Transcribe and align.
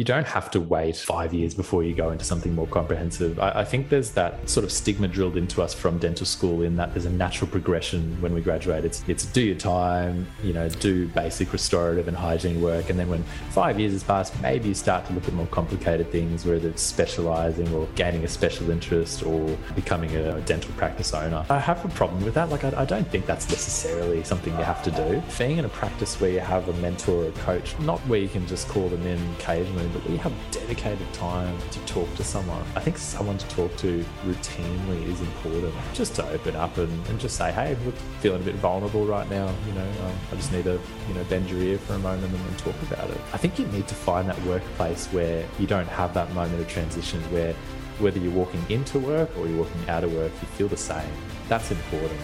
you 0.00 0.04
don't 0.04 0.26
have 0.26 0.50
to 0.50 0.58
wait 0.58 0.96
five 0.96 1.34
years 1.34 1.52
before 1.52 1.82
you 1.82 1.92
go 1.92 2.10
into 2.10 2.24
something 2.24 2.54
more 2.54 2.66
comprehensive. 2.66 3.38
I, 3.38 3.50
I, 3.60 3.64
think 3.66 3.90
there's 3.90 4.12
that 4.12 4.48
sort 4.48 4.64
of 4.64 4.72
stigma 4.72 5.08
drilled 5.08 5.36
into 5.36 5.60
us 5.60 5.74
from 5.74 5.98
dental 5.98 6.24
school 6.24 6.62
in 6.62 6.76
that 6.76 6.94
there's 6.94 7.04
a 7.04 7.10
natural 7.10 7.50
progression 7.50 8.16
when 8.22 8.32
we 8.32 8.40
graduate. 8.40 8.86
It's 8.86 9.04
it's 9.08 9.26
do 9.26 9.42
your 9.42 9.56
time, 9.56 10.26
you 10.42 10.54
know, 10.54 10.70
do 10.70 11.06
basic 11.08 11.52
restorative 11.52 12.08
and 12.08 12.16
hygiene 12.16 12.62
work, 12.62 12.88
and 12.88 12.98
then 12.98 13.10
when 13.10 13.22
five 13.50 13.78
years 13.78 13.92
has 13.92 14.02
passed, 14.02 14.40
maybe 14.40 14.68
you 14.68 14.74
start 14.74 15.04
to 15.08 15.12
look 15.12 15.28
at 15.28 15.34
more 15.34 15.48
complicated 15.48 16.10
things, 16.10 16.46
whether 16.46 16.66
it's 16.66 16.80
specializing 16.80 17.70
or 17.74 17.86
gaining 17.94 18.24
a 18.24 18.28
special 18.28 18.70
interest 18.70 19.22
or 19.22 19.54
becoming 19.74 20.16
a 20.16 20.40
dental 20.52 20.72
practice 20.78 21.12
owner. 21.12 21.44
I 21.50 21.58
have 21.58 21.84
a 21.84 21.88
problem 21.88 22.24
with 22.24 22.32
that. 22.36 22.48
Like 22.48 22.64
I, 22.64 22.72
I 22.74 22.84
don't 22.86 23.06
think 23.06 23.26
that's 23.26 23.50
necessarily 23.50 24.24
something 24.24 24.56
you 24.56 24.64
have 24.64 24.82
to 24.84 24.90
do. 24.90 25.22
Being 25.36 25.58
in 25.58 25.66
a 25.66 25.68
practice 25.68 26.18
where 26.22 26.30
you 26.30 26.40
have 26.40 26.66
a 26.70 26.72
mentor 26.80 27.24
or 27.24 27.28
a 27.28 27.32
coach, 27.32 27.78
not 27.80 27.98
where 28.08 28.20
you 28.20 28.30
can 28.30 28.46
just 28.46 28.66
call 28.66 28.88
them 28.88 29.06
in 29.06 29.20
occasionally, 29.34 29.89
but 29.92 30.08
we 30.08 30.16
have 30.16 30.32
dedicated 30.50 31.12
time 31.12 31.56
to 31.70 31.78
talk 31.80 32.12
to 32.16 32.24
someone. 32.24 32.64
I 32.76 32.80
think 32.80 32.98
someone 32.98 33.38
to 33.38 33.48
talk 33.48 33.76
to 33.78 34.04
routinely 34.24 35.02
is 35.08 35.20
important. 35.20 35.74
Just 35.94 36.14
to 36.16 36.28
open 36.30 36.56
up 36.56 36.76
and, 36.78 37.06
and 37.08 37.20
just 37.20 37.36
say, 37.36 37.52
hey, 37.52 37.76
look, 37.84 37.94
feeling 38.20 38.42
a 38.42 38.44
bit 38.44 38.56
vulnerable 38.56 39.06
right 39.06 39.28
now. 39.30 39.52
You 39.66 39.72
know, 39.72 39.88
um, 40.04 40.16
I 40.32 40.36
just 40.36 40.52
need 40.52 40.64
to, 40.64 40.80
you 41.08 41.14
know, 41.14 41.24
bend 41.24 41.50
your 41.50 41.60
ear 41.60 41.78
for 41.78 41.94
a 41.94 41.98
moment 41.98 42.32
and, 42.32 42.46
and 42.46 42.58
talk 42.58 42.74
about 42.82 43.10
it. 43.10 43.20
I 43.32 43.36
think 43.36 43.58
you 43.58 43.66
need 43.66 43.88
to 43.88 43.94
find 43.94 44.28
that 44.28 44.40
workplace 44.42 45.06
where 45.08 45.46
you 45.58 45.66
don't 45.66 45.88
have 45.88 46.14
that 46.14 46.32
moment 46.32 46.60
of 46.60 46.68
transition 46.68 47.20
where 47.32 47.54
whether 47.98 48.18
you're 48.18 48.32
walking 48.32 48.64
into 48.70 48.98
work 48.98 49.30
or 49.36 49.46
you're 49.46 49.58
walking 49.58 49.88
out 49.88 50.04
of 50.04 50.12
work, 50.14 50.32
you 50.40 50.48
feel 50.48 50.68
the 50.68 50.76
same. 50.76 51.12
That's 51.48 51.70
important. 51.70 52.20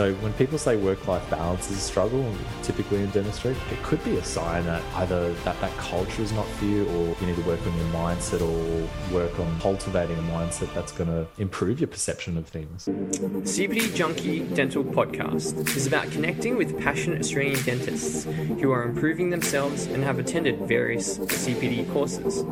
So 0.00 0.14
when 0.14 0.32
people 0.32 0.56
say 0.56 0.76
work-life 0.78 1.28
balance 1.28 1.70
is 1.70 1.76
a 1.76 1.80
struggle, 1.80 2.24
typically 2.62 3.02
in 3.02 3.10
dentistry, 3.10 3.50
it 3.50 3.82
could 3.82 4.02
be 4.02 4.16
a 4.16 4.24
sign 4.24 4.64
that 4.64 4.82
either 4.94 5.30
that, 5.44 5.60
that 5.60 5.76
culture 5.76 6.22
is 6.22 6.32
not 6.32 6.46
for 6.52 6.64
you 6.64 6.86
or 6.86 7.14
you 7.20 7.26
need 7.26 7.36
to 7.36 7.42
work 7.42 7.60
on 7.66 7.76
your 7.76 7.86
mindset 7.88 8.40
or 8.40 9.14
work 9.14 9.38
on 9.38 9.60
cultivating 9.60 10.16
a 10.16 10.22
mindset 10.22 10.72
that's 10.72 10.90
going 10.90 11.10
to 11.10 11.26
improve 11.36 11.80
your 11.80 11.88
perception 11.88 12.38
of 12.38 12.46
things. 12.48 12.86
CPD 12.86 13.94
Junkie 13.94 14.40
Dental 14.40 14.82
Podcast 14.82 15.76
is 15.76 15.86
about 15.86 16.10
connecting 16.10 16.56
with 16.56 16.80
passionate 16.80 17.20
Australian 17.20 17.62
dentists 17.62 18.24
who 18.24 18.72
are 18.72 18.84
improving 18.84 19.28
themselves 19.28 19.84
and 19.84 20.02
have 20.02 20.18
attended 20.18 20.60
various 20.60 21.18
CPD 21.18 21.92
courses. 21.92 22.42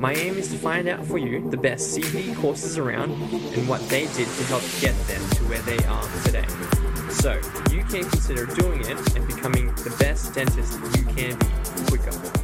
My 0.00 0.14
aim 0.14 0.36
is 0.36 0.50
to 0.50 0.58
find 0.58 0.88
out 0.88 1.06
for 1.06 1.18
you 1.18 1.48
the 1.48 1.58
best 1.58 1.96
CPD 1.96 2.34
courses 2.38 2.76
around 2.76 3.12
and 3.12 3.68
what 3.68 3.88
they 3.88 4.06
did 4.06 4.26
to 4.26 4.44
help 4.46 4.64
get 4.80 4.98
them 5.06 5.30
to 5.30 5.44
where 5.44 5.62
they 5.62 5.78
are 5.84 6.02
today. 6.24 6.87
So, 7.10 7.34
you 7.70 7.82
can 7.84 8.04
consider 8.08 8.46
doing 8.46 8.80
it 8.82 9.16
and 9.16 9.26
becoming 9.26 9.74
the 9.76 9.94
best 9.98 10.34
dentist 10.34 10.78
you 10.96 11.04
can 11.04 11.38
be 11.38 11.86
quicker. 11.88 12.38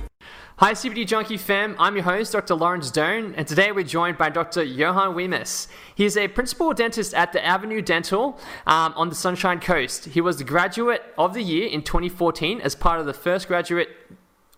Hi, 0.58 0.72
CPD 0.72 1.06
Junkie 1.06 1.36
fam. 1.36 1.76
I'm 1.78 1.96
your 1.96 2.04
host, 2.04 2.32
Dr. 2.32 2.54
Laurence 2.54 2.90
Doan, 2.90 3.34
and 3.34 3.46
today 3.46 3.72
we're 3.72 3.84
joined 3.84 4.16
by 4.16 4.30
Dr. 4.30 4.62
Johan 4.62 5.14
Weemaes. 5.14 5.66
He 5.94 6.04
is 6.04 6.16
a 6.16 6.28
principal 6.28 6.72
dentist 6.72 7.12
at 7.12 7.32
the 7.32 7.44
Avenue 7.44 7.82
Dental 7.82 8.38
um, 8.66 8.94
on 8.96 9.08
the 9.08 9.14
Sunshine 9.14 9.60
Coast. 9.60 10.06
He 10.06 10.20
was 10.20 10.38
the 10.38 10.44
graduate 10.44 11.02
of 11.18 11.34
the 11.34 11.42
year 11.42 11.68
in 11.68 11.82
2014 11.82 12.60
as 12.60 12.74
part 12.74 13.00
of 13.00 13.06
the 13.06 13.12
first 13.12 13.48
graduate 13.48 13.88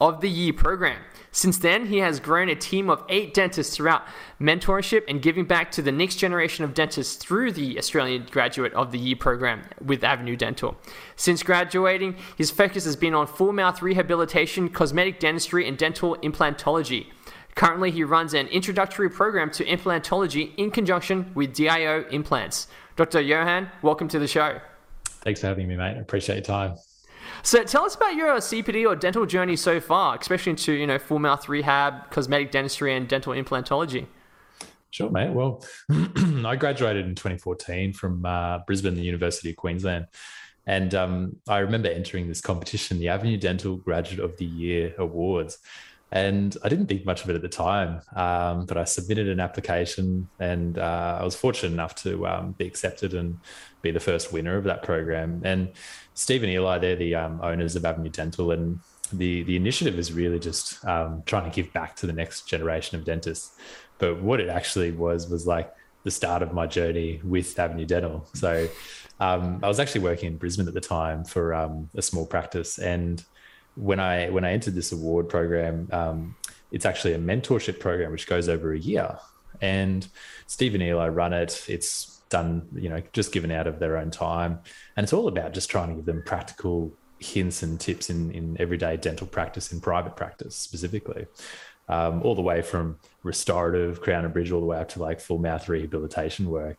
of 0.00 0.20
the 0.20 0.30
year 0.30 0.52
program. 0.52 1.00
Since 1.32 1.58
then, 1.58 1.86
he 1.86 1.98
has 1.98 2.18
grown 2.18 2.48
a 2.48 2.54
team 2.54 2.88
of 2.88 3.04
eight 3.10 3.34
dentists 3.34 3.76
throughout 3.76 4.04
mentorship 4.40 5.04
and 5.06 5.20
giving 5.20 5.44
back 5.44 5.70
to 5.72 5.82
the 5.82 5.92
next 5.92 6.16
generation 6.16 6.64
of 6.64 6.72
dentists 6.72 7.16
through 7.16 7.52
the 7.52 7.78
Australian 7.78 8.26
Graduate 8.30 8.72
of 8.72 8.90
the 8.90 8.98
Year 8.98 9.16
program 9.16 9.62
with 9.84 10.02
Avenue 10.02 10.36
Dental. 10.36 10.76
Since 11.14 11.42
graduating, 11.42 12.16
his 12.38 12.50
focus 12.50 12.84
has 12.84 12.96
been 12.96 13.14
on 13.14 13.26
full 13.26 13.52
mouth 13.52 13.82
rehabilitation, 13.82 14.70
cosmetic 14.70 15.20
dentistry, 15.20 15.68
and 15.68 15.76
dental 15.76 16.16
implantology. 16.22 17.08
Currently, 17.54 17.90
he 17.90 18.04
runs 18.04 18.34
an 18.34 18.48
introductory 18.48 19.10
program 19.10 19.50
to 19.52 19.64
implantology 19.64 20.54
in 20.56 20.70
conjunction 20.70 21.32
with 21.34 21.54
DIO 21.54 22.06
implants. 22.10 22.68
Dr. 22.96 23.20
Johan, 23.20 23.70
welcome 23.82 24.08
to 24.08 24.18
the 24.18 24.28
show. 24.28 24.58
Thanks 25.04 25.40
for 25.40 25.48
having 25.48 25.68
me, 25.68 25.76
mate. 25.76 25.96
I 25.96 26.00
appreciate 26.00 26.36
your 26.36 26.44
time. 26.44 26.76
So 27.46 27.62
tell 27.62 27.84
us 27.84 27.94
about 27.94 28.16
your 28.16 28.34
CPD 28.38 28.88
or 28.88 28.96
dental 28.96 29.24
journey 29.24 29.54
so 29.54 29.80
far, 29.80 30.18
especially 30.18 30.50
into 30.50 30.72
you 30.72 30.84
know 30.84 30.98
full 30.98 31.20
mouth 31.20 31.48
rehab, 31.48 32.10
cosmetic 32.10 32.50
dentistry, 32.50 32.92
and 32.96 33.06
dental 33.06 33.34
implantology. 33.34 34.06
Sure, 34.90 35.08
mate. 35.10 35.30
Well, 35.30 35.64
I 35.88 36.56
graduated 36.56 37.06
in 37.06 37.14
2014 37.14 37.92
from 37.92 38.26
uh, 38.26 38.58
Brisbane, 38.66 38.96
the 38.96 39.02
University 39.02 39.50
of 39.50 39.56
Queensland. 39.56 40.06
And 40.66 40.92
um, 40.96 41.36
I 41.46 41.58
remember 41.58 41.88
entering 41.88 42.26
this 42.26 42.40
competition, 42.40 42.98
the 42.98 43.10
Avenue 43.10 43.36
Dental 43.36 43.76
Graduate 43.76 44.18
of 44.18 44.36
the 44.38 44.44
Year 44.44 44.96
Awards. 44.98 45.58
And 46.10 46.56
I 46.64 46.68
didn't 46.68 46.86
think 46.86 47.04
much 47.04 47.22
of 47.22 47.30
it 47.30 47.36
at 47.36 47.42
the 47.42 47.48
time, 47.48 48.00
um, 48.14 48.66
but 48.66 48.76
I 48.76 48.84
submitted 48.84 49.28
an 49.28 49.40
application 49.40 50.28
and 50.38 50.78
uh, 50.78 51.18
I 51.20 51.24
was 51.24 51.34
fortunate 51.34 51.72
enough 51.72 51.96
to 51.96 52.26
um, 52.26 52.52
be 52.52 52.66
accepted 52.66 53.12
and 53.12 53.38
be 53.82 53.90
the 53.90 54.00
first 54.00 54.32
winner 54.32 54.56
of 54.56 54.64
that 54.64 54.82
program. 54.82 55.42
And 55.44 55.72
Steve 56.16 56.42
and 56.42 56.50
Eli, 56.50 56.78
they're 56.78 56.96
the 56.96 57.14
um, 57.14 57.40
owners 57.42 57.76
of 57.76 57.84
Avenue 57.84 58.08
Dental, 58.08 58.50
and 58.50 58.80
the 59.12 59.42
the 59.44 59.54
initiative 59.54 59.98
is 59.98 60.12
really 60.12 60.40
just 60.40 60.84
um, 60.86 61.22
trying 61.26 61.48
to 61.48 61.54
give 61.54 61.72
back 61.72 61.94
to 61.96 62.06
the 62.06 62.12
next 62.12 62.48
generation 62.48 62.98
of 62.98 63.04
dentists. 63.04 63.54
But 63.98 64.22
what 64.22 64.40
it 64.40 64.48
actually 64.48 64.92
was 64.92 65.28
was 65.28 65.46
like 65.46 65.72
the 66.04 66.10
start 66.10 66.42
of 66.42 66.54
my 66.54 66.66
journey 66.66 67.20
with 67.22 67.58
Avenue 67.58 67.84
Dental. 67.84 68.26
So 68.32 68.66
um, 69.20 69.60
I 69.62 69.68
was 69.68 69.78
actually 69.78 70.00
working 70.00 70.28
in 70.28 70.38
Brisbane 70.38 70.66
at 70.66 70.74
the 70.74 70.80
time 70.80 71.22
for 71.24 71.54
um, 71.54 71.90
a 71.94 72.02
small 72.02 72.24
practice, 72.24 72.78
and 72.78 73.22
when 73.74 74.00
I 74.00 74.30
when 74.30 74.44
I 74.44 74.52
entered 74.52 74.74
this 74.74 74.92
award 74.92 75.28
program, 75.28 75.86
um, 75.92 76.34
it's 76.72 76.86
actually 76.86 77.12
a 77.12 77.18
mentorship 77.18 77.78
program 77.78 78.10
which 78.10 78.26
goes 78.26 78.48
over 78.48 78.72
a 78.72 78.78
year. 78.78 79.18
And 79.60 80.06
Steve 80.46 80.74
and 80.74 80.82
Eli 80.82 81.08
run 81.08 81.34
it. 81.34 81.64
It's 81.68 82.16
done, 82.28 82.68
you 82.74 82.88
know, 82.88 83.02
just 83.12 83.32
given 83.32 83.50
out 83.50 83.66
of 83.66 83.78
their 83.78 83.96
own 83.96 84.10
time. 84.10 84.60
And 84.96 85.04
it's 85.04 85.12
all 85.12 85.28
about 85.28 85.52
just 85.52 85.70
trying 85.70 85.88
to 85.90 85.94
give 85.94 86.06
them 86.06 86.22
practical 86.24 86.92
hints 87.18 87.62
and 87.62 87.78
tips 87.80 88.10
in, 88.10 88.30
in 88.30 88.56
everyday 88.60 88.96
dental 88.96 89.26
practice, 89.26 89.72
in 89.72 89.80
private 89.80 90.16
practice 90.16 90.54
specifically, 90.54 91.26
um, 91.88 92.22
all 92.22 92.34
the 92.34 92.42
way 92.42 92.62
from 92.62 92.98
restorative, 93.22 94.00
crown 94.00 94.24
and 94.24 94.32
bridge, 94.32 94.52
all 94.52 94.60
the 94.60 94.66
way 94.66 94.78
up 94.78 94.88
to 94.90 95.02
like 95.02 95.20
full 95.20 95.38
mouth 95.38 95.68
rehabilitation 95.68 96.50
work. 96.50 96.78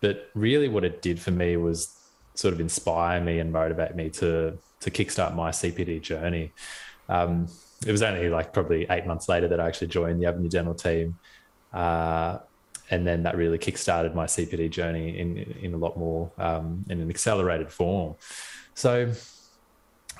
But 0.00 0.30
really, 0.34 0.68
what 0.68 0.84
it 0.84 1.02
did 1.02 1.20
for 1.20 1.30
me 1.30 1.56
was 1.56 1.96
sort 2.34 2.54
of 2.54 2.60
inspire 2.60 3.20
me 3.20 3.38
and 3.38 3.52
motivate 3.52 3.94
me 3.94 4.10
to 4.10 4.58
to 4.80 4.90
kickstart 4.90 5.34
my 5.34 5.50
CPD 5.50 6.02
journey. 6.02 6.52
Um, 7.08 7.46
it 7.86 7.92
was 7.92 8.02
only 8.02 8.28
like 8.28 8.52
probably 8.52 8.86
eight 8.90 9.06
months 9.06 9.28
later 9.28 9.48
that 9.48 9.60
I 9.60 9.68
actually 9.68 9.88
joined 9.88 10.20
the 10.20 10.26
Avenue 10.26 10.48
Dental 10.48 10.74
team. 10.74 11.18
Uh, 11.72 12.38
and 12.90 13.06
then 13.06 13.22
that 13.22 13.36
really 13.36 13.58
kickstarted 13.58 14.14
my 14.14 14.26
CPD 14.26 14.70
journey 14.70 15.18
in 15.18 15.38
in 15.60 15.74
a 15.74 15.76
lot 15.76 15.96
more 15.96 16.30
um, 16.38 16.84
in 16.88 17.00
an 17.00 17.10
accelerated 17.10 17.70
form. 17.70 18.16
So, 18.74 19.12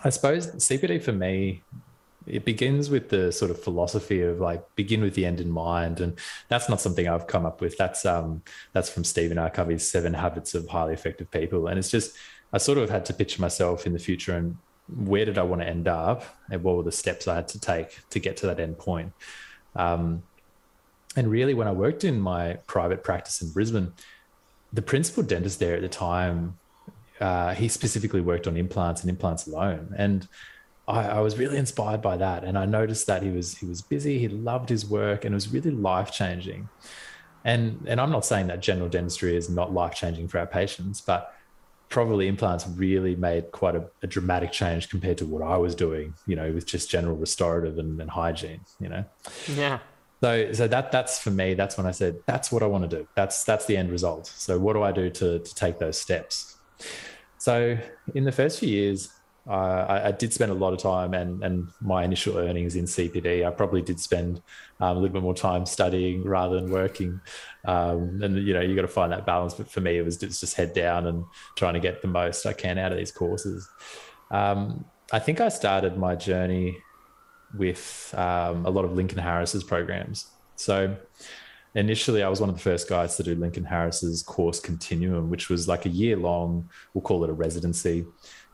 I 0.04 0.10
suppose 0.10 0.48
CPD 0.48 1.02
for 1.02 1.12
me 1.12 1.62
it 2.26 2.44
begins 2.44 2.90
with 2.90 3.08
the 3.08 3.32
sort 3.32 3.50
of 3.50 3.62
philosophy 3.62 4.22
of 4.22 4.40
like 4.40 4.62
begin 4.76 5.00
with 5.02 5.14
the 5.14 5.26
end 5.26 5.40
in 5.40 5.50
mind. 5.50 6.00
And 6.00 6.18
that's 6.48 6.68
not 6.68 6.80
something 6.80 7.08
i've 7.08 7.26
come 7.26 7.46
up 7.46 7.60
with. 7.60 7.76
That's 7.76 8.04
um 8.06 8.42
that's 8.72 8.90
from 8.90 9.04
stephen 9.04 9.38
r. 9.38 9.50
Covey's 9.50 9.88
seven 9.90 10.14
habits 10.14 10.54
of 10.54 10.68
highly 10.68 10.94
effective 10.94 11.30
people. 11.30 11.66
And 11.66 11.78
it's 11.78 11.90
just 11.90 12.16
i 12.52 12.58
sort 12.58 12.78
of 12.78 12.90
had 12.90 13.04
to 13.06 13.14
picture 13.14 13.40
myself 13.40 13.86
in 13.86 13.92
the 13.92 13.98
future 13.98 14.36
and 14.36 14.56
where 14.96 15.24
did 15.24 15.38
i 15.38 15.42
want 15.42 15.62
to 15.62 15.68
end 15.68 15.88
up? 15.88 16.24
And 16.50 16.62
what 16.62 16.76
were 16.76 16.82
the 16.82 16.92
steps 16.92 17.28
i 17.28 17.34
had 17.34 17.48
to 17.48 17.60
take 17.60 17.98
to 18.10 18.18
get 18.18 18.36
to 18.38 18.46
that 18.46 18.60
end 18.60 18.78
point? 18.78 19.12
Um, 19.74 20.22
and 21.16 21.30
really, 21.30 21.54
when 21.54 21.68
I 21.68 21.72
worked 21.72 22.04
in 22.04 22.20
my 22.20 22.54
private 22.66 23.04
practice 23.04 23.42
in 23.42 23.52
Brisbane, 23.52 23.92
the 24.72 24.82
principal 24.82 25.22
dentist 25.22 25.58
there 25.58 25.74
at 25.74 25.82
the 25.82 25.88
time, 25.88 26.58
uh, 27.20 27.54
he 27.54 27.68
specifically 27.68 28.20
worked 28.20 28.46
on 28.46 28.56
implants 28.56 29.02
and 29.02 29.10
implants 29.10 29.46
alone. 29.46 29.94
And 29.96 30.26
I, 30.88 31.08
I, 31.08 31.20
was 31.20 31.38
really 31.38 31.58
inspired 31.58 32.02
by 32.02 32.16
that. 32.16 32.44
And 32.44 32.58
I 32.58 32.64
noticed 32.64 33.06
that 33.06 33.22
he 33.22 33.30
was 33.30 33.58
he 33.58 33.66
was 33.66 33.82
busy, 33.82 34.18
he 34.18 34.28
loved 34.28 34.68
his 34.68 34.86
work, 34.86 35.24
and 35.24 35.34
it 35.34 35.36
was 35.36 35.48
really 35.48 35.70
life 35.70 36.10
changing. 36.10 36.68
And 37.44 37.84
and 37.86 38.00
I'm 38.00 38.10
not 38.10 38.24
saying 38.24 38.46
that 38.46 38.60
general 38.60 38.88
dentistry 38.88 39.36
is 39.36 39.50
not 39.50 39.72
life 39.72 39.94
changing 39.94 40.28
for 40.28 40.38
our 40.38 40.46
patients, 40.46 41.00
but 41.00 41.34
probably 41.90 42.26
implants 42.26 42.66
really 42.66 43.14
made 43.14 43.52
quite 43.52 43.76
a, 43.76 43.84
a, 44.02 44.06
dramatic 44.06 44.50
change 44.50 44.88
compared 44.88 45.18
to 45.18 45.26
what 45.26 45.42
I 45.42 45.58
was 45.58 45.74
doing, 45.74 46.14
you 46.26 46.34
know, 46.34 46.50
with 46.50 46.64
just 46.64 46.88
general 46.88 47.16
restorative 47.16 47.78
and, 47.78 48.00
and 48.00 48.08
hygiene, 48.08 48.62
you 48.80 48.88
know. 48.88 49.04
Yeah. 49.54 49.78
So, 50.22 50.52
so 50.52 50.68
that 50.68 50.92
that's 50.92 51.18
for 51.18 51.32
me. 51.32 51.54
That's 51.54 51.76
when 51.76 51.84
I 51.84 51.90
said 51.90 52.20
that's 52.26 52.52
what 52.52 52.62
I 52.62 52.66
want 52.66 52.88
to 52.88 52.96
do. 52.96 53.08
That's 53.16 53.42
that's 53.42 53.66
the 53.66 53.76
end 53.76 53.90
result. 53.90 54.28
So, 54.28 54.56
what 54.56 54.74
do 54.74 54.82
I 54.84 54.92
do 54.92 55.10
to 55.10 55.40
to 55.40 55.54
take 55.54 55.80
those 55.80 56.00
steps? 56.00 56.58
So, 57.38 57.76
in 58.14 58.22
the 58.22 58.30
first 58.30 58.60
few 58.60 58.68
years, 58.68 59.10
uh, 59.48 59.50
I, 59.88 60.08
I, 60.08 60.12
did 60.12 60.32
spend 60.32 60.52
a 60.52 60.54
lot 60.54 60.72
of 60.72 60.78
time, 60.78 61.12
and 61.14 61.42
and 61.42 61.66
my 61.80 62.04
initial 62.04 62.38
earnings 62.38 62.76
in 62.76 62.84
CPD, 62.84 63.44
I 63.44 63.50
probably 63.50 63.82
did 63.82 63.98
spend 63.98 64.40
um, 64.78 64.96
a 64.96 65.00
little 65.00 65.12
bit 65.12 65.22
more 65.22 65.34
time 65.34 65.66
studying 65.66 66.22
rather 66.22 66.54
than 66.54 66.70
working. 66.70 67.20
Um, 67.64 68.20
and 68.22 68.46
you 68.46 68.54
know, 68.54 68.60
you 68.60 68.76
got 68.76 68.82
to 68.82 68.88
find 68.88 69.10
that 69.10 69.26
balance. 69.26 69.54
But 69.54 69.72
for 69.72 69.80
me, 69.80 69.98
it 69.98 70.04
was 70.04 70.18
just, 70.18 70.38
just 70.38 70.54
head 70.54 70.72
down 70.72 71.08
and 71.08 71.24
trying 71.56 71.74
to 71.74 71.80
get 71.80 72.00
the 72.00 72.06
most 72.06 72.46
I 72.46 72.52
can 72.52 72.78
out 72.78 72.92
of 72.92 72.98
these 72.98 73.10
courses. 73.10 73.68
Um, 74.30 74.84
I 75.12 75.18
think 75.18 75.40
I 75.40 75.48
started 75.48 75.98
my 75.98 76.14
journey 76.14 76.78
with 77.56 78.14
um, 78.16 78.66
a 78.66 78.70
lot 78.70 78.84
of 78.84 78.92
Lincoln 78.92 79.18
Harris's 79.18 79.64
programs. 79.64 80.26
So 80.56 80.96
initially, 81.74 82.22
I 82.22 82.28
was 82.28 82.40
one 82.40 82.48
of 82.48 82.56
the 82.56 82.62
first 82.62 82.88
guys 82.88 83.16
to 83.16 83.22
do 83.22 83.34
Lincoln 83.34 83.64
Harris's 83.64 84.22
course 84.22 84.60
continuum, 84.60 85.30
which 85.30 85.48
was 85.48 85.68
like 85.68 85.86
a 85.86 85.88
year 85.88 86.16
long, 86.16 86.68
we'll 86.94 87.02
call 87.02 87.24
it 87.24 87.30
a 87.30 87.32
residency, 87.32 88.04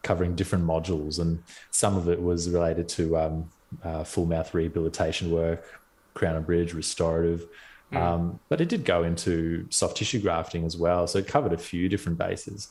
covering 0.03 0.35
different 0.35 0.65
modules. 0.65 1.19
And 1.19 1.43
some 1.71 1.97
of 1.97 2.09
it 2.09 2.21
was 2.21 2.49
related 2.49 2.89
to 2.91 3.17
um, 3.17 3.51
uh, 3.83 4.05
full 4.05 4.27
mouth 4.27 4.55
rehabilitation 4.55 5.31
work, 5.31 5.81
crown 6.15 6.37
and 6.37 6.47
bridge, 6.47 6.75
restorative. 6.75 7.47
Mm. 7.93 7.97
Um, 7.97 8.41
but 8.49 8.61
it 8.61 8.69
did 8.69 8.85
go 8.85 9.03
into 9.03 9.67
soft 9.71 9.97
tissue 9.97 10.21
grafting 10.21 10.65
as 10.65 10.77
well. 10.77 11.07
So 11.07 11.19
it 11.19 11.27
covered 11.27 11.53
a 11.53 11.59
few 11.59 11.89
different 11.89 12.19
bases. 12.19 12.69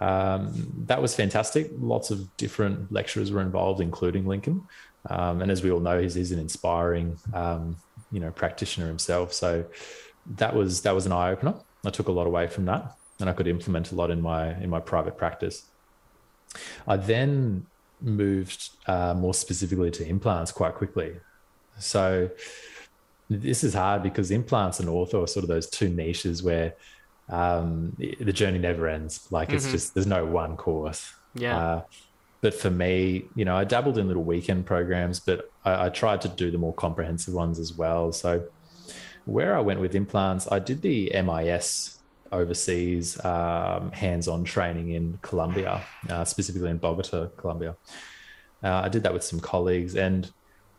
Um, 0.00 0.84
that 0.86 1.00
was 1.00 1.14
fantastic. 1.14 1.70
Lots 1.78 2.10
of 2.10 2.34
different 2.36 2.90
lecturers 2.90 3.30
were 3.30 3.42
involved, 3.42 3.80
including 3.80 4.26
Lincoln. 4.26 4.62
Um, 5.10 5.42
and 5.42 5.50
as 5.50 5.62
we 5.62 5.70
all 5.70 5.80
know, 5.80 6.00
he's, 6.00 6.14
he's 6.14 6.32
an 6.32 6.38
inspiring, 6.38 7.18
um, 7.34 7.76
you 8.10 8.20
know, 8.20 8.30
practitioner 8.30 8.86
himself. 8.86 9.32
So 9.32 9.64
that 10.36 10.54
was 10.54 10.82
that 10.82 10.94
was 10.94 11.06
an 11.06 11.12
eye 11.12 11.30
opener. 11.30 11.54
I 11.84 11.90
took 11.90 12.08
a 12.08 12.12
lot 12.12 12.26
away 12.26 12.46
from 12.46 12.64
that, 12.66 12.96
and 13.20 13.28
I 13.28 13.32
could 13.32 13.48
implement 13.48 13.90
a 13.92 13.94
lot 13.94 14.10
in 14.10 14.20
my 14.20 14.54
in 14.60 14.70
my 14.70 14.80
private 14.80 15.16
practice. 15.16 15.64
I 16.86 16.96
then 16.96 17.66
moved 18.00 18.70
uh, 18.86 19.14
more 19.14 19.34
specifically 19.34 19.90
to 19.92 20.06
implants 20.06 20.52
quite 20.52 20.74
quickly. 20.74 21.14
So 21.78 22.30
this 23.30 23.64
is 23.64 23.74
hard 23.74 24.02
because 24.02 24.30
implants 24.30 24.80
and 24.80 24.88
ortho 24.88 25.24
are 25.24 25.26
sort 25.26 25.44
of 25.44 25.48
those 25.48 25.68
two 25.68 25.88
niches 25.88 26.42
where 26.42 26.74
um, 27.28 27.96
the 27.98 28.32
journey 28.32 28.58
never 28.58 28.88
ends. 28.88 29.26
Like 29.30 29.48
mm-hmm. 29.48 29.56
it's 29.56 29.70
just 29.70 29.94
there's 29.94 30.06
no 30.06 30.24
one 30.24 30.56
course. 30.56 31.12
Yeah. 31.34 31.58
Uh, 31.58 31.82
but 32.42 32.52
for 32.52 32.70
me, 32.70 33.24
you 33.36 33.44
know, 33.44 33.56
I 33.56 33.64
dabbled 33.64 33.96
in 33.96 34.08
little 34.08 34.24
weekend 34.24 34.66
programs, 34.66 35.20
but 35.20 35.50
I, 35.64 35.86
I, 35.86 35.88
tried 35.88 36.20
to 36.22 36.28
do 36.28 36.50
the 36.50 36.58
more 36.58 36.74
comprehensive 36.74 37.32
ones 37.32 37.60
as 37.60 37.72
well. 37.72 38.10
So 38.10 38.44
where 39.24 39.56
I 39.56 39.60
went 39.60 39.80
with 39.80 39.94
implants, 39.94 40.50
I 40.50 40.58
did 40.58 40.82
the 40.82 41.10
MIS 41.14 41.98
overseas 42.32 43.24
um, 43.24 43.92
hands-on 43.92 44.42
training 44.42 44.90
in 44.90 45.20
Colombia, 45.22 45.82
uh, 46.10 46.24
specifically 46.24 46.70
in 46.70 46.78
Bogota, 46.78 47.28
Colombia. 47.36 47.76
Uh, 48.62 48.82
I 48.84 48.88
did 48.88 49.04
that 49.04 49.14
with 49.14 49.22
some 49.22 49.38
colleagues, 49.38 49.94
and 49.94 50.30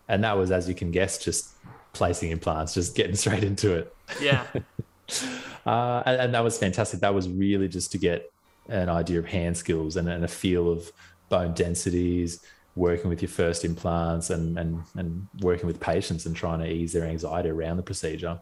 and 0.09 0.23
that 0.25 0.37
was, 0.37 0.51
as 0.51 0.67
you 0.67 0.75
can 0.75 0.91
guess, 0.91 1.17
just 1.17 1.51
placing 1.93 2.31
implants, 2.31 2.73
just 2.73 2.93
getting 2.93 3.15
straight 3.23 3.43
into 3.43 3.73
it. 3.73 3.95
Yeah. 4.21 4.45
uh, 5.65 6.03
and, 6.05 6.21
and, 6.21 6.33
that 6.33 6.43
was 6.43 6.57
fantastic. 6.57 6.99
That 6.99 7.13
was 7.13 7.29
really 7.29 7.69
just 7.69 7.91
to 7.93 7.97
get 7.97 8.31
an 8.67 8.89
idea 8.89 9.19
of 9.19 9.25
hand 9.25 9.55
skills 9.55 9.95
and, 9.95 10.09
and 10.09 10.23
a 10.23 10.27
feel 10.27 10.69
of 10.69 10.91
bone 11.33 11.53
densities, 11.53 12.45
working 12.75 13.09
with 13.09 13.21
your 13.21 13.29
first 13.29 13.65
implants, 13.65 14.29
and 14.29 14.57
and 14.59 14.83
and 14.95 15.27
working 15.41 15.67
with 15.67 15.79
patients 15.79 16.25
and 16.27 16.35
trying 16.35 16.59
to 16.59 16.67
ease 16.67 16.93
their 16.93 17.05
anxiety 17.05 17.49
around 17.49 17.77
the 17.77 17.83
procedure. 17.91 18.39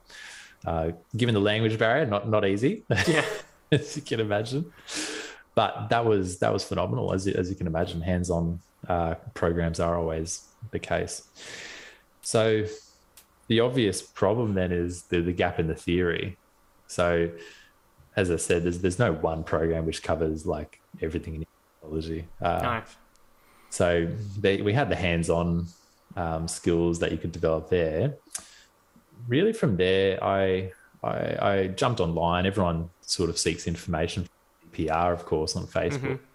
Uh, 0.65 0.91
given 1.15 1.33
the 1.33 1.41
language 1.41 1.77
barrier, 1.79 2.05
not 2.05 2.27
not 2.29 2.45
easy. 2.45 2.83
Yeah. 3.07 3.25
as 3.71 3.95
you 3.95 4.01
can 4.01 4.19
imagine. 4.19 4.71
But 5.55 5.89
that 5.89 6.05
was 6.05 6.39
that 6.39 6.51
was 6.51 6.63
phenomenal, 6.63 7.13
as 7.13 7.27
as 7.27 7.49
you 7.49 7.55
can 7.55 7.67
imagine. 7.67 8.01
Hands-on 8.01 8.59
uh, 8.87 9.15
programs 9.33 9.79
are 9.79 9.95
always 9.97 10.45
the 10.71 10.79
case. 10.79 11.23
So 12.21 12.65
the 13.47 13.59
obvious 13.59 14.01
problem 14.01 14.53
then 14.53 14.71
is 14.71 15.03
the, 15.03 15.21
the 15.21 15.33
gap 15.33 15.59
in 15.59 15.67
the 15.67 15.75
theory. 15.75 16.37
So, 16.87 17.29
as 18.15 18.31
I 18.31 18.37
said, 18.37 18.63
there's 18.63 18.79
there's 18.79 18.99
no 18.99 19.13
one 19.13 19.43
program 19.43 19.85
which 19.85 20.03
covers 20.03 20.45
like 20.45 20.81
everything 21.01 21.45
in 21.83 21.89
immunology. 21.89 22.23
Uh, 22.41 22.61
nice. 22.61 22.95
So 23.69 24.07
they, 24.39 24.61
we 24.61 24.73
had 24.73 24.89
the 24.89 24.95
hands-on 24.95 25.67
um, 26.15 26.47
skills 26.47 26.99
that 26.99 27.11
you 27.11 27.17
could 27.17 27.31
develop 27.31 27.69
there. 27.69 28.15
Really, 29.27 29.53
from 29.53 29.77
there, 29.77 30.21
I, 30.23 30.71
I, 31.03 31.37
I 31.41 31.67
jumped 31.67 31.99
online. 31.99 32.45
Everyone 32.45 32.89
sort 33.01 33.29
of 33.29 33.37
seeks 33.37 33.67
information, 33.67 34.27
PR, 34.73 35.13
of 35.13 35.25
course, 35.25 35.55
on 35.55 35.67
Facebook. 35.67 35.99
Mm-hmm 35.99 36.25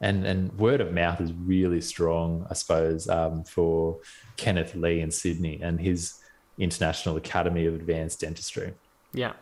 and 0.00 0.24
and 0.24 0.52
word 0.58 0.80
of 0.80 0.92
mouth 0.92 1.20
is 1.20 1.32
really 1.32 1.80
strong, 1.80 2.46
I 2.50 2.54
suppose, 2.54 3.08
um, 3.08 3.44
for 3.44 3.98
Kenneth 4.36 4.74
Lee 4.74 5.00
in 5.00 5.10
Sydney 5.10 5.60
and 5.62 5.80
his 5.80 6.14
International 6.58 7.16
Academy 7.16 7.66
of 7.66 7.74
Advanced 7.74 8.20
Dentistry. 8.20 8.74
Yeah. 9.12 9.32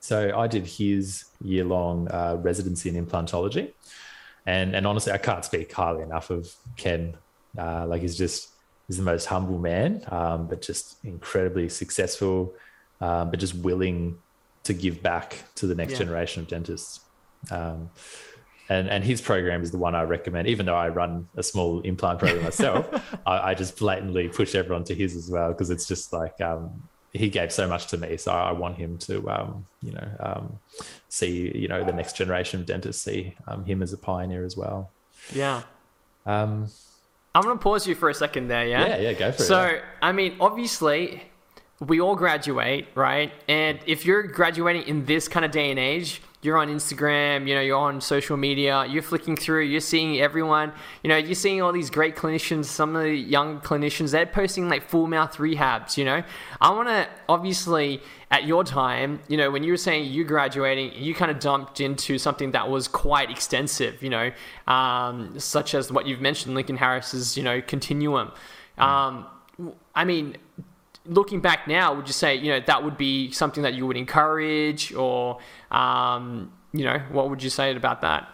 So 0.00 0.36
I 0.36 0.48
did 0.48 0.66
his 0.66 1.26
year 1.40 1.64
long 1.64 2.08
uh, 2.10 2.36
residency 2.40 2.88
in 2.88 3.06
implantology, 3.06 3.72
and 4.46 4.74
and 4.74 4.86
honestly, 4.86 5.12
I 5.12 5.18
can't 5.18 5.44
speak 5.44 5.72
highly 5.72 6.02
enough 6.02 6.30
of 6.30 6.54
Ken. 6.76 7.16
Uh, 7.56 7.86
like 7.86 8.02
he's 8.02 8.16
just 8.16 8.48
he's 8.86 8.96
the 8.96 9.02
most 9.02 9.26
humble 9.26 9.58
man, 9.58 10.04
um, 10.08 10.46
but 10.46 10.62
just 10.62 10.96
incredibly 11.04 11.68
successful, 11.68 12.54
um, 13.00 13.30
but 13.30 13.38
just 13.38 13.54
willing 13.54 14.18
to 14.64 14.74
give 14.74 15.02
back 15.02 15.42
to 15.56 15.66
the 15.66 15.74
next 15.74 15.92
yeah. 15.92 15.98
generation 15.98 16.42
of 16.42 16.48
dentists. 16.48 17.00
Um, 17.50 17.90
and 18.68 18.88
and 18.88 19.04
his 19.04 19.20
program 19.20 19.62
is 19.62 19.70
the 19.70 19.78
one 19.78 19.94
I 19.94 20.02
recommend. 20.02 20.48
Even 20.48 20.66
though 20.66 20.76
I 20.76 20.88
run 20.88 21.28
a 21.36 21.42
small 21.42 21.80
implant 21.80 22.18
program 22.18 22.42
myself, 22.42 22.88
I, 23.26 23.50
I, 23.50 23.54
just 23.54 23.76
blatantly 23.76 24.28
push 24.28 24.54
everyone 24.54 24.84
to 24.84 24.94
his 24.94 25.16
as 25.16 25.30
well 25.30 25.48
because 25.48 25.70
it's 25.70 25.86
just 25.86 26.12
like 26.12 26.40
um, 26.40 26.82
he 27.12 27.28
gave 27.28 27.52
so 27.52 27.68
much 27.68 27.88
to 27.88 27.96
me, 27.96 28.16
so 28.16 28.32
I 28.32 28.52
want 28.52 28.76
him 28.76 28.98
to 28.98 29.28
um, 29.30 29.66
you 29.82 29.92
know 29.92 30.08
um, 30.20 30.58
see 31.08 31.52
you 31.54 31.68
know 31.68 31.84
the 31.84 31.92
next 31.92 32.16
generation 32.16 32.60
of 32.60 32.66
dentists 32.66 33.02
see 33.02 33.34
um, 33.46 33.64
him 33.64 33.82
as 33.82 33.92
a 33.92 33.98
pioneer 33.98 34.44
as 34.44 34.56
well. 34.56 34.90
Yeah. 35.34 35.62
Um, 36.24 36.68
I'm 37.34 37.42
gonna 37.42 37.56
pause 37.56 37.86
you 37.86 37.94
for 37.94 38.08
a 38.08 38.14
second 38.14 38.48
there. 38.48 38.66
Yeah. 38.66 38.86
Yeah, 38.88 38.96
yeah, 38.98 39.12
go 39.12 39.32
for 39.32 39.42
so, 39.42 39.62
it. 39.62 39.78
So 39.78 39.84
I 40.00 40.12
mean, 40.12 40.36
obviously. 40.40 41.22
We 41.86 42.00
all 42.00 42.14
graduate, 42.14 42.86
right? 42.94 43.32
And 43.48 43.80
if 43.86 44.06
you're 44.06 44.22
graduating 44.22 44.82
in 44.82 45.04
this 45.04 45.26
kind 45.26 45.44
of 45.44 45.50
day 45.50 45.68
and 45.70 45.80
age, 45.80 46.22
you're 46.40 46.56
on 46.56 46.68
Instagram, 46.68 47.48
you 47.48 47.56
know, 47.56 47.60
you're 47.60 47.76
on 47.78 48.00
social 48.00 48.36
media, 48.36 48.84
you're 48.86 49.02
flicking 49.02 49.36
through, 49.36 49.62
you're 49.62 49.80
seeing 49.80 50.20
everyone, 50.20 50.72
you 51.02 51.08
know, 51.08 51.16
you're 51.16 51.34
seeing 51.34 51.60
all 51.60 51.72
these 51.72 51.90
great 51.90 52.14
clinicians, 52.14 52.66
some 52.66 52.94
of 52.94 53.02
the 53.02 53.14
young 53.14 53.60
clinicians, 53.60 54.12
they're 54.12 54.26
posting 54.26 54.68
like 54.68 54.88
full 54.88 55.08
mouth 55.08 55.36
rehabs, 55.38 55.96
you 55.96 56.04
know. 56.04 56.22
I 56.60 56.70
want 56.70 56.88
to 56.88 57.08
obviously 57.28 58.00
at 58.30 58.44
your 58.44 58.62
time, 58.62 59.20
you 59.26 59.36
know, 59.36 59.50
when 59.50 59.64
you 59.64 59.72
were 59.72 59.76
saying 59.76 60.10
you 60.12 60.22
graduating, 60.24 60.92
you 60.94 61.14
kind 61.14 61.30
of 61.30 61.40
dumped 61.40 61.80
into 61.80 62.16
something 62.16 62.52
that 62.52 62.68
was 62.68 62.86
quite 62.86 63.28
extensive, 63.30 64.02
you 64.02 64.10
know, 64.10 64.30
um, 64.68 65.38
such 65.38 65.74
as 65.74 65.90
what 65.90 66.06
you've 66.06 66.20
mentioned, 66.20 66.54
Lincoln 66.54 66.76
Harris's, 66.76 67.36
you 67.36 67.42
know, 67.42 67.60
continuum. 67.60 68.30
Um, 68.78 69.26
I 69.94 70.04
mean, 70.04 70.36
looking 71.06 71.40
back 71.40 71.66
now, 71.66 71.94
would 71.94 72.06
you 72.06 72.12
say 72.12 72.36
you 72.36 72.50
know 72.50 72.60
that 72.66 72.84
would 72.84 72.96
be 72.96 73.30
something 73.32 73.62
that 73.62 73.74
you 73.74 73.86
would 73.86 73.96
encourage, 73.96 74.92
or 74.92 75.38
um, 75.70 76.52
you 76.72 76.84
know, 76.84 76.98
what 77.10 77.30
would 77.30 77.42
you 77.42 77.50
say 77.50 77.74
about 77.74 78.00
that? 78.02 78.28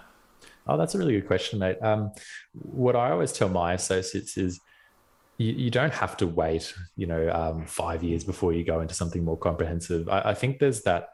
Oh, 0.66 0.76
that's 0.76 0.94
a 0.94 0.98
really 0.98 1.14
good 1.14 1.26
question, 1.26 1.58
mate. 1.58 1.78
Um, 1.82 2.12
what 2.52 2.94
I 2.94 3.10
always 3.10 3.32
tell 3.32 3.48
my 3.48 3.72
associates 3.72 4.36
is 4.36 4.60
you, 5.38 5.52
you 5.52 5.70
don't 5.70 5.94
have 5.94 6.16
to 6.18 6.26
wait, 6.26 6.74
you 6.96 7.06
know, 7.06 7.30
um, 7.30 7.64
five 7.64 8.02
years 8.02 8.22
before 8.22 8.52
you 8.52 8.64
go 8.64 8.80
into 8.80 8.94
something 8.94 9.24
more 9.24 9.38
comprehensive. 9.38 10.08
I, 10.08 10.20
I 10.30 10.34
think 10.34 10.58
there's 10.58 10.82
that 10.82 11.08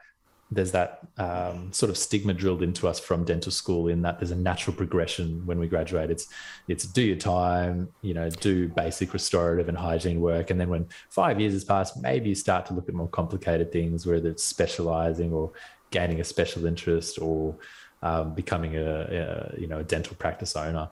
there's 0.54 0.72
that 0.72 1.00
um, 1.18 1.72
sort 1.72 1.90
of 1.90 1.98
stigma 1.98 2.32
drilled 2.32 2.62
into 2.62 2.88
us 2.88 2.98
from 2.98 3.24
dental 3.24 3.52
school 3.52 3.88
in 3.88 4.02
that 4.02 4.18
there's 4.18 4.30
a 4.30 4.36
natural 4.36 4.74
progression 4.74 5.44
when 5.46 5.58
we 5.58 5.66
graduate. 5.66 6.10
It's 6.10 6.28
it's 6.68 6.84
do 6.84 7.02
your 7.02 7.16
time, 7.16 7.88
you 8.02 8.14
know, 8.14 8.30
do 8.30 8.68
basic 8.68 9.12
restorative 9.12 9.68
and 9.68 9.76
hygiene 9.76 10.20
work, 10.20 10.50
and 10.50 10.60
then 10.60 10.68
when 10.68 10.86
five 11.10 11.40
years 11.40 11.52
has 11.52 11.64
passed, 11.64 12.00
maybe 12.00 12.30
you 12.30 12.34
start 12.34 12.66
to 12.66 12.74
look 12.74 12.88
at 12.88 12.94
more 12.94 13.08
complicated 13.08 13.72
things, 13.72 14.06
whether 14.06 14.28
it's 14.28 14.44
specializing 14.44 15.32
or 15.32 15.52
gaining 15.90 16.20
a 16.20 16.24
special 16.24 16.66
interest 16.66 17.18
or 17.20 17.56
um, 18.02 18.34
becoming 18.34 18.76
a, 18.76 19.52
a, 19.56 19.60
you 19.60 19.66
know 19.66 19.78
a 19.80 19.84
dental 19.84 20.16
practice 20.16 20.56
owner. 20.56 20.88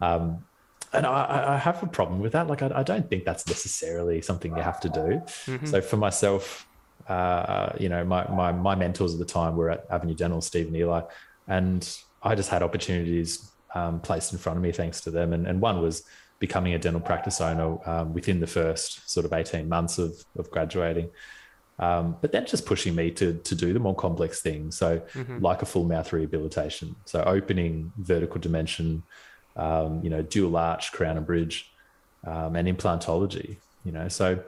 Um, 0.00 0.44
and 0.92 1.06
I, 1.06 1.54
I, 1.54 1.56
have 1.56 1.82
a 1.82 1.86
problem 1.86 2.20
with 2.20 2.32
that. 2.32 2.46
Like, 2.46 2.62
I, 2.62 2.70
I, 2.76 2.82
don't 2.82 3.10
think 3.10 3.24
that's 3.24 3.46
necessarily 3.46 4.22
something 4.22 4.56
you 4.56 4.62
have 4.62 4.80
to 4.80 4.88
do. 4.88 5.22
Mm-hmm. 5.46 5.66
So 5.66 5.82
for 5.82 5.98
myself, 5.98 6.67
uh, 7.08 7.72
you 7.78 7.88
know, 7.88 8.04
my, 8.04 8.26
my, 8.28 8.52
my 8.52 8.74
mentors 8.74 9.14
at 9.14 9.18
the 9.18 9.24
time 9.24 9.56
were 9.56 9.70
at 9.70 9.86
Avenue 9.90 10.14
Dental, 10.14 10.40
Steve 10.40 10.66
and 10.66 10.76
Eli, 10.76 11.02
and 11.46 11.98
I 12.22 12.34
just 12.34 12.50
had 12.50 12.62
opportunities 12.62 13.50
um, 13.74 14.00
placed 14.00 14.32
in 14.32 14.38
front 14.38 14.56
of 14.56 14.62
me 14.62 14.72
thanks 14.72 15.00
to 15.02 15.10
them. 15.10 15.32
And, 15.32 15.46
and 15.46 15.60
one 15.60 15.80
was 15.80 16.04
becoming 16.38 16.74
a 16.74 16.78
dental 16.78 17.00
practice 17.00 17.40
owner 17.40 17.78
um, 17.88 18.14
within 18.14 18.40
the 18.40 18.46
first 18.46 19.10
sort 19.10 19.26
of 19.26 19.32
18 19.32 19.68
months 19.68 19.98
of, 19.98 20.24
of 20.36 20.50
graduating. 20.50 21.10
Um, 21.80 22.16
but 22.20 22.32
then 22.32 22.44
just 22.44 22.66
pushing 22.66 22.94
me 22.94 23.10
to, 23.12 23.34
to 23.34 23.54
do 23.54 23.72
the 23.72 23.78
more 23.78 23.94
complex 23.94 24.40
things. 24.40 24.76
So, 24.76 24.98
mm-hmm. 24.98 25.38
like 25.38 25.62
a 25.62 25.66
full 25.66 25.84
mouth 25.84 26.12
rehabilitation. 26.12 26.96
So, 27.04 27.22
opening 27.22 27.92
vertical 27.98 28.40
dimension, 28.40 29.04
um, 29.56 30.02
you 30.02 30.10
know, 30.10 30.22
dual 30.22 30.56
arch, 30.56 30.90
crown 30.90 31.16
and 31.16 31.24
bridge, 31.24 31.70
um, 32.26 32.56
and 32.56 32.66
implantology, 32.66 33.58
you 33.84 33.92
know. 33.92 34.08
So, 34.08 34.42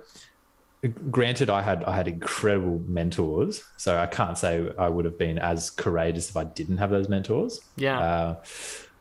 granted 1.11 1.51
i 1.51 1.61
had 1.61 1.85
i 1.85 1.95
had 1.95 2.09
incredible 2.09 2.83
mentors 2.87 3.63
so 3.77 3.99
i 3.99 4.07
can't 4.07 4.39
say 4.39 4.71
i 4.79 4.89
would 4.89 5.05
have 5.05 5.19
been 5.19 5.39
as 5.39 5.71
courageous 5.71 6.31
if 6.31 6.37
i 6.37 6.45
didn't 6.45 6.79
have 6.79 6.91
those 6.91 7.09
mentors 7.09 7.61
yeah 7.77 7.99
uh, 8.01 8.37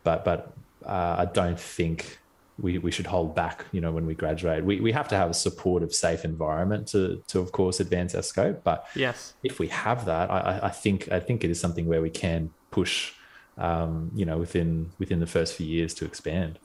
but 0.03 0.25
but 0.25 0.53
uh, 0.85 1.15
i 1.19 1.25
don't 1.25 1.59
think 1.59 2.19
we, 2.61 2.77
we 2.77 2.91
should 2.91 3.07
hold 3.07 3.35
back, 3.35 3.65
you 3.71 3.81
know, 3.81 3.91
when 3.91 4.05
we 4.05 4.13
graduate. 4.13 4.63
We, 4.63 4.79
we 4.79 4.91
have 4.91 5.07
to 5.09 5.15
have 5.15 5.29
a 5.29 5.33
supportive, 5.33 5.93
safe 5.93 6.25
environment 6.25 6.87
to, 6.89 7.23
to 7.27 7.39
of 7.39 7.51
course 7.51 7.79
advance 7.79 8.13
our 8.15 8.21
scope. 8.21 8.63
But 8.63 8.85
yes, 8.95 9.33
if 9.43 9.59
we 9.59 9.67
have 9.69 10.05
that, 10.05 10.29
I, 10.29 10.59
I 10.63 10.69
think 10.69 11.11
I 11.11 11.19
think 11.19 11.43
it 11.43 11.49
is 11.49 11.59
something 11.59 11.85
where 11.85 12.01
we 12.01 12.09
can 12.09 12.51
push, 12.71 13.13
um, 13.57 14.11
you 14.13 14.25
know, 14.25 14.37
within 14.37 14.91
within 14.99 15.19
the 15.19 15.27
first 15.27 15.53
few 15.53 15.67
years 15.67 15.93
to 15.95 16.05
expand. 16.05 16.59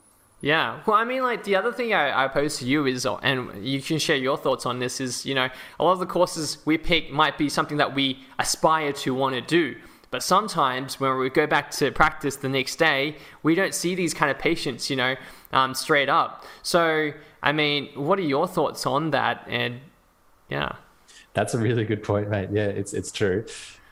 Yeah. 0.45 0.81
Well, 0.85 0.95
I 0.95 1.05
mean, 1.05 1.23
like 1.23 1.43
the 1.43 1.55
other 1.55 1.73
thing 1.73 1.95
I, 1.95 2.25
I 2.25 2.27
pose 2.27 2.59
to 2.59 2.65
you 2.65 2.85
is, 2.85 3.07
and 3.23 3.65
you 3.65 3.81
can 3.81 3.97
share 3.97 4.15
your 4.15 4.37
thoughts 4.37 4.67
on 4.67 4.77
this, 4.77 5.01
is, 5.01 5.25
you 5.25 5.33
know, 5.33 5.49
a 5.79 5.83
lot 5.83 5.93
of 5.93 5.99
the 5.99 6.05
courses 6.05 6.59
we 6.65 6.77
pick 6.77 7.11
might 7.11 7.35
be 7.39 7.49
something 7.49 7.77
that 7.77 7.95
we 7.95 8.19
aspire 8.37 8.93
to 8.93 9.15
want 9.15 9.33
to 9.33 9.41
do. 9.41 9.75
But 10.11 10.21
sometimes 10.21 10.99
when 10.99 11.17
we 11.17 11.31
go 11.31 11.47
back 11.47 11.71
to 11.71 11.91
practice 11.91 12.35
the 12.35 12.47
next 12.47 12.75
day, 12.75 13.15
we 13.41 13.55
don't 13.55 13.73
see 13.73 13.95
these 13.95 14.13
kind 14.13 14.29
of 14.29 14.37
patients, 14.37 14.87
you 14.87 14.95
know, 14.95 15.15
um, 15.51 15.73
straight 15.73 16.09
up. 16.09 16.45
So, 16.61 17.11
I 17.41 17.51
mean, 17.51 17.89
what 17.95 18.19
are 18.19 18.21
your 18.35 18.47
thoughts 18.47 18.85
on 18.85 19.09
that? 19.11 19.47
And 19.49 19.79
yeah. 20.49 20.73
That's 21.33 21.55
a 21.55 21.57
really 21.57 21.85
good 21.85 22.03
point, 22.03 22.29
mate. 22.29 22.49
Yeah, 22.51 22.67
it's 22.67 22.93
it's 22.93 23.11
true. 23.11 23.45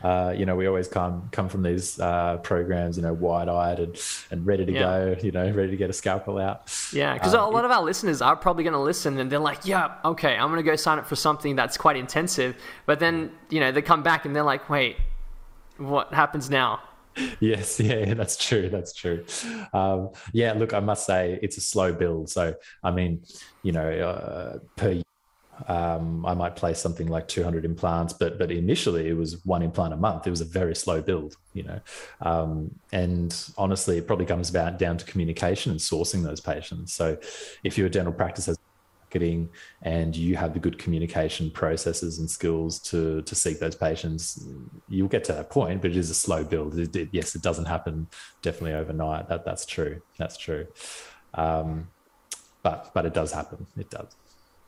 Uh, 0.03 0.33
you 0.35 0.45
know, 0.45 0.55
we 0.55 0.67
always 0.67 0.87
come 0.87 1.29
come 1.31 1.47
from 1.47 1.63
these 1.63 1.99
uh, 1.99 2.37
programs, 2.37 2.97
you 2.97 3.03
know, 3.03 3.13
wide 3.13 3.47
eyed 3.47 3.79
and, 3.79 3.99
and 4.31 4.45
ready 4.45 4.65
to 4.65 4.71
yeah. 4.71 4.81
go, 4.81 5.15
you 5.23 5.31
know, 5.31 5.49
ready 5.51 5.71
to 5.71 5.77
get 5.77 5.89
a 5.89 5.93
scalpel 5.93 6.37
out. 6.37 6.71
Yeah, 6.91 7.13
because 7.13 7.33
um, 7.33 7.41
a 7.41 7.49
lot 7.49 7.63
of 7.63 7.71
our 7.71 7.81
listeners 7.81 8.21
are 8.21 8.35
probably 8.35 8.63
going 8.63 8.73
to 8.73 8.79
listen 8.79 9.17
and 9.19 9.31
they're 9.31 9.39
like, 9.39 9.65
yeah, 9.65 9.95
okay, 10.03 10.35
I'm 10.35 10.49
going 10.49 10.63
to 10.63 10.69
go 10.69 10.75
sign 10.75 10.99
up 10.99 11.07
for 11.07 11.15
something 11.15 11.55
that's 11.55 11.77
quite 11.77 11.95
intensive. 11.95 12.55
But 12.85 12.99
then, 12.99 13.31
you 13.49 13.61
know, 13.61 13.71
they 13.71 13.81
come 13.81 14.03
back 14.03 14.25
and 14.25 14.35
they're 14.35 14.43
like, 14.43 14.69
wait, 14.69 14.97
what 15.77 16.13
happens 16.13 16.49
now? 16.49 16.81
yes 17.39 17.79
yeah 17.79 18.13
that's 18.13 18.37
true 18.37 18.69
that's 18.69 18.93
true 18.93 19.23
um, 19.73 20.09
yeah 20.31 20.53
look 20.53 20.73
i 20.73 20.79
must 20.79 21.05
say 21.05 21.37
it's 21.43 21.57
a 21.57 21.61
slow 21.61 21.93
build 21.93 22.27
so 22.27 22.55
i 22.83 22.89
mean 22.89 23.21
you 23.61 23.71
know 23.71 23.87
uh, 23.87 24.57
per 24.75 24.99
um, 25.67 26.25
I 26.25 26.33
might 26.33 26.55
place 26.55 26.79
something 26.79 27.07
like 27.07 27.27
200 27.27 27.65
implants, 27.65 28.13
but 28.13 28.37
but 28.37 28.51
initially 28.51 29.07
it 29.07 29.17
was 29.17 29.43
one 29.45 29.61
implant 29.61 29.93
a 29.93 29.97
month. 29.97 30.27
It 30.27 30.29
was 30.29 30.41
a 30.41 30.45
very 30.45 30.75
slow 30.75 31.01
build, 31.01 31.35
you 31.53 31.63
know. 31.63 31.79
Um, 32.21 32.71
and 32.91 33.35
honestly, 33.57 33.97
it 33.97 34.07
probably 34.07 34.25
comes 34.25 34.49
about 34.49 34.77
down 34.79 34.97
to 34.97 35.05
communication 35.05 35.71
and 35.71 35.79
sourcing 35.79 36.23
those 36.23 36.41
patients. 36.41 36.93
So, 36.93 37.17
if 37.63 37.77
your 37.77 37.89
dental 37.89 38.13
practice 38.13 38.45
has 38.47 38.57
marketing 39.13 39.49
and 39.83 40.15
you 40.15 40.35
have 40.35 40.53
the 40.53 40.59
good 40.59 40.77
communication 40.77 41.51
processes 41.51 42.19
and 42.19 42.29
skills 42.29 42.79
to 42.79 43.21
to 43.21 43.35
seek 43.35 43.59
those 43.59 43.75
patients, 43.75 44.43
you'll 44.87 45.07
get 45.07 45.23
to 45.25 45.33
that 45.33 45.49
point. 45.49 45.81
But 45.81 45.91
it 45.91 45.97
is 45.97 46.09
a 46.09 46.15
slow 46.15 46.43
build. 46.43 46.77
It, 46.77 46.95
it, 46.95 47.09
yes, 47.11 47.35
it 47.35 47.41
doesn't 47.41 47.65
happen 47.65 48.07
definitely 48.41 48.73
overnight. 48.73 49.29
That 49.29 49.45
that's 49.45 49.65
true. 49.65 50.01
That's 50.17 50.37
true. 50.37 50.67
Um, 51.35 51.89
but 52.63 52.91
but 52.93 53.05
it 53.05 53.13
does 53.13 53.31
happen. 53.31 53.67
It 53.77 53.89
does. 53.89 54.15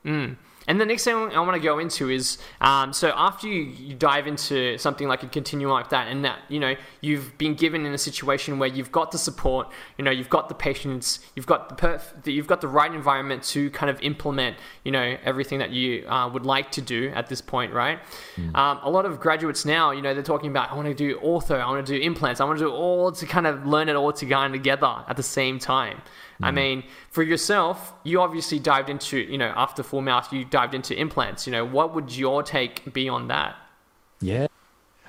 Mm. 0.04 0.36
And 0.68 0.80
the 0.80 0.86
next 0.86 1.04
thing 1.04 1.14
I 1.14 1.40
want 1.40 1.54
to 1.54 1.60
go 1.60 1.78
into 1.78 2.10
is 2.10 2.38
um, 2.60 2.92
so 2.92 3.12
after 3.16 3.46
you, 3.46 3.62
you, 3.62 3.94
dive 3.94 4.26
into 4.26 4.76
something 4.78 5.08
like 5.08 5.22
a 5.22 5.28
continuum 5.28 5.72
like 5.72 5.90
that, 5.90 6.08
and 6.08 6.24
that 6.24 6.40
you 6.48 6.58
know 6.58 6.74
you've 7.00 7.36
been 7.38 7.54
given 7.54 7.86
in 7.86 7.94
a 7.94 7.98
situation 7.98 8.58
where 8.58 8.68
you've 8.68 8.92
got 8.92 9.10
the 9.10 9.18
support, 9.18 9.70
you 9.96 10.04
know 10.04 10.10
you've 10.10 10.28
got 10.28 10.48
the 10.48 10.54
patience, 10.54 11.20
you've 11.34 11.46
got 11.46 11.68
the 11.68 11.74
perf- 11.74 12.26
you've 12.26 12.46
got 12.46 12.60
the 12.60 12.68
right 12.68 12.92
environment 12.92 13.42
to 13.44 13.70
kind 13.70 13.90
of 13.90 14.00
implement 14.02 14.56
you 14.84 14.92
know 14.92 15.16
everything 15.24 15.58
that 15.58 15.70
you 15.70 16.06
uh, 16.08 16.28
would 16.28 16.44
like 16.44 16.70
to 16.72 16.80
do 16.80 17.10
at 17.14 17.28
this 17.28 17.40
point, 17.40 17.72
right? 17.72 18.00
Mm. 18.36 18.54
Um, 18.56 18.80
a 18.82 18.90
lot 18.90 19.06
of 19.06 19.20
graduates 19.20 19.64
now, 19.64 19.92
you 19.92 20.02
know, 20.02 20.14
they're 20.14 20.22
talking 20.22 20.50
about 20.50 20.70
I 20.70 20.74
want 20.74 20.88
to 20.88 20.94
do 20.94 21.18
ortho, 21.20 21.60
I 21.60 21.70
want 21.70 21.86
to 21.86 21.98
do 21.98 22.00
implants, 22.00 22.40
I 22.40 22.44
want 22.44 22.58
to 22.58 22.64
do 22.64 22.72
all 22.72 23.12
to 23.12 23.26
kind 23.26 23.46
of 23.46 23.66
learn 23.66 23.88
it 23.88 23.94
all 23.94 24.12
together 24.12 25.04
at 25.08 25.16
the 25.16 25.22
same 25.22 25.58
time. 25.58 26.02
Mm. 26.40 26.46
I 26.46 26.50
mean, 26.50 26.84
for 27.10 27.22
yourself, 27.22 27.94
you 28.04 28.20
obviously 28.20 28.58
dived 28.58 28.90
into, 28.90 29.18
you 29.18 29.38
know, 29.38 29.52
after 29.56 29.82
full 29.82 30.02
mouth, 30.02 30.32
you 30.32 30.44
dived 30.56 30.72
into 30.72 30.98
implants. 30.98 31.46
You 31.46 31.52
know, 31.52 31.66
what 31.66 31.94
would 31.94 32.16
your 32.16 32.42
take 32.42 32.90
be 32.94 33.10
on 33.10 33.28
that? 33.28 33.56
Yeah. 34.22 34.46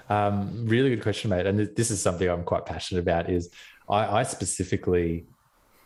Um, 0.10 0.68
really 0.68 0.90
good 0.90 1.02
question, 1.02 1.30
mate. 1.30 1.46
And 1.46 1.74
this 1.74 1.90
is 1.90 2.02
something 2.02 2.28
I'm 2.30 2.44
quite 2.44 2.66
passionate 2.66 3.00
about 3.00 3.30
is 3.30 3.50
I, 3.90 4.20
I 4.20 4.24
specifically 4.24 5.26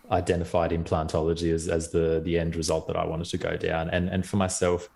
identified 0.09 0.71
implantology 0.71 1.53
as, 1.53 1.67
as 1.67 1.91
the, 1.91 2.21
the 2.25 2.39
end 2.39 2.55
result 2.55 2.87
that 2.87 2.95
I 2.95 3.05
wanted 3.05 3.25
to 3.25 3.37
go 3.37 3.55
down. 3.55 3.91
And, 3.91 4.09
and 4.09 4.25
for 4.25 4.37
myself, 4.37 4.89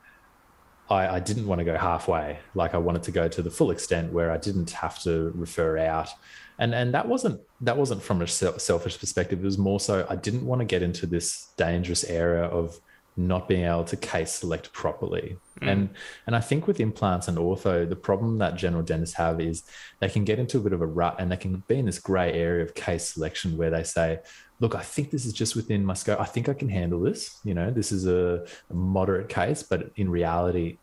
I, 0.89 1.17
I, 1.17 1.19
didn't 1.19 1.45
want 1.45 1.59
to 1.59 1.65
go 1.65 1.77
halfway. 1.77 2.39
Like 2.55 2.73
I 2.73 2.79
wanted 2.79 3.03
to 3.03 3.11
go 3.11 3.27
to 3.27 3.41
the 3.43 3.51
full 3.51 3.69
extent 3.69 4.11
where 4.13 4.31
I 4.31 4.37
didn't 4.37 4.71
have 4.71 4.97
to 5.03 5.31
refer 5.35 5.77
out 5.77 6.09
and 6.57 6.73
and 6.73 6.93
that 6.93 7.07
wasn't 7.07 7.39
that 7.61 7.75
wasn't 7.75 8.01
from 8.01 8.21
a 8.21 8.27
selfish 8.27 8.97
perspective 8.97 9.39
it 9.39 9.43
was 9.43 9.57
more 9.57 9.79
so 9.79 10.05
i 10.09 10.15
didn't 10.15 10.45
want 10.45 10.59
to 10.59 10.65
get 10.65 10.81
into 10.81 11.05
this 11.05 11.49
dangerous 11.57 12.05
area 12.05 12.45
of 12.45 12.79
not 13.17 13.47
being 13.47 13.65
able 13.65 13.85
to 13.85 13.95
case 13.95 14.31
select 14.31 14.71
properly. 14.73 15.37
Mm. 15.61 15.71
and 15.71 15.89
and 16.27 16.35
i 16.35 16.41
think 16.41 16.67
with 16.67 16.81
implants 16.81 17.29
and 17.29 17.37
ortho 17.37 17.87
the 17.87 17.95
problem 17.95 18.39
that 18.39 18.57
general 18.57 18.83
dentists 18.83 19.15
have 19.15 19.39
is 19.39 19.63
they 20.01 20.09
can 20.09 20.25
get 20.25 20.37
into 20.37 20.57
a 20.57 20.61
bit 20.61 20.73
of 20.73 20.81
a 20.81 20.85
rut 20.85 21.15
and 21.17 21.31
they 21.31 21.37
can 21.37 21.63
be 21.69 21.79
in 21.79 21.85
this 21.85 21.97
gray 21.97 22.33
area 22.33 22.61
of 22.61 22.75
case 22.75 23.13
selection 23.13 23.55
where 23.55 23.69
they 23.69 23.83
say 23.83 24.19
look 24.59 24.75
i 24.75 24.81
think 24.81 25.11
this 25.11 25.25
is 25.25 25.31
just 25.31 25.55
within 25.55 25.85
my 25.85 25.93
scope. 25.93 26.19
I 26.19 26.25
think 26.25 26.49
i 26.49 26.53
can 26.53 26.67
handle 26.67 26.99
this. 26.99 27.39
You 27.45 27.53
know 27.53 27.71
this 27.71 27.93
is 27.93 28.05
a, 28.05 28.45
a 28.69 28.73
moderate 28.73 29.29
case 29.29 29.63
but 29.63 29.91
in 29.95 30.09
reality 30.09 30.77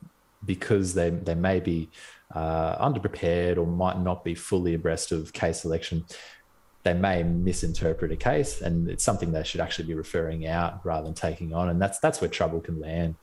because 0.44 0.94
they 0.94 1.10
they 1.10 1.34
may 1.34 1.60
be 1.60 1.90
uh, 2.34 2.76
underprepared 2.84 3.58
or 3.58 3.66
might 3.66 4.00
not 4.00 4.24
be 4.24 4.34
fully 4.34 4.74
abreast 4.74 5.12
of 5.12 5.32
case 5.32 5.60
selection, 5.60 6.04
they 6.82 6.94
may 6.94 7.22
misinterpret 7.22 8.10
a 8.12 8.16
case, 8.16 8.60
and 8.60 8.88
it's 8.88 9.04
something 9.04 9.32
they 9.32 9.44
should 9.44 9.60
actually 9.60 9.86
be 9.86 9.94
referring 9.94 10.46
out 10.46 10.84
rather 10.84 11.04
than 11.04 11.14
taking 11.14 11.54
on, 11.54 11.68
and 11.68 11.80
that's 11.80 11.98
that's 11.98 12.20
where 12.20 12.30
trouble 12.30 12.60
can 12.60 12.80
land. 12.80 13.14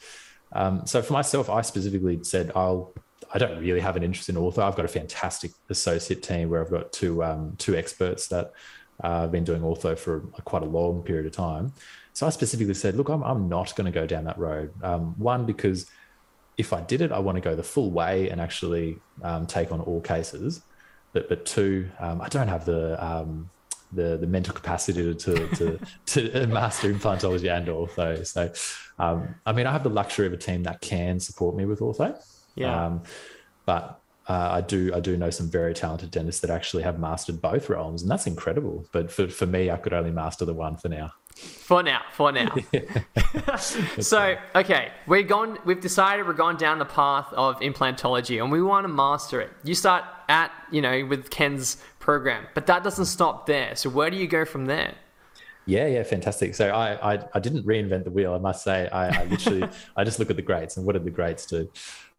Um, 0.54 0.86
so 0.86 1.01
for 1.01 1.13
myself, 1.13 1.50
I 1.50 1.62
specifically 1.62 2.24
said 2.24 2.51
I'll. 2.56 2.94
I 3.32 3.38
don't 3.38 3.60
really 3.60 3.82
have 3.82 3.96
an 3.96 4.01
interest 4.01 4.30
in 4.30 4.36
ortho 4.36 4.60
I've 4.60 4.75
got 4.75 4.86
a 4.86 4.88
fantastic 4.88 5.51
associate 5.70 6.24
team 6.24 6.50
where 6.50 6.62
I've 6.63 6.72
got 6.72 6.92
two 6.92 7.24
um, 7.24 7.56
two 7.58 7.75
experts 7.75 8.28
that 8.30 8.54
uh, 9.04 9.22
have 9.22 9.32
been 9.32 9.44
doing 9.44 9.62
ortho 9.62 9.98
for 9.98 10.22
quite 10.46 10.63
a 10.63 10.66
long 10.66 11.04
period 11.04 11.25
of 11.25 11.34
time. 11.34 11.74
So 12.13 12.25
I 12.25 12.32
specifically 12.32 12.74
said, 12.74 12.96
look, 12.96 13.10
I'm, 13.10 13.24
I'm 13.24 13.48
not 13.48 13.75
going 13.75 13.86
to 13.86 13.92
go 13.92 14.06
down 14.06 14.24
that 14.25 14.38
road. 14.38 14.74
Um, 14.84 15.18
one, 15.18 15.46
because 15.46 15.86
if 16.58 16.74
I 16.74 16.82
did 16.82 17.01
it, 17.01 17.12
I 17.12 17.20
want 17.20 17.36
to 17.36 17.42
go 17.42 17.56
the 17.56 17.63
full 17.63 17.92
way 17.92 18.30
and 18.30 18.42
actually 18.42 19.00
um, 19.22 19.48
take 19.48 19.72
on 19.72 19.80
all 19.80 20.01
cases. 20.01 20.62
But 21.13 21.30
but 21.30 21.46
two, 21.46 21.89
um, 22.00 22.22
I 22.22 22.30
don't 22.30 22.48
have 22.48 22.66
the 22.66 23.04
um, 23.04 23.50
the 23.92 24.18
the 24.18 24.28
mental 24.28 24.54
capacity 24.54 25.13
to 25.13 25.48
to, 25.48 25.80
to, 26.06 26.48
master 26.48 26.94
implantology 26.94 27.56
and 27.56 27.68
ortho. 27.68 28.25
So, 28.25 28.51
um, 29.04 29.36
I 29.46 29.51
mean, 29.51 29.66
I 29.66 29.72
have 29.72 29.84
the 29.84 29.89
luxury 29.89 30.28
of 30.28 30.34
a 30.34 30.38
team 30.38 30.63
that 30.63 30.82
can 30.82 31.20
support 31.20 31.56
me 31.56 31.66
with 31.66 31.80
ortho. 31.80 32.16
Yeah. 32.56 32.86
Um, 32.86 33.04
but 33.66 34.01
uh, 34.28 34.50
I 34.51 34.62
do 34.62 34.92
I 34.94 35.00
do 35.00 35.18
know 35.18 35.32
some 35.32 35.50
very 35.50 35.74
talented 35.74 36.12
dentists 36.12 36.42
that 36.42 36.51
actually 36.51 36.84
have 36.84 37.00
mastered 37.00 37.42
both 37.42 37.70
realms, 37.70 38.04
and 38.04 38.12
that's 38.12 38.28
incredible. 38.28 38.86
But 38.92 39.12
for, 39.12 39.28
for 39.28 39.48
me, 39.48 39.72
I 39.72 39.78
could 39.78 39.94
only 39.94 40.12
master 40.12 40.46
the 40.46 40.54
one 40.54 40.78
for 40.78 40.89
now. 40.89 41.12
For 41.39 41.84
now, 41.84 42.01
for 42.13 42.31
now. 42.31 42.53
so, 44.00 44.36
okay, 44.55 44.91
we're 45.08 45.24
gone. 45.24 45.60
We've 45.65 45.79
decided 45.79 46.25
we're 46.25 46.34
going 46.34 46.58
down 46.58 46.79
the 46.79 46.86
path 46.86 47.27
of 47.34 47.60
implantology, 47.60 48.41
and 48.41 48.51
we 48.51 48.62
want 48.62 48.86
to 48.86 48.88
master 48.88 49.39
it. 49.39 49.51
You 49.63 49.75
start 49.75 50.03
at, 50.27 50.51
you 50.72 50.81
know, 50.81 51.05
with 51.05 51.29
Ken's 51.29 51.77
program, 52.00 52.48
but 52.55 52.65
that 52.67 52.84
doesn't 52.84 53.05
stop 53.05 53.46
there. 53.46 53.75
So, 53.75 53.89
where 53.89 54.10
do 54.10 54.17
you 54.17 54.27
go 54.27 54.46
from 54.46 54.65
there? 54.65 54.96
Yeah, 55.69 55.86
yeah, 55.86 56.01
fantastic. 56.01 56.55
So 56.55 56.69
I, 56.69 57.13
I, 57.13 57.19
I 57.36 57.39
didn't 57.39 57.63
reinvent 57.63 58.03
the 58.03 58.10
wheel. 58.10 58.34
I 58.34 58.39
must 58.39 58.63
say, 58.63 58.89
I, 58.89 59.22
I 59.22 59.25
literally, 59.25 59.69
I 59.96 60.03
just 60.03 60.17
look 60.17 60.31
at 60.31 60.36
the 60.36 60.41
greats 60.41 60.77
and 60.77 60.86
what 60.86 60.93
did 60.93 61.03
the 61.03 61.12
greats 61.12 61.46
do. 61.46 61.69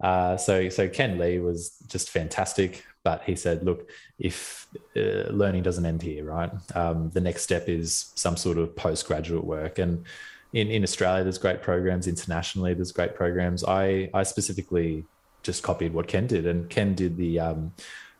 Uh, 0.00 0.36
so, 0.36 0.68
so 0.68 0.88
Ken 0.88 1.18
Lee 1.18 1.40
was 1.40 1.72
just 1.88 2.10
fantastic. 2.10 2.84
But 3.02 3.22
he 3.24 3.34
said, 3.34 3.64
look, 3.64 3.88
if 4.18 4.66
uh, 4.96 5.30
learning 5.30 5.62
doesn't 5.62 5.86
end 5.86 6.02
here, 6.02 6.24
right? 6.24 6.50
Um, 6.74 7.10
the 7.10 7.20
next 7.20 7.42
step 7.42 7.68
is 7.68 8.12
some 8.14 8.36
sort 8.36 8.58
of 8.58 8.76
postgraduate 8.76 9.44
work. 9.44 9.78
And 9.78 10.04
in, 10.52 10.68
in 10.68 10.82
Australia, 10.82 11.22
there's 11.24 11.38
great 11.38 11.62
programs. 11.62 12.06
Internationally, 12.06 12.74
there's 12.74 12.92
great 12.92 13.14
programs. 13.14 13.64
I, 13.64 14.10
I 14.12 14.22
specifically 14.22 15.04
just 15.42 15.62
copied 15.62 15.94
what 15.94 16.08
Ken 16.08 16.26
did, 16.26 16.46
and 16.46 16.68
Ken 16.68 16.94
did 16.94 17.16
the 17.16 17.40
um, 17.40 17.72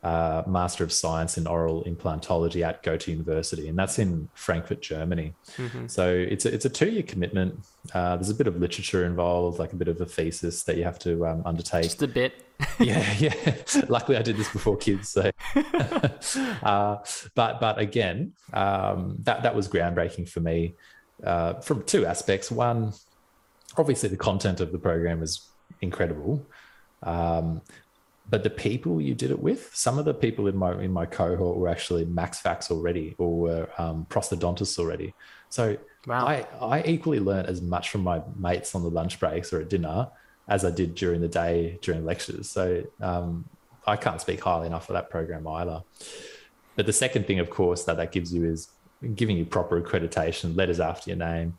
uh, 0.03 0.43
Master 0.47 0.83
of 0.83 0.93
Science 0.93 1.37
in 1.37 1.47
Oral 1.47 1.85
Implantology 1.85 2.63
at 2.67 2.83
Goethe 2.83 3.07
University, 3.09 3.69
and 3.69 3.79
that's 3.79 3.99
in 3.99 4.29
Frankfurt, 4.35 4.81
Germany. 4.81 5.35
Mm-hmm. 5.57 5.89
So 5.89 6.11
it's 6.11 6.47
a, 6.47 6.55
it's 6.55 6.65
a 6.65 6.71
two 6.71 6.91
year 6.91 7.03
commitment. 7.03 7.61
Uh, 7.93 8.17
there's 8.17 8.31
a 8.31 8.35
bit 8.35 8.47
of 8.47 8.57
literature 8.57 9.05
involved, 9.05 9.59
like 9.59 9.73
a 9.73 9.77
bit 9.77 9.89
of 9.89 10.01
a 10.01 10.07
thesis 10.07 10.63
that 10.63 10.77
you 10.77 10.85
have 10.85 10.99
to 11.01 11.27
um, 11.27 11.43
undertake. 11.45 11.85
Just 11.85 12.03
a 12.03 12.09
bit. 12.09 12.45
yeah, 12.79 13.15
yeah. 13.19 13.55
Luckily, 13.89 14.17
I 14.17 14.23
did 14.23 14.37
this 14.37 14.51
before 14.51 14.77
kids. 14.77 15.11
So, 15.11 15.31
uh, 16.63 16.97
but 17.35 17.61
but 17.61 17.79
again, 17.79 18.33
um, 18.55 19.17
that 19.25 19.43
that 19.43 19.55
was 19.55 19.69
groundbreaking 19.69 20.29
for 20.29 20.41
me 20.41 20.75
uh, 21.25 21.55
from 21.61 21.83
two 21.85 22.07
aspects. 22.07 22.51
One, 22.51 22.95
obviously, 23.77 24.09
the 24.09 24.17
content 24.17 24.61
of 24.61 24.73
the 24.73 24.79
program 24.79 25.23
is 25.23 25.47
incredible. 25.83 26.47
Um, 27.03 27.63
but 28.31 28.45
the 28.45 28.51
people 28.51 29.01
you 29.01 29.15
did 29.15 29.33
it 29.33 29.41
with, 29.41 29.71
some 29.75 29.99
of 29.99 30.05
the 30.05 30.15
people 30.15 30.47
in 30.47 30.57
my 30.57 30.81
in 30.81 30.93
my 30.93 31.05
cohort 31.05 31.59
were 31.59 31.69
actually 31.69 32.05
max 32.05 32.39
fax 32.39 32.71
already 32.71 33.17
or 33.19 33.39
were 33.39 33.69
um, 33.77 34.07
prosthodontists 34.09 34.79
already. 34.79 35.13
So 35.49 35.77
wow. 36.07 36.27
I 36.27 36.47
I 36.61 36.83
equally 36.85 37.19
learned 37.19 37.49
as 37.49 37.61
much 37.61 37.91
from 37.91 38.03
my 38.03 38.23
mates 38.37 38.75
on 38.75 38.83
the 38.83 38.91
lunch 38.91 39.19
breaks 39.19 39.53
or 39.53 39.61
at 39.61 39.69
dinner 39.69 40.09
as 40.49 40.65
I 40.65 40.71
did 40.71 40.95
during 40.95 41.21
the 41.21 41.29
day 41.29 41.79
during 41.83 42.05
lectures. 42.05 42.49
So 42.49 42.85
um, 43.01 43.45
I 43.87 43.97
can't 43.97 44.21
speak 44.21 44.41
highly 44.41 44.69
enough 44.69 44.89
of 44.89 44.95
that 44.95 45.11
program 45.11 45.47
either. 45.47 45.83
But 46.77 46.87
the 46.87 46.93
second 46.93 47.27
thing, 47.27 47.41
of 47.41 47.51
course, 47.51 47.85
that 47.85 47.97
that 47.97 48.13
gives 48.13 48.33
you 48.33 48.45
is 48.45 48.69
giving 49.15 49.37
you 49.37 49.45
proper 49.45 49.81
accreditation, 49.81 50.57
letters 50.57 50.79
after 50.79 51.11
your 51.11 51.19
name, 51.19 51.59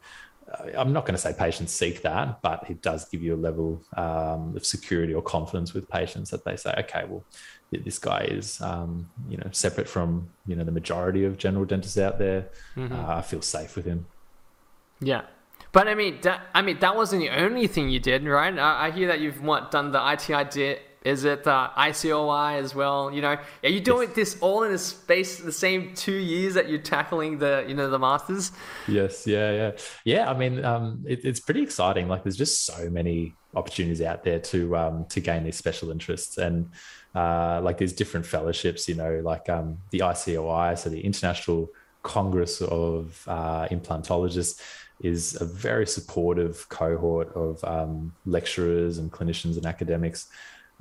I'm 0.77 0.93
not 0.93 1.05
going 1.05 1.15
to 1.15 1.21
say 1.21 1.33
patients 1.33 1.73
seek 1.73 2.01
that, 2.01 2.41
but 2.41 2.69
it 2.69 2.81
does 2.81 3.05
give 3.05 3.21
you 3.21 3.35
a 3.35 3.37
level 3.37 3.81
um, 3.95 4.55
of 4.55 4.65
security 4.65 5.13
or 5.13 5.21
confidence 5.21 5.73
with 5.73 5.89
patients 5.89 6.29
that 6.31 6.43
they 6.43 6.55
say, 6.55 6.73
okay, 6.79 7.05
well, 7.07 7.23
this 7.71 7.99
guy 7.99 8.27
is, 8.29 8.59
um, 8.61 9.09
you 9.29 9.37
know, 9.37 9.47
separate 9.51 9.87
from, 9.87 10.29
you 10.45 10.55
know, 10.55 10.63
the 10.63 10.71
majority 10.71 11.23
of 11.23 11.37
general 11.37 11.65
dentists 11.65 11.97
out 11.97 12.19
there. 12.19 12.49
Mm-hmm. 12.75 12.93
Uh, 12.93 13.15
I 13.17 13.21
feel 13.21 13.41
safe 13.41 13.75
with 13.75 13.85
him. 13.85 14.05
Yeah. 14.99 15.21
But 15.71 15.87
I 15.87 15.95
mean, 15.95 16.19
that, 16.23 16.41
I 16.53 16.61
mean, 16.61 16.79
that 16.79 16.95
wasn't 16.95 17.21
the 17.21 17.29
only 17.29 17.67
thing 17.67 17.89
you 17.89 17.99
did, 17.99 18.25
right? 18.25 18.57
I, 18.57 18.87
I 18.87 18.91
hear 18.91 19.07
that 19.07 19.21
you've 19.21 19.41
what 19.41 19.71
done 19.71 19.91
the 19.91 20.13
ITI 20.13 20.43
is 21.03 21.23
it 21.23 21.47
uh, 21.47 21.69
ICOI 21.77 22.59
as 22.59 22.75
well? 22.75 23.11
You 23.11 23.21
know, 23.21 23.37
are 23.63 23.69
you 23.69 23.79
doing 23.79 24.09
yes. 24.09 24.15
this 24.15 24.37
all 24.39 24.63
in 24.63 24.71
a 24.71 24.77
space 24.77 25.39
the 25.39 25.51
same 25.51 25.93
two 25.95 26.15
years 26.15 26.53
that 26.53 26.69
you're 26.69 26.79
tackling 26.79 27.39
the 27.39 27.65
you 27.67 27.73
know 27.73 27.89
the 27.89 27.97
masters? 27.97 28.51
Yes, 28.87 29.25
yeah, 29.25 29.51
yeah, 29.51 29.71
yeah. 30.05 30.29
I 30.29 30.37
mean, 30.37 30.63
um, 30.63 31.03
it, 31.07 31.25
it's 31.25 31.39
pretty 31.39 31.63
exciting. 31.63 32.07
Like, 32.07 32.23
there's 32.23 32.37
just 32.37 32.65
so 32.65 32.89
many 32.89 33.33
opportunities 33.55 34.01
out 34.01 34.23
there 34.23 34.39
to 34.39 34.77
um, 34.77 35.05
to 35.05 35.19
gain 35.19 35.43
these 35.43 35.55
special 35.57 35.89
interests 35.89 36.37
and 36.37 36.69
uh, 37.15 37.59
like 37.61 37.77
there's 37.79 37.93
different 37.93 38.25
fellowships. 38.25 38.87
You 38.87 38.95
know, 38.95 39.21
like 39.23 39.49
um, 39.49 39.79
the 39.89 39.99
ICOI, 39.99 40.77
so 40.77 40.89
the 40.89 41.01
International 41.01 41.69
Congress 42.03 42.61
of 42.61 43.23
uh, 43.27 43.67
Implantologists 43.69 44.61
is 45.01 45.39
a 45.41 45.45
very 45.45 45.87
supportive 45.87 46.69
cohort 46.69 47.35
of 47.35 47.63
um, 47.63 48.13
lecturers 48.27 48.99
and 48.99 49.11
clinicians 49.11 49.57
and 49.57 49.65
academics 49.65 50.27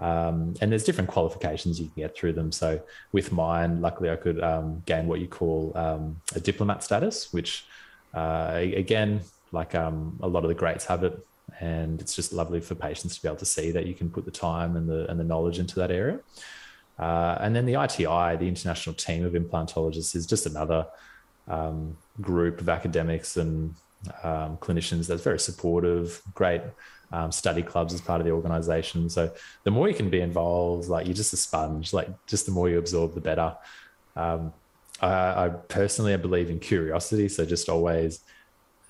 um, 0.00 0.54
and 0.60 0.72
there's 0.72 0.84
different 0.84 1.10
qualifications 1.10 1.78
you 1.78 1.86
can 1.86 2.02
get 2.02 2.16
through 2.16 2.32
them. 2.32 2.50
So 2.52 2.80
with 3.12 3.32
mine, 3.32 3.80
luckily 3.80 4.10
I 4.10 4.16
could 4.16 4.42
um, 4.42 4.82
gain 4.86 5.06
what 5.06 5.20
you 5.20 5.28
call 5.28 5.72
um, 5.76 6.20
a 6.34 6.40
diplomate 6.40 6.82
status, 6.82 7.32
which 7.32 7.66
uh, 8.14 8.52
again, 8.54 9.20
like 9.52 9.74
um, 9.74 10.18
a 10.22 10.28
lot 10.28 10.44
of 10.44 10.48
the 10.48 10.54
greats 10.54 10.86
have 10.86 11.04
it, 11.04 11.18
and 11.60 12.00
it's 12.00 12.14
just 12.14 12.32
lovely 12.32 12.60
for 12.60 12.74
patients 12.74 13.16
to 13.16 13.22
be 13.22 13.28
able 13.28 13.36
to 13.36 13.44
see 13.44 13.70
that 13.72 13.86
you 13.86 13.94
can 13.94 14.08
put 14.08 14.24
the 14.24 14.30
time 14.30 14.76
and 14.76 14.88
the 14.88 15.08
and 15.10 15.20
the 15.20 15.24
knowledge 15.24 15.58
into 15.58 15.74
that 15.76 15.90
area. 15.90 16.18
Uh, 16.98 17.36
and 17.40 17.56
then 17.56 17.64
the 17.64 17.82
ITI, 17.82 18.36
the 18.36 18.46
International 18.46 18.94
Team 18.94 19.24
of 19.24 19.32
Implantologists, 19.32 20.14
is 20.14 20.26
just 20.26 20.46
another 20.46 20.86
um, 21.48 21.96
group 22.20 22.60
of 22.60 22.68
academics 22.68 23.36
and 23.36 23.74
um, 24.22 24.56
clinicians 24.58 25.06
that's 25.06 25.22
very 25.22 25.38
supportive, 25.38 26.22
great 26.34 26.62
um, 27.12 27.32
study 27.32 27.62
clubs 27.62 27.92
as 27.92 28.00
part 28.00 28.20
of 28.20 28.26
the 28.26 28.32
organization. 28.32 29.08
So 29.10 29.32
the 29.64 29.70
more 29.70 29.88
you 29.88 29.94
can 29.94 30.10
be 30.10 30.20
involved, 30.20 30.88
like 30.88 31.06
you're 31.06 31.14
just 31.14 31.32
a 31.32 31.36
sponge, 31.36 31.92
like 31.92 32.08
just 32.26 32.46
the 32.46 32.52
more 32.52 32.68
you 32.68 32.78
absorb, 32.78 33.14
the 33.14 33.20
better. 33.20 33.56
Um, 34.16 34.52
I, 35.00 35.46
I, 35.46 35.48
personally, 35.68 36.14
I 36.14 36.18
believe 36.18 36.50
in 36.50 36.60
curiosity. 36.60 37.28
So 37.28 37.44
just 37.44 37.68
always, 37.68 38.20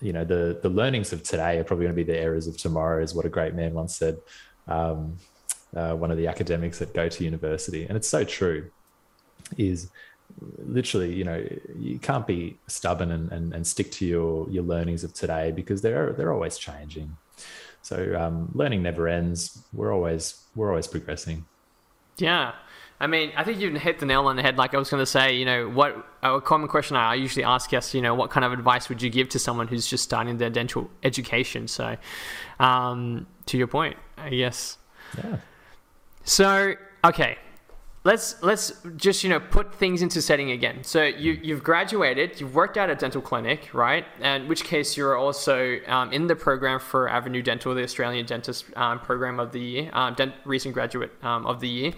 you 0.00 0.12
know, 0.12 0.25
the, 0.25 0.59
the 0.62 0.69
learnings 0.69 1.12
of 1.12 1.23
today 1.23 1.59
are 1.59 1.65
probably 1.65 1.87
going 1.87 1.97
to 1.97 2.05
be 2.05 2.11
the 2.11 2.19
errors 2.19 2.47
of 2.47 2.57
tomorrow 2.57 3.03
is 3.03 3.15
what 3.15 3.27
a 3.27 3.29
great 3.29 3.55
man 3.55 3.75
once 3.75 3.97
said. 3.97 4.19
Um, 4.67 5.17
uh, 5.75 5.95
one 5.95 6.11
of 6.11 6.17
the 6.17 6.27
academics 6.27 6.81
that 6.81 6.93
Goethe 6.93 7.21
University. 7.21 7.87
And 7.87 7.97
it's 7.97 8.09
so 8.09 8.25
true 8.25 8.71
is 9.57 9.89
literally, 10.59 11.15
you 11.15 11.25
know, 11.25 11.45
you 11.79 11.99
can't 11.99 12.27
be 12.27 12.59
stubborn 12.67 13.12
and, 13.12 13.31
and, 13.33 13.55
and 13.55 13.67
stick 13.67 13.91
to 13.93 14.07
your, 14.07 14.50
your 14.50 14.65
learnings 14.65 15.05
of 15.05 15.12
today 15.12 15.53
because 15.53 15.81
they're, 15.81 16.12
they're 16.12 16.33
always 16.33 16.59
changing. 16.59 17.17
So 17.83 18.17
um, 18.19 18.51
learning 18.55 18.83
never 18.83 19.09
ends. 19.09 19.63
We're 19.73 19.93
always 19.93 20.45
we're 20.55 20.71
always 20.71 20.87
progressing. 20.87 21.45
Yeah. 22.19 22.53
I 23.03 23.07
mean, 23.07 23.33
I 23.35 23.45
think 23.45 23.61
you 23.61 23.75
hit 23.76 23.99
the 23.99 24.04
nail 24.04 24.26
on 24.26 24.37
the 24.37 24.43
head. 24.43 24.59
Like 24.59 24.75
I 24.75 24.78
was 24.78 24.91
going 24.91 25.00
to 25.00 25.07
say, 25.07 25.35
you 25.35 25.47
know, 25.47 25.71
what 25.71 26.07
a 26.23 26.39
common 26.39 26.69
question 26.69 26.97
I 26.97 27.15
usually 27.15 27.45
ask 27.45 27.71
guests, 27.71 27.95
you 27.95 28.02
know, 28.02 28.15
what 28.15 28.31
kind 28.31 28.45
of 28.45 28.52
advice 28.52 28.91
would 28.91 29.00
you 29.00 29.09
give 29.09 29.31
to 29.31 29.39
someone 29.39 29.69
who's 29.69 29.87
just 29.87 30.04
starting 30.04 30.37
their 30.37 30.50
dental 30.50 30.91
education? 31.02 31.67
So, 31.67 31.97
um, 32.59 33.26
to 33.47 33.57
your 33.57 33.69
point, 33.69 33.97
I 34.19 34.28
guess. 34.28 34.76
Yeah. 35.17 35.39
So, 36.25 36.75
okay, 37.02 37.39
let's 38.04 38.43
let's 38.43 38.73
just 38.97 39.23
you 39.23 39.30
know 39.30 39.41
put 39.41 39.75
things 39.75 40.02
into 40.02 40.23
setting 40.23 40.50
again. 40.50 40.82
So 40.82 41.04
you 41.04 41.39
you've 41.43 41.63
graduated, 41.63 42.41
you've 42.41 42.54
worked 42.54 42.76
at 42.76 42.91
a 42.91 42.95
dental 42.95 43.21
clinic, 43.21 43.73
right? 43.75 44.04
And 44.21 44.45
in 44.45 44.49
which 44.49 44.65
case 44.65 44.97
you're 44.97 45.17
also 45.17 45.78
um, 45.86 46.13
in 46.13 46.26
the 46.26 46.36
program 46.36 46.80
for 46.80 47.08
Avenue 47.08 47.43
Dental, 47.43 47.75
the 47.75 47.82
Australian 47.82 48.26
Dentist 48.26 48.65
um, 48.76 49.00
Program 49.00 49.39
of 49.39 49.52
the 49.52 49.60
Year, 49.60 49.91
um, 49.93 50.15
dent- 50.15 50.34
recent 50.45 50.75
graduate 50.75 51.13
um, 51.23 51.47
of 51.47 51.60
the 51.60 51.69
year. 51.69 51.93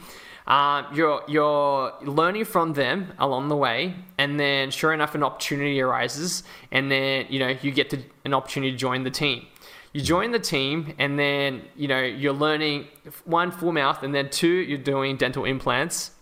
Uh, 0.44 0.82
you're 0.92 1.22
you're 1.28 1.92
learning 2.02 2.44
from 2.44 2.72
them 2.72 3.12
along 3.20 3.48
the 3.48 3.56
way, 3.56 3.94
and 4.18 4.40
then 4.40 4.72
sure 4.72 4.92
enough, 4.92 5.14
an 5.14 5.22
opportunity 5.22 5.80
arises, 5.80 6.42
and 6.72 6.90
then 6.90 7.26
you 7.28 7.38
know 7.38 7.56
you 7.62 7.70
get 7.70 7.90
to, 7.90 8.02
an 8.24 8.34
opportunity 8.34 8.72
to 8.72 8.76
join 8.76 9.04
the 9.04 9.10
team 9.10 9.46
you 9.92 10.00
join 10.00 10.30
the 10.30 10.38
team 10.38 10.94
and 10.98 11.18
then 11.18 11.62
you 11.76 11.88
know 11.88 12.00
you're 12.00 12.32
learning 12.32 12.86
one 13.24 13.50
full 13.50 13.72
mouth 13.72 14.02
and 14.02 14.14
then 14.14 14.30
two 14.30 14.48
you're 14.48 14.78
doing 14.78 15.16
dental 15.16 15.44
implants 15.44 16.12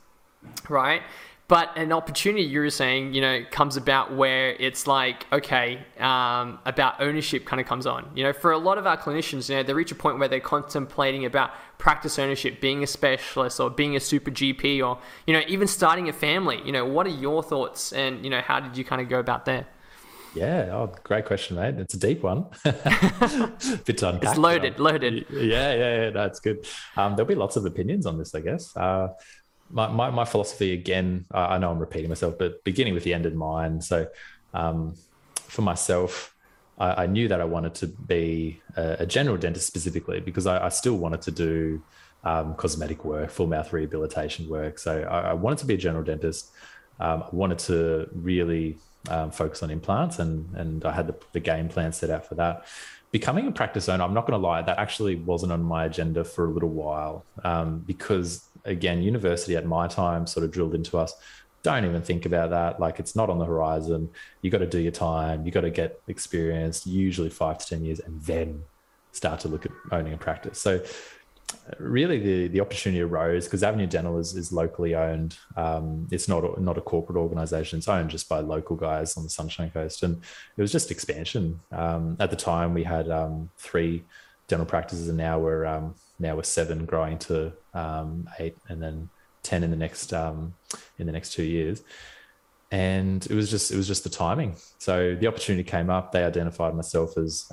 right? 0.69 1.03
But 1.49 1.77
an 1.77 1.91
opportunity 1.91 2.45
you 2.45 2.61
were 2.61 2.71
saying 2.71 3.13
you 3.13 3.21
know 3.21 3.45
comes 3.51 3.77
about 3.77 4.15
where 4.15 4.51
it's 4.51 4.87
like 4.87 5.27
okay 5.33 5.85
um, 5.99 6.61
about 6.65 7.01
ownership 7.01 7.45
kind 7.45 7.61
of 7.61 7.67
comes 7.67 7.87
on. 7.87 8.09
You 8.15 8.23
know 8.23 8.33
for 8.33 8.53
a 8.53 8.59
lot 8.59 8.79
of 8.79 8.87
our 8.87 8.97
clinicians 8.97 9.49
you 9.49 9.57
know 9.57 9.63
they 9.65 9.73
reach 9.73 9.91
a 9.91 9.97
point 9.97 10.19
where 10.21 10.29
they're 10.29 10.39
contemplating 10.39 11.25
about 11.25 11.51
practice 11.79 12.19
ownership 12.19 12.61
being 12.61 12.85
a 12.85 12.87
specialist 12.87 13.59
or 13.59 13.71
being 13.71 13.97
a 13.97 14.01
super 14.01 14.31
gp 14.31 14.87
or 14.87 14.99
you 15.27 15.35
know 15.35 15.43
even 15.49 15.67
starting 15.67 16.09
a 16.09 16.13
family. 16.13 16.61
You 16.65 16.73
know 16.73 16.85
what 16.85 17.07
are 17.07 17.11
your 17.11 17.43
thoughts 17.43 17.93
and 17.93 18.23
you 18.25 18.31
know 18.31 18.41
how 18.41 18.61
did 18.61 18.77
you 18.77 18.85
kind 18.85 19.03
of 19.03 19.09
go 19.09 19.19
about 19.19 19.45
there 19.45 19.67
yeah, 20.35 20.71
oh, 20.73 20.93
great 21.03 21.25
question, 21.25 21.57
mate. 21.57 21.75
It's 21.79 21.95
a 21.95 21.99
deep 21.99 22.23
one. 22.23 22.47
Bit 22.65 23.99
to 23.99 24.09
unpack. 24.09 24.23
It's 24.23 24.39
loaded, 24.39 24.79
loaded. 24.79 25.27
Yeah, 25.31 25.75
yeah, 25.75 26.03
yeah. 26.03 26.11
That's 26.11 26.41
good. 26.41 26.67
Um, 26.97 27.17
there'll 27.17 27.29
be 27.29 27.35
lots 27.35 27.57
of 27.57 27.65
opinions 27.67 28.07
on 28.07 28.19
this, 28.19 28.35
I 28.35 28.41
guess. 28.41 28.77
Uh, 28.77 29.09
my, 29.71 29.89
my, 29.89 30.11
my, 30.11 30.25
philosophy, 30.25 30.73
again, 30.73 31.27
I 31.33 31.59
know 31.59 31.71
I'm 31.71 31.79
repeating 31.79 32.09
myself, 32.09 32.37
but 32.39 32.63
beginning 32.65 32.95
with 32.95 33.05
the 33.05 33.15
end 33.15 33.27
in 33.27 33.37
mind. 33.37 33.85
So 33.85 34.09
um, 34.53 34.97
for 35.37 35.63
myself, 35.63 36.35
I, 36.79 37.05
I, 37.05 37.07
knew 37.07 37.29
that 37.29 37.41
I 37.41 37.45
wanted 37.45 37.75
to 37.77 37.87
be 37.87 38.61
a, 38.77 38.97
a 39.01 39.07
general 39.07 39.37
dentist 39.37 39.67
specifically 39.67 40.21
because 40.21 40.47
I, 40.47 40.67
I 40.67 40.69
still 40.71 40.97
wanted 40.97 41.23
to 41.23 41.31
do 41.31 41.83
um, 42.25 42.55
cosmetic 42.55 43.05
work, 43.05 43.31
full 43.31 43.47
mouth 43.47 43.73
rehabilitation 43.73 44.49
work. 44.49 44.79
So 44.79 45.03
I, 45.03 45.31
I 45.31 45.33
wanted 45.35 45.59
to 45.59 45.67
be 45.67 45.75
a 45.75 45.79
general 45.79 46.05
dentist. 46.05 46.51
Um, 46.99 47.23
I 47.23 47.29
wanted 47.33 47.59
to 47.61 48.09
really 48.13 48.77
um, 49.09 49.31
focus 49.31 49.63
on 49.63 49.71
implants, 49.71 50.19
and 50.19 50.55
and 50.57 50.85
I 50.85 50.93
had 50.93 51.07
the, 51.07 51.17
the 51.33 51.41
game 51.41 51.69
plan 51.69 51.93
set 51.93 52.11
out 52.11 52.27
for 52.27 52.35
that. 52.37 52.67
Becoming 53.13 53.49
a 53.49 53.53
practice 53.53 53.89
owner, 53.89 54.05
I'm 54.05 54.15
not 54.15 54.27
going 54.27 54.41
to 54.41 54.47
lie, 54.47 54.63
that 54.63 54.79
actually 54.79 55.17
wasn't 55.17 55.51
on 55.51 55.65
my 55.65 55.87
agenda 55.87 56.23
for 56.23 56.45
a 56.45 56.49
little 56.49 56.69
while 56.69 57.25
um, 57.43 57.81
because 57.81 58.45
again, 58.65 59.03
university 59.03 59.57
at 59.57 59.67
my 59.67 59.89
time 59.89 60.27
sort 60.27 60.45
of 60.45 60.53
drilled 60.53 60.75
into 60.75 60.97
us. 60.97 61.15
Don't 61.63 61.85
even 61.85 62.03
think 62.03 62.25
about 62.25 62.51
that. 62.51 62.79
Like 62.79 63.01
it's 63.01 63.17
not 63.17 63.29
on 63.29 63.39
the 63.39 63.45
horizon. 63.45 64.11
You 64.43 64.51
got 64.51 64.59
to 64.59 64.67
do 64.67 64.79
your 64.79 64.93
time. 64.93 65.45
You 65.45 65.53
got 65.53 65.63
to 65.63 65.71
get 65.71 66.01
experienced, 66.07 66.87
usually 66.87 67.31
five 67.31 67.59
to 67.59 67.67
ten 67.67 67.85
years, 67.85 68.01
and 68.01 68.21
then 68.23 68.63
start 69.13 69.41
to 69.41 69.49
look 69.49 69.67
at 69.67 69.73
owning 69.91 70.13
a 70.13 70.17
practice. 70.17 70.61
So 70.61 70.81
really 71.79 72.19
the 72.19 72.49
the 72.49 72.61
opportunity 72.61 73.01
arose 73.01 73.45
because 73.45 73.63
Avenue 73.63 73.87
Dental 73.87 74.19
is, 74.19 74.35
is 74.35 74.53
locally 74.53 74.95
owned. 74.95 75.37
Um, 75.57 76.09
it's 76.11 76.29
not 76.29 76.45
a, 76.45 76.63
not 76.63 76.79
a 76.79 76.81
corporate 76.81 77.19
organization. 77.19 77.79
It's 77.79 77.89
owned 77.89 78.11
just 78.11 78.29
by 78.29 78.41
local 78.41 78.77
guys 78.77 79.17
on 79.17 79.23
the 79.23 79.31
Sunshine 79.31 79.71
Coast, 79.71 80.03
and 80.03 80.21
it 80.57 80.61
was 80.61 80.73
just 80.73 80.91
expansion. 80.91 81.61
Um, 81.73 82.17
at 82.21 82.31
the 82.31 82.37
time, 82.37 82.75
we 82.75 82.85
had 82.85 83.11
um, 83.11 83.51
three 83.57 84.05
dental 84.49 84.67
practices, 84.67 85.09
and 85.09 85.19
now 85.19 85.39
we're 85.39 85.67
um, 85.67 85.95
now 86.19 86.37
we're 86.37 86.43
seven, 86.43 86.85
growing 86.85 87.19
to 87.21 87.53
um, 87.75 88.29
eight, 88.39 88.57
and 88.69 88.83
then 88.83 89.09
ten 89.43 89.63
in 89.63 89.71
the 89.71 89.77
next 89.77 90.13
um, 90.13 90.55
in 90.99 91.07
the 91.07 91.13
next 91.13 91.33
two 91.33 91.45
years. 91.45 91.83
And 92.73 93.27
it 93.27 93.35
was 93.35 93.51
just 93.51 93.73
it 93.73 93.77
was 93.77 93.89
just 93.89 94.05
the 94.05 94.11
timing. 94.11 94.55
So 94.79 95.17
the 95.17 95.27
opportunity 95.27 95.65
came 95.65 95.91
up. 95.91 96.13
They 96.13 96.23
identified 96.23 96.75
myself 96.75 97.19
as 97.19 97.47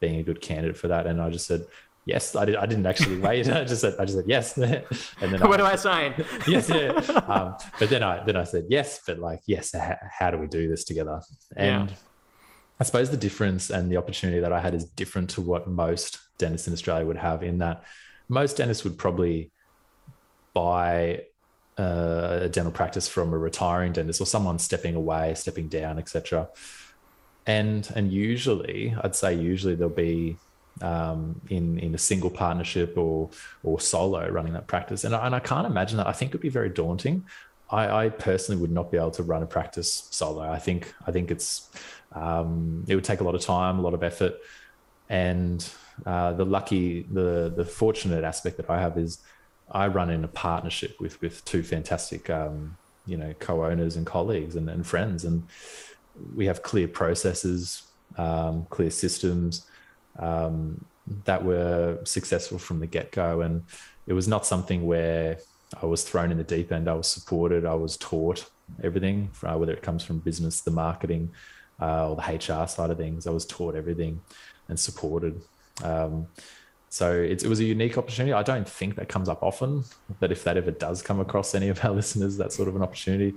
being 0.00 0.16
a 0.18 0.22
good 0.22 0.40
candidate 0.40 0.76
for 0.76 0.88
that, 0.88 1.06
and 1.06 1.20
I 1.20 1.30
just 1.30 1.46
said, 1.46 1.66
yes. 2.04 2.34
I, 2.36 2.44
did, 2.44 2.56
I 2.56 2.66
didn't 2.66 2.86
actually 2.86 3.18
wait. 3.18 3.48
I 3.50 3.64
just 3.64 3.80
said, 3.80 3.94
I 3.98 4.04
just 4.04 4.18
said 4.18 4.26
yes. 4.26 4.56
and 4.58 4.84
then 5.20 5.40
what 5.40 5.54
I, 5.54 5.56
do 5.56 5.64
I 5.64 5.76
sign? 5.76 6.14
yes, 6.46 6.68
yeah. 6.68 6.92
Um, 7.26 7.56
but 7.78 7.90
then 7.90 8.02
I 8.02 8.24
then 8.24 8.36
I 8.36 8.44
said 8.44 8.66
yes, 8.68 9.00
but 9.06 9.18
like 9.18 9.40
yes, 9.46 9.72
how, 9.72 9.96
how 10.18 10.30
do 10.30 10.38
we 10.38 10.46
do 10.46 10.68
this 10.68 10.84
together? 10.84 11.20
And 11.56 11.90
yeah. 11.90 11.96
I 12.80 12.84
suppose 12.84 13.10
the 13.10 13.16
difference 13.16 13.70
and 13.70 13.90
the 13.90 13.96
opportunity 13.96 14.40
that 14.40 14.52
I 14.52 14.60
had 14.60 14.74
is 14.74 14.84
different 14.84 15.30
to 15.30 15.40
what 15.40 15.68
most 15.68 16.18
dentists 16.38 16.66
in 16.66 16.72
Australia 16.72 17.06
would 17.06 17.16
have. 17.16 17.42
In 17.42 17.58
that 17.58 17.84
most 18.28 18.56
dentists 18.56 18.84
would 18.84 18.98
probably 18.98 19.52
buy 20.54 21.24
uh, 21.78 22.38
a 22.42 22.48
dental 22.48 22.72
practice 22.72 23.08
from 23.08 23.32
a 23.32 23.38
retiring 23.38 23.92
dentist 23.92 24.20
or 24.20 24.26
someone 24.26 24.58
stepping 24.58 24.94
away, 24.94 25.34
stepping 25.34 25.68
down, 25.68 25.98
etc. 25.98 26.48
And 27.46 27.90
and 27.94 28.12
usually, 28.12 28.94
I'd 29.02 29.16
say 29.16 29.34
usually 29.34 29.74
there'll 29.74 29.92
be 29.92 30.36
um, 30.82 31.40
in 31.48 31.78
in 31.78 31.94
a 31.94 31.98
single 31.98 32.30
partnership 32.30 32.96
or 32.96 33.30
or 33.62 33.80
solo 33.80 34.28
running 34.28 34.52
that 34.54 34.66
practice. 34.66 35.04
And 35.04 35.14
I, 35.14 35.26
and 35.26 35.34
I 35.34 35.40
can't 35.40 35.66
imagine 35.66 35.98
that. 35.98 36.06
I 36.06 36.12
think 36.12 36.30
it'd 36.30 36.40
be 36.40 36.48
very 36.48 36.68
daunting. 36.68 37.24
I, 37.70 38.06
I 38.06 38.08
personally 38.10 38.60
would 38.60 38.70
not 38.70 38.90
be 38.90 38.98
able 38.98 39.10
to 39.12 39.22
run 39.22 39.42
a 39.42 39.46
practice 39.46 40.08
solo. 40.10 40.42
I 40.42 40.58
think 40.58 40.92
I 41.06 41.12
think 41.12 41.30
it's 41.30 41.70
um, 42.12 42.84
it 42.86 42.94
would 42.94 43.04
take 43.04 43.20
a 43.20 43.24
lot 43.24 43.34
of 43.34 43.40
time, 43.40 43.78
a 43.78 43.82
lot 43.82 43.94
of 43.94 44.02
effort, 44.02 44.34
and 45.08 45.68
uh, 46.06 46.32
the 46.32 46.44
lucky, 46.44 47.02
the 47.10 47.52
the 47.54 47.64
fortunate 47.64 48.24
aspect 48.24 48.56
that 48.58 48.68
I 48.68 48.80
have 48.80 48.98
is 48.98 49.18
I 49.70 49.86
run 49.86 50.10
in 50.10 50.24
a 50.24 50.28
partnership 50.28 51.00
with 51.00 51.20
with 51.20 51.44
two 51.44 51.62
fantastic, 51.62 52.28
um, 52.30 52.76
you 53.06 53.16
know, 53.16 53.34
co-owners 53.38 53.96
and 53.96 54.06
colleagues 54.06 54.56
and, 54.56 54.68
and 54.68 54.86
friends, 54.86 55.24
and 55.24 55.44
we 56.34 56.46
have 56.46 56.62
clear 56.62 56.86
processes, 56.86 57.82
um, 58.18 58.66
clear 58.70 58.90
systems 58.90 59.66
um, 60.18 60.84
that 61.24 61.44
were 61.44 61.98
successful 62.04 62.58
from 62.58 62.80
the 62.80 62.86
get 62.86 63.12
go, 63.12 63.40
and 63.42 63.64
it 64.06 64.12
was 64.12 64.28
not 64.28 64.46
something 64.46 64.86
where 64.86 65.38
I 65.82 65.86
was 65.86 66.02
thrown 66.04 66.30
in 66.30 66.38
the 66.38 66.44
deep 66.44 66.72
end. 66.72 66.88
I 66.88 66.94
was 66.94 67.06
supported. 67.06 67.64
I 67.64 67.74
was 67.74 67.96
taught 67.96 68.48
everything, 68.82 69.30
uh, 69.42 69.56
whether 69.56 69.72
it 69.72 69.82
comes 69.82 70.04
from 70.04 70.18
business, 70.18 70.60
the 70.60 70.70
marketing, 70.70 71.30
uh, 71.80 72.10
or 72.10 72.16
the 72.16 72.22
HR 72.22 72.66
side 72.66 72.90
of 72.90 72.96
things. 72.96 73.26
I 73.26 73.30
was 73.30 73.46
taught 73.46 73.74
everything 73.74 74.20
and 74.68 74.78
supported. 74.78 75.40
Um, 75.82 76.28
so 76.88 77.12
it 77.12 77.44
was 77.44 77.58
a 77.58 77.64
unique 77.64 77.98
opportunity. 77.98 78.32
I 78.32 78.44
don't 78.44 78.68
think 78.68 78.94
that 78.96 79.08
comes 79.08 79.28
up 79.28 79.42
often, 79.42 79.82
but 80.20 80.30
if 80.30 80.44
that 80.44 80.56
ever 80.56 80.70
does 80.70 81.02
come 81.02 81.18
across 81.18 81.54
any 81.54 81.68
of 81.68 81.84
our 81.84 81.90
listeners, 82.00 82.36
that 82.36 82.52
sort 82.52 82.68
of 82.68 82.76
an 82.76 82.82
opportunity, 82.82 83.34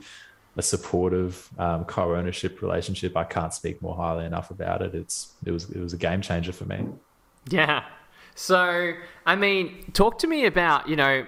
a 0.57 0.61
supportive 0.61 1.49
um, 1.59 1.85
co-ownership 1.85 2.61
relationship, 2.61 3.15
I 3.15 3.23
can't 3.23 3.53
speak 3.53 3.81
more 3.81 3.95
highly 3.95 4.25
enough 4.25 4.49
about 4.49 4.81
it. 4.81 4.95
It's 4.95 5.33
it 5.45 5.51
was 5.51 5.69
it 5.69 5.79
was 5.79 5.93
a 5.93 5.97
game 5.97 6.21
changer 6.21 6.51
for 6.51 6.65
me. 6.65 6.87
Yeah. 7.49 7.83
So 8.35 8.93
I 9.25 9.35
mean, 9.35 9.91
talk 9.93 10.19
to 10.19 10.27
me 10.27 10.45
about 10.45 10.89
you 10.89 10.95
know 10.95 11.25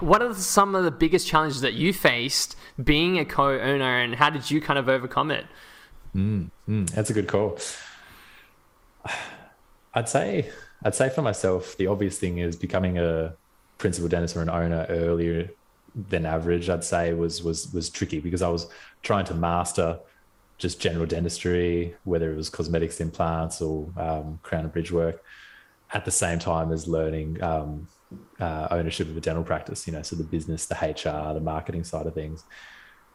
what 0.00 0.20
are 0.20 0.34
some 0.34 0.74
of 0.74 0.84
the 0.84 0.90
biggest 0.90 1.26
challenges 1.26 1.60
that 1.60 1.74
you 1.74 1.92
faced 1.92 2.56
being 2.82 3.18
a 3.18 3.24
co-owner, 3.24 3.98
and 3.98 4.16
how 4.16 4.30
did 4.30 4.50
you 4.50 4.60
kind 4.60 4.78
of 4.78 4.88
overcome 4.88 5.30
it? 5.30 5.46
Mm, 6.14 6.50
mm, 6.68 6.90
that's 6.90 7.08
a 7.08 7.14
good 7.14 7.28
call. 7.28 7.58
I'd 9.94 10.08
say 10.08 10.50
I'd 10.84 10.94
say 10.94 11.08
for 11.08 11.22
myself, 11.22 11.76
the 11.76 11.86
obvious 11.86 12.18
thing 12.18 12.38
is 12.38 12.56
becoming 12.56 12.98
a 12.98 13.36
principal 13.78 14.08
dentist 14.08 14.36
or 14.36 14.42
an 14.42 14.50
owner 14.50 14.86
earlier 14.88 15.50
than 15.94 16.26
average. 16.26 16.68
I'd 16.68 16.84
say 16.84 17.12
was 17.14 17.42
was 17.42 17.72
was 17.72 17.90
tricky 17.90 18.20
because 18.20 18.42
I 18.42 18.48
was 18.48 18.66
trying 19.02 19.24
to 19.26 19.34
master 19.34 19.98
just 20.58 20.80
general 20.80 21.06
dentistry, 21.06 21.94
whether 22.04 22.32
it 22.32 22.36
was 22.36 22.48
cosmetics, 22.48 23.00
implants, 23.00 23.60
or 23.60 23.88
um, 23.96 24.38
crown 24.42 24.64
and 24.64 24.72
bridge 24.72 24.92
work, 24.92 25.22
at 25.92 26.04
the 26.04 26.10
same 26.10 26.38
time 26.38 26.72
as 26.72 26.86
learning 26.86 27.42
um, 27.42 27.88
uh, 28.40 28.68
ownership 28.70 29.08
of 29.08 29.16
a 29.16 29.20
dental 29.20 29.44
practice. 29.44 29.86
You 29.86 29.92
know, 29.92 30.02
so 30.02 30.16
the 30.16 30.24
business, 30.24 30.66
the 30.66 30.74
HR, 30.74 31.34
the 31.34 31.40
marketing 31.40 31.84
side 31.84 32.06
of 32.06 32.14
things 32.14 32.44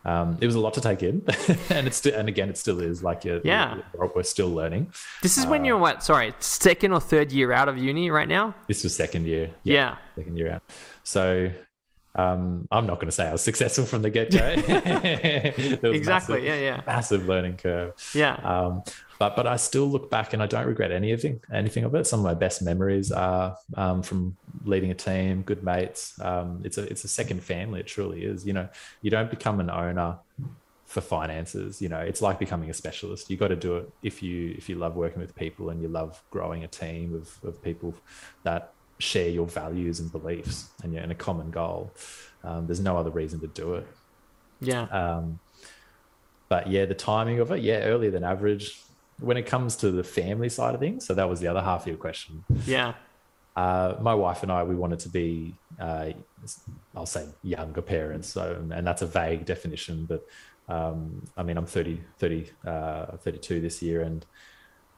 um, 0.08 0.38
it 0.40 0.46
was 0.46 0.56
a 0.56 0.60
lot 0.60 0.74
to 0.76 0.82
take 0.82 1.04
in, 1.04 1.22
and 1.70 1.86
it's 1.86 1.98
still, 1.98 2.16
and 2.16 2.30
again, 2.30 2.50
it 2.50 2.58
still 2.58 2.80
is 2.80 3.04
like 3.04 3.26
you're, 3.26 3.42
yeah, 3.44 3.82
you're, 3.94 4.12
we're 4.16 4.24
still 4.24 4.50
learning. 4.50 4.92
This 5.22 5.38
is 5.38 5.46
when 5.46 5.62
uh, 5.62 5.66
you're 5.66 5.78
what? 5.78 6.02
Sorry, 6.02 6.34
second 6.40 6.94
or 6.94 7.02
third 7.02 7.32
year 7.32 7.52
out 7.52 7.68
of 7.68 7.78
uni 7.78 8.10
right 8.10 8.28
now. 8.28 8.56
This 8.68 8.84
was 8.84 8.96
second 8.96 9.28
year. 9.28 9.52
Yeah, 9.64 9.74
yeah. 9.74 9.98
second 10.16 10.38
year 10.38 10.54
out. 10.54 10.64
So 11.04 11.52
um, 12.18 12.68
I'm 12.72 12.88
not 12.88 12.96
going 12.96 13.08
to 13.08 13.12
say 13.12 13.28
I 13.28 13.32
was 13.32 13.42
successful 13.42 13.86
from 13.86 14.02
the 14.02 14.10
get 14.10 14.32
go. 14.32 14.40
exactly. 15.90 16.00
Massive, 16.02 16.44
yeah, 16.44 16.56
yeah. 16.56 16.82
Massive 16.86 17.28
learning 17.28 17.58
curve. 17.58 17.94
Yeah. 18.14 18.34
Um, 18.36 18.84
but 19.20 19.36
but 19.36 19.48
I 19.48 19.56
still 19.56 19.86
look 19.86 20.10
back 20.10 20.34
and 20.34 20.42
I 20.42 20.48
don't 20.48 20.68
regret 20.68 20.92
anything 20.92 21.42
anything 21.52 21.84
of 21.84 21.94
it. 21.96 22.08
Some 22.08 22.20
of 22.20 22.24
my 22.24 22.34
best 22.34 22.62
memories 22.62 23.12
are 23.12 23.58
um, 23.76 24.02
from 24.02 24.36
leading 24.64 24.92
a 24.92 24.96
team, 24.96 25.44
good 25.44 25.64
mates. 25.64 26.20
Um, 26.22 26.62
it's 26.64 26.78
a 26.78 26.84
it's 26.84 27.04
a 27.04 27.08
second 27.08 27.44
family. 27.44 27.80
It 27.80 27.88
truly 27.88 28.24
is. 28.24 28.46
You 28.46 28.54
know, 28.54 28.70
you 29.02 29.12
don't 29.12 29.30
become 29.30 29.60
an 29.60 29.70
owner 29.70 30.18
for 30.86 31.02
finances. 31.02 31.82
You 31.82 31.90
know, 31.90 32.00
it's 32.00 32.22
like 32.22 32.40
becoming 32.40 32.70
a 32.70 32.74
specialist. 32.74 33.30
You 33.30 33.38
got 33.38 33.50
to 33.50 33.56
do 33.56 33.78
it 33.78 33.92
if 34.02 34.24
you 34.24 34.56
if 34.58 34.70
you 34.70 34.76
love 34.76 34.96
working 34.96 35.20
with 35.20 35.36
people 35.36 35.70
and 35.70 35.82
you 35.82 35.88
love 35.88 36.24
growing 36.30 36.64
a 36.64 36.68
team 36.68 37.16
of 37.16 37.40
of 37.48 37.62
people 37.62 37.96
that 38.44 38.74
share 39.00 39.30
your 39.30 39.46
values 39.46 40.00
and 40.00 40.12
beliefs 40.12 40.70
and 40.84 40.94
you're 40.94 41.04
in 41.04 41.12
a 41.12 41.16
common 41.16 41.52
goal. 41.52 41.92
Um, 42.44 42.66
there's 42.66 42.80
no 42.80 42.98
other 42.98 43.10
reason 43.10 43.40
to 43.42 43.48
do 43.48 43.76
it. 43.76 43.88
Yeah. 44.60 44.84
Um, 44.84 45.40
but 46.50 46.70
yeah, 46.70 46.86
the 46.86 46.96
timing 46.96 47.40
of 47.40 47.52
it, 47.52 47.62
yeah, 47.62 47.80
earlier 47.80 48.12
than 48.12 48.24
average 48.24 48.82
when 49.20 49.38
it 49.38 49.46
comes 49.46 49.76
to 49.78 49.92
the 49.92 50.04
family 50.04 50.50
side 50.50 50.74
of 50.74 50.80
things, 50.80 51.06
so 51.06 51.14
that 51.14 51.28
was 51.28 51.40
the 51.40 51.48
other 51.48 51.62
half 51.62 51.82
of 51.82 51.88
your 51.88 51.98
question. 51.98 52.44
Yeah. 52.66 52.94
Uh, 53.56 53.96
my 54.00 54.14
wife 54.14 54.44
and 54.44 54.52
I, 54.52 54.64
we 54.64 54.76
wanted 54.76 55.00
to 55.00 55.10
be, 55.10 55.56
uh, 55.80 56.12
I'll 56.96 57.08
say 57.08 57.26
younger 57.42 57.82
parents. 57.82 58.30
So, 58.30 58.64
and 58.72 58.86
that's 58.86 59.02
a 59.02 59.08
vague 59.08 59.46
definition, 59.46 60.06
but 60.06 60.26
um, 60.70 61.26
I 61.36 61.44
mean, 61.44 61.58
I'm 61.58 61.66
30, 61.66 62.00
30, 62.20 62.52
uh, 62.66 63.18
32 63.18 63.62
this 63.62 63.82
year 63.82 64.02
and 64.02 64.26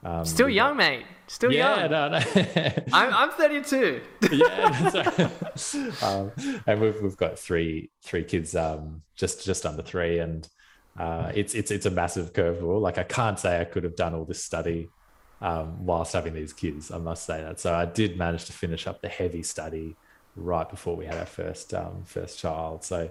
um, 0.04 0.26
Still 0.26 0.50
young, 0.50 0.72
got, 0.72 0.78
mate. 0.78 1.06
Still 1.28 1.52
yeah, 1.52 1.82
young. 1.82 1.92
No, 1.92 2.10
no. 2.10 2.18
I'm, 2.94 3.14
I'm 3.14 3.32
32. 3.32 4.02
yeah, 4.32 5.30
um, 6.02 6.32
and 6.66 6.82
we've 6.82 7.02
we've 7.02 7.18
got 7.18 7.38
three 7.38 7.92
three 8.04 8.24
kids, 8.24 8.56
um, 8.56 9.02
just 9.16 9.44
just 9.46 9.66
under 9.66 9.84
three, 9.84 10.20
and 10.20 10.48
uh, 10.98 11.32
it's 11.36 11.54
it's 11.54 11.72
it's 11.72 11.86
a 11.86 11.92
massive 11.92 12.34
curveball. 12.34 12.82
Like 12.82 12.98
I 12.98 13.04
can't 13.04 13.38
say 13.38 13.60
I 13.60 13.66
could 13.66 13.84
have 13.84 13.96
done 13.96 14.16
all 14.16 14.26
this 14.26 14.44
study 14.44 14.90
um, 15.42 15.86
whilst 15.86 16.14
having 16.14 16.34
these 16.34 16.54
kids. 16.54 16.92
I 16.92 16.98
must 16.98 17.26
say 17.26 17.42
that. 17.42 17.60
So 17.60 17.74
I 17.74 17.86
did 17.86 18.18
manage 18.18 18.46
to 18.46 18.54
finish 18.54 18.88
up 18.88 19.02
the 19.02 19.10
heavy 19.10 19.44
study 19.44 19.96
right 20.36 20.70
before 20.70 20.96
we 20.96 21.06
had 21.06 21.18
our 21.18 21.26
first 21.26 21.74
um, 21.74 22.04
first 22.06 22.40
child. 22.40 22.84
So 22.84 23.10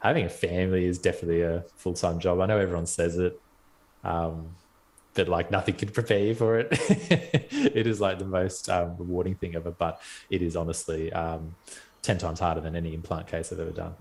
having 0.00 0.24
a 0.24 0.28
family 0.28 0.84
is 0.84 0.98
definitely 0.98 1.42
a 1.42 1.64
full 1.76 1.94
time 1.94 2.18
job. 2.18 2.40
I 2.40 2.46
know 2.46 2.58
everyone 2.58 2.86
says 2.86 3.18
it, 3.18 3.40
um, 4.04 4.54
but 5.14 5.28
like 5.28 5.50
nothing 5.50 5.74
can 5.74 5.88
prepare 5.88 6.20
you 6.20 6.34
for 6.34 6.58
it. 6.58 6.68
it 6.70 7.86
is 7.86 8.00
like 8.00 8.18
the 8.18 8.24
most 8.24 8.68
um, 8.68 8.96
rewarding 8.98 9.34
thing 9.34 9.54
ever, 9.56 9.70
but 9.70 10.00
it 10.30 10.42
is 10.42 10.56
honestly 10.56 11.12
um, 11.12 11.54
10 12.02 12.18
times 12.18 12.40
harder 12.40 12.60
than 12.60 12.76
any 12.76 12.94
implant 12.94 13.26
case 13.26 13.52
I've 13.52 13.60
ever 13.60 13.70
done. 13.70 13.94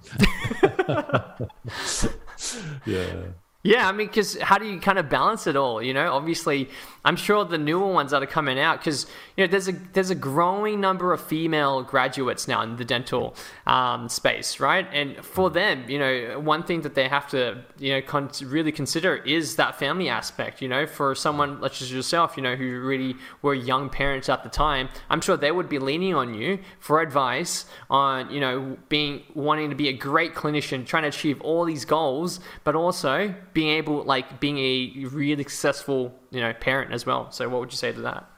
yeah. 2.86 3.24
Yeah, 3.68 3.90
I 3.90 3.92
mean, 3.92 4.08
because 4.08 4.40
how 4.40 4.58
do 4.58 4.66
you 4.66 4.80
kind 4.80 4.98
of 4.98 5.10
balance 5.10 5.46
it 5.46 5.58
all? 5.58 5.84
You 5.84 5.94
know, 5.94 6.14
obviously, 6.14 6.70
I'm 7.04 7.18
sure 7.18 7.44
the 7.44 7.58
newer 7.58 7.92
ones 7.92 8.12
that 8.12 8.24
are 8.24 8.28
coming 8.28 8.58
out, 8.58 8.80
because 8.80 9.08
you 9.36 9.44
know, 9.46 9.52
there's 9.52 9.68
a 9.68 9.74
there's 9.92 10.10
a 10.10 10.16
growing 10.16 10.80
number 10.80 11.12
of 11.12 11.20
female 11.20 11.84
graduates 11.84 12.48
now 12.48 12.62
in 12.62 12.78
the 12.78 12.86
dental 12.86 13.36
um, 13.66 14.08
space, 14.08 14.62
right? 14.62 14.88
And 14.94 15.18
for 15.18 15.50
them, 15.50 15.84
you 15.90 16.00
know, 16.00 16.40
one 16.40 16.64
thing 16.64 16.80
that 16.84 16.96
they 16.96 17.10
have 17.10 17.28
to 17.32 17.62
you 17.78 17.92
know 17.92 18.02
con- 18.02 18.32
really 18.46 18.72
consider 18.72 19.18
is 19.18 19.58
that 19.58 19.78
family 19.78 20.08
aspect. 20.08 20.62
You 20.62 20.70
know, 20.70 20.86
for 20.86 21.14
someone 21.14 21.60
such 21.62 21.82
as 21.82 21.92
yourself, 21.92 22.38
you 22.38 22.44
know, 22.44 22.56
who 22.56 22.80
really 22.80 23.18
were 23.42 23.54
young 23.54 23.90
parents 23.90 24.30
at 24.30 24.44
the 24.44 24.50
time, 24.50 24.88
I'm 25.10 25.20
sure 25.20 25.36
they 25.36 25.52
would 25.52 25.68
be 25.68 25.80
leaning 25.80 26.16
on 26.16 26.34
you 26.34 26.60
for 26.80 27.02
advice 27.02 27.66
on 27.90 28.32
you 28.32 28.40
know 28.40 28.78
being 28.88 29.24
wanting 29.34 29.70
to 29.72 29.76
be 29.76 29.90
a 29.90 29.94
great 29.94 30.36
clinician, 30.36 30.86
trying 30.86 31.04
to 31.04 31.10
achieve 31.10 31.42
all 31.42 31.66
these 31.66 31.84
goals, 31.84 32.40
but 32.64 32.74
also 32.74 33.36
being 33.58 33.70
able 33.70 34.04
like 34.04 34.40
being 34.40 34.60
a 34.60 35.08
really 35.08 35.42
successful 35.42 36.14
you 36.30 36.40
know 36.40 36.54
parent 36.54 36.94
as 36.94 37.08
well. 37.08 37.32
So 37.32 37.50
what 37.50 37.60
would 37.60 37.72
you 37.72 37.78
say 37.78 37.92
to 37.92 38.02
that? 38.02 38.30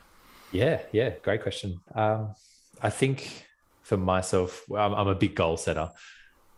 Yeah 0.54 0.80
yeah 0.94 1.10
great 1.22 1.44
question. 1.44 1.82
Um, 1.94 2.36
i 2.82 2.90
think 2.90 3.46
for 3.82 3.98
myself 3.98 4.64
I'm, 4.72 4.94
I'm, 4.94 5.10
a 5.10 5.16
big 5.16 5.36
goal 5.36 5.58
setter. 5.58 5.92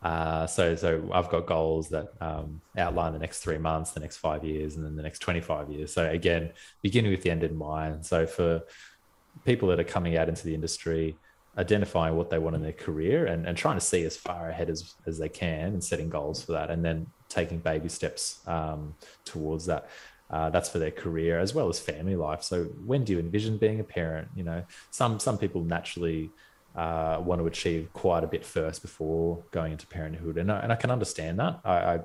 Uh, 0.03 0.45
so 0.45 0.75
so 0.75 1.09
i've 1.11 1.29
got 1.29 1.47
goals 1.47 1.89
that 1.89 2.07
um, 2.21 2.61
outline 2.77 3.13
the 3.13 3.23
next 3.25 3.39
three 3.39 3.57
months 3.57 3.91
the 3.91 3.99
next 3.99 4.17
five 4.17 4.43
years 4.43 4.75
and 4.75 4.85
then 4.85 4.95
the 4.95 5.01
next 5.01 5.19
25 5.19 5.71
years. 5.71 5.91
So 5.91 6.07
again 6.07 6.51
beginning 6.83 7.09
with 7.09 7.23
the 7.23 7.31
end 7.31 7.43
in 7.43 7.55
mind. 7.57 8.05
So 8.05 8.27
for 8.27 8.61
people 9.43 9.69
that 9.69 9.79
are 9.79 9.91
coming 9.95 10.17
out 10.17 10.29
into 10.29 10.43
the 10.45 10.53
industry 10.53 11.17
identifying 11.57 12.15
what 12.15 12.29
they 12.29 12.37
want 12.37 12.55
in 12.55 12.61
their 12.61 12.79
career 12.85 13.25
and, 13.25 13.47
and 13.47 13.57
trying 13.57 13.77
to 13.77 13.85
see 13.91 14.03
as 14.03 14.15
far 14.15 14.49
ahead 14.49 14.69
as, 14.69 14.93
as 15.07 15.17
they 15.17 15.29
can 15.29 15.73
and 15.73 15.83
setting 15.83 16.09
goals 16.09 16.43
for 16.43 16.51
that. 16.53 16.69
And 16.69 16.85
then 16.85 17.07
taking 17.31 17.59
baby 17.59 17.89
steps 17.89 18.39
um, 18.47 18.95
towards 19.25 19.65
that. 19.65 19.89
Uh, 20.29 20.49
that's 20.49 20.69
for 20.69 20.79
their 20.79 20.91
career 20.91 21.39
as 21.39 21.53
well 21.53 21.67
as 21.67 21.77
family 21.79 22.15
life. 22.15 22.41
So 22.41 22.63
when 22.85 23.03
do 23.03 23.13
you 23.13 23.19
envision 23.19 23.57
being 23.57 23.79
a 23.81 23.83
parent? 23.83 24.29
You 24.35 24.43
know 24.43 24.63
some 24.89 25.19
some 25.19 25.37
people 25.37 25.61
naturally 25.63 26.29
uh, 26.75 27.17
want 27.19 27.41
to 27.41 27.47
achieve 27.47 27.89
quite 27.93 28.23
a 28.23 28.27
bit 28.27 28.45
first 28.45 28.81
before 28.81 29.43
going 29.51 29.73
into 29.73 29.85
parenthood. 29.87 30.37
And 30.37 30.49
I, 30.49 30.59
and 30.59 30.71
I 30.71 30.77
can 30.77 30.89
understand 30.89 31.39
that. 31.39 31.59
I, 31.65 31.75
I 31.75 31.99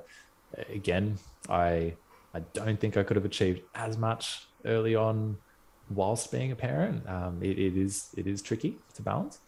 again 0.73 1.19
I 1.49 1.95
I 2.35 2.41
don't 2.53 2.81
think 2.81 2.97
I 2.97 3.03
could 3.05 3.17
have 3.17 3.25
achieved 3.25 3.63
as 3.75 3.97
much 3.97 4.49
early 4.65 4.97
on 4.97 5.37
whilst 5.89 6.33
being 6.33 6.51
a 6.51 6.57
parent. 6.57 7.09
Um, 7.09 7.39
it, 7.43 7.59
it 7.59 7.77
is 7.77 8.09
it 8.17 8.27
is 8.27 8.43
tricky. 8.43 8.79
To 8.95 9.03
balance, 9.03 9.39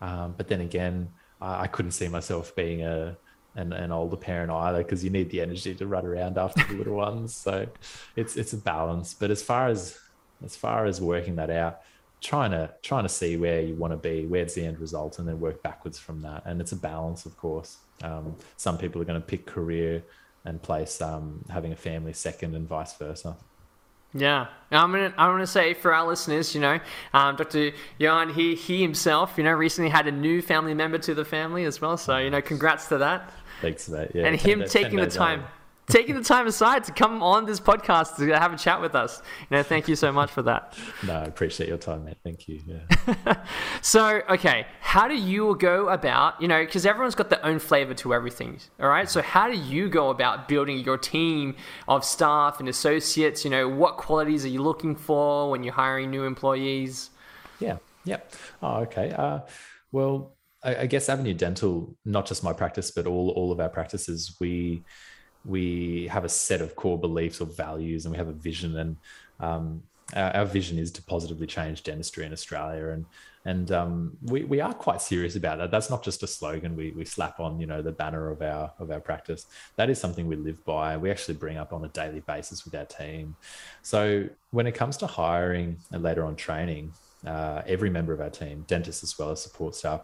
um, 0.00 0.34
but 0.38 0.48
then 0.48 0.62
again, 0.62 1.10
I 1.40 1.66
couldn't 1.66 1.92
see 1.92 2.08
myself 2.08 2.54
being 2.56 2.82
a 2.82 3.18
an, 3.56 3.72
an 3.72 3.90
older 3.90 4.16
parent 4.16 4.50
either 4.50 4.82
because 4.82 5.02
you 5.02 5.10
need 5.10 5.30
the 5.30 5.40
energy 5.40 5.74
to 5.74 5.86
run 5.86 6.06
around 6.06 6.38
after 6.38 6.62
the 6.64 6.74
little 6.74 6.96
ones. 6.96 7.34
So 7.34 7.66
it's 8.14 8.36
it's 8.36 8.52
a 8.52 8.58
balance. 8.58 9.14
But 9.14 9.30
as 9.30 9.42
far 9.42 9.68
as 9.68 9.98
as 10.44 10.54
far 10.54 10.86
as 10.86 11.00
working 11.00 11.36
that 11.36 11.50
out, 11.50 11.80
trying 12.20 12.50
to 12.52 12.70
trying 12.82 13.04
to 13.04 13.08
see 13.08 13.36
where 13.36 13.60
you 13.60 13.74
want 13.74 13.92
to 13.92 13.96
be, 13.96 14.26
where's 14.26 14.54
the 14.54 14.64
end 14.64 14.78
result, 14.78 15.18
and 15.18 15.26
then 15.26 15.40
work 15.40 15.62
backwards 15.62 15.98
from 15.98 16.22
that. 16.22 16.42
And 16.44 16.60
it's 16.60 16.72
a 16.72 16.76
balance, 16.76 17.26
of 17.26 17.36
course. 17.36 17.78
Um, 18.02 18.36
some 18.56 18.78
people 18.78 19.00
are 19.00 19.06
going 19.06 19.20
to 19.20 19.26
pick 19.26 19.46
career 19.46 20.02
and 20.44 20.62
place 20.62 21.00
um, 21.00 21.44
having 21.50 21.72
a 21.72 21.76
family 21.76 22.12
second, 22.12 22.54
and 22.54 22.68
vice 22.68 22.94
versa. 22.94 23.36
Yeah, 24.14 24.46
I'm 24.70 24.92
gonna 24.92 25.12
I'm 25.18 25.32
gonna 25.32 25.46
say 25.46 25.74
for 25.74 25.92
our 25.92 26.06
listeners, 26.06 26.54
you 26.54 26.60
know, 26.60 26.80
um, 27.12 27.36
Dr. 27.36 27.72
Johan, 27.98 28.32
he 28.32 28.54
he 28.54 28.80
himself, 28.80 29.34
you 29.36 29.44
know, 29.44 29.52
recently 29.52 29.90
had 29.90 30.06
a 30.06 30.12
new 30.12 30.40
family 30.40 30.74
member 30.74 30.98
to 30.98 31.14
the 31.14 31.24
family 31.24 31.64
as 31.64 31.80
well. 31.80 31.96
So 31.96 32.16
you 32.16 32.30
know, 32.30 32.40
congrats 32.40 32.88
to 32.88 32.98
that. 32.98 33.30
Thanks, 33.60 33.88
mate. 33.88 34.10
Yeah, 34.14 34.26
and 34.26 34.40
him 34.40 34.64
taking 34.66 34.98
the 34.98 35.06
time. 35.06 35.44
taking 35.88 36.16
the 36.16 36.22
time 36.22 36.46
aside 36.46 36.84
to 36.84 36.92
come 36.92 37.22
on 37.22 37.46
this 37.46 37.60
podcast 37.60 38.16
to 38.16 38.26
have 38.38 38.52
a 38.52 38.58
chat 38.58 38.80
with 38.80 38.94
us. 38.94 39.22
You 39.48 39.56
know, 39.56 39.62
thank 39.62 39.88
you 39.88 39.94
so 39.96 40.10
much 40.12 40.30
for 40.30 40.42
that. 40.42 40.76
No, 41.06 41.14
I 41.14 41.24
appreciate 41.24 41.68
your 41.68 41.78
time, 41.78 42.04
mate. 42.04 42.16
Thank 42.24 42.48
you. 42.48 42.60
Yeah. 42.66 43.36
so, 43.82 44.22
okay, 44.30 44.66
how 44.80 45.06
do 45.06 45.14
you 45.14 45.56
go 45.56 45.88
about, 45.90 46.40
you 46.40 46.48
know, 46.48 46.64
because 46.64 46.84
everyone's 46.84 47.14
got 47.14 47.30
their 47.30 47.44
own 47.44 47.58
flavor 47.60 47.94
to 47.94 48.14
everything. 48.14 48.58
All 48.80 48.88
right. 48.88 49.08
So, 49.08 49.22
how 49.22 49.48
do 49.48 49.56
you 49.56 49.88
go 49.88 50.10
about 50.10 50.48
building 50.48 50.78
your 50.78 50.98
team 50.98 51.54
of 51.86 52.04
staff 52.04 52.58
and 52.58 52.68
associates? 52.68 53.44
You 53.44 53.50
know, 53.50 53.68
what 53.68 53.98
qualities 53.98 54.44
are 54.44 54.48
you 54.48 54.62
looking 54.62 54.96
for 54.96 55.50
when 55.50 55.62
you're 55.62 55.74
hiring 55.74 56.10
new 56.10 56.24
employees? 56.24 57.10
Yeah. 57.60 57.76
Yeah. 58.04 58.18
Oh, 58.62 58.78
okay. 58.82 59.12
Uh, 59.12 59.40
well, 59.92 60.35
I, 60.66 60.82
I 60.82 60.86
guess 60.86 61.08
Avenue 61.08 61.32
Dental, 61.32 61.96
not 62.04 62.26
just 62.26 62.42
my 62.42 62.52
practice, 62.52 62.90
but 62.90 63.06
all 63.06 63.30
all 63.30 63.52
of 63.52 63.60
our 63.60 63.68
practices, 63.68 64.36
we 64.40 64.82
we 65.44 66.08
have 66.08 66.24
a 66.24 66.28
set 66.28 66.60
of 66.60 66.74
core 66.74 66.98
beliefs 66.98 67.40
or 67.40 67.46
values, 67.46 68.04
and 68.04 68.12
we 68.12 68.18
have 68.18 68.28
a 68.28 68.32
vision. 68.32 68.76
And 68.76 68.96
um, 69.38 69.82
our, 70.14 70.36
our, 70.38 70.44
vision 70.44 70.78
is 70.78 70.90
to 70.92 71.02
positively 71.02 71.46
change 71.46 71.84
dentistry 71.84 72.26
in 72.26 72.32
Australia, 72.32 72.88
and 72.88 73.06
and 73.44 73.70
um, 73.70 74.16
we 74.22 74.42
we 74.42 74.60
are 74.60 74.74
quite 74.74 75.00
serious 75.00 75.36
about 75.36 75.58
that. 75.58 75.70
That's 75.70 75.88
not 75.88 76.02
just 76.02 76.24
a 76.24 76.26
slogan 76.26 76.74
we 76.74 76.90
we 76.90 77.04
slap 77.04 77.38
on, 77.38 77.60
you 77.60 77.66
know, 77.66 77.80
the 77.80 77.92
banner 77.92 78.28
of 78.30 78.42
our 78.42 78.72
of 78.80 78.90
our 78.90 79.00
practice. 79.00 79.46
That 79.76 79.88
is 79.88 80.00
something 80.00 80.26
we 80.26 80.36
live 80.36 80.64
by. 80.64 80.96
We 80.96 81.12
actually 81.12 81.34
bring 81.34 81.58
up 81.58 81.72
on 81.72 81.84
a 81.84 81.88
daily 81.88 82.20
basis 82.20 82.64
with 82.64 82.74
our 82.74 82.86
team. 82.86 83.36
So 83.82 84.28
when 84.50 84.66
it 84.66 84.74
comes 84.74 84.96
to 84.98 85.06
hiring 85.06 85.78
and 85.92 86.02
later 86.02 86.24
on 86.24 86.34
training, 86.34 86.92
uh, 87.24 87.62
every 87.66 87.90
member 87.90 88.12
of 88.12 88.20
our 88.20 88.30
team, 88.30 88.64
dentists 88.66 89.04
as 89.04 89.16
well 89.16 89.30
as 89.30 89.40
support 89.40 89.76
staff 89.76 90.02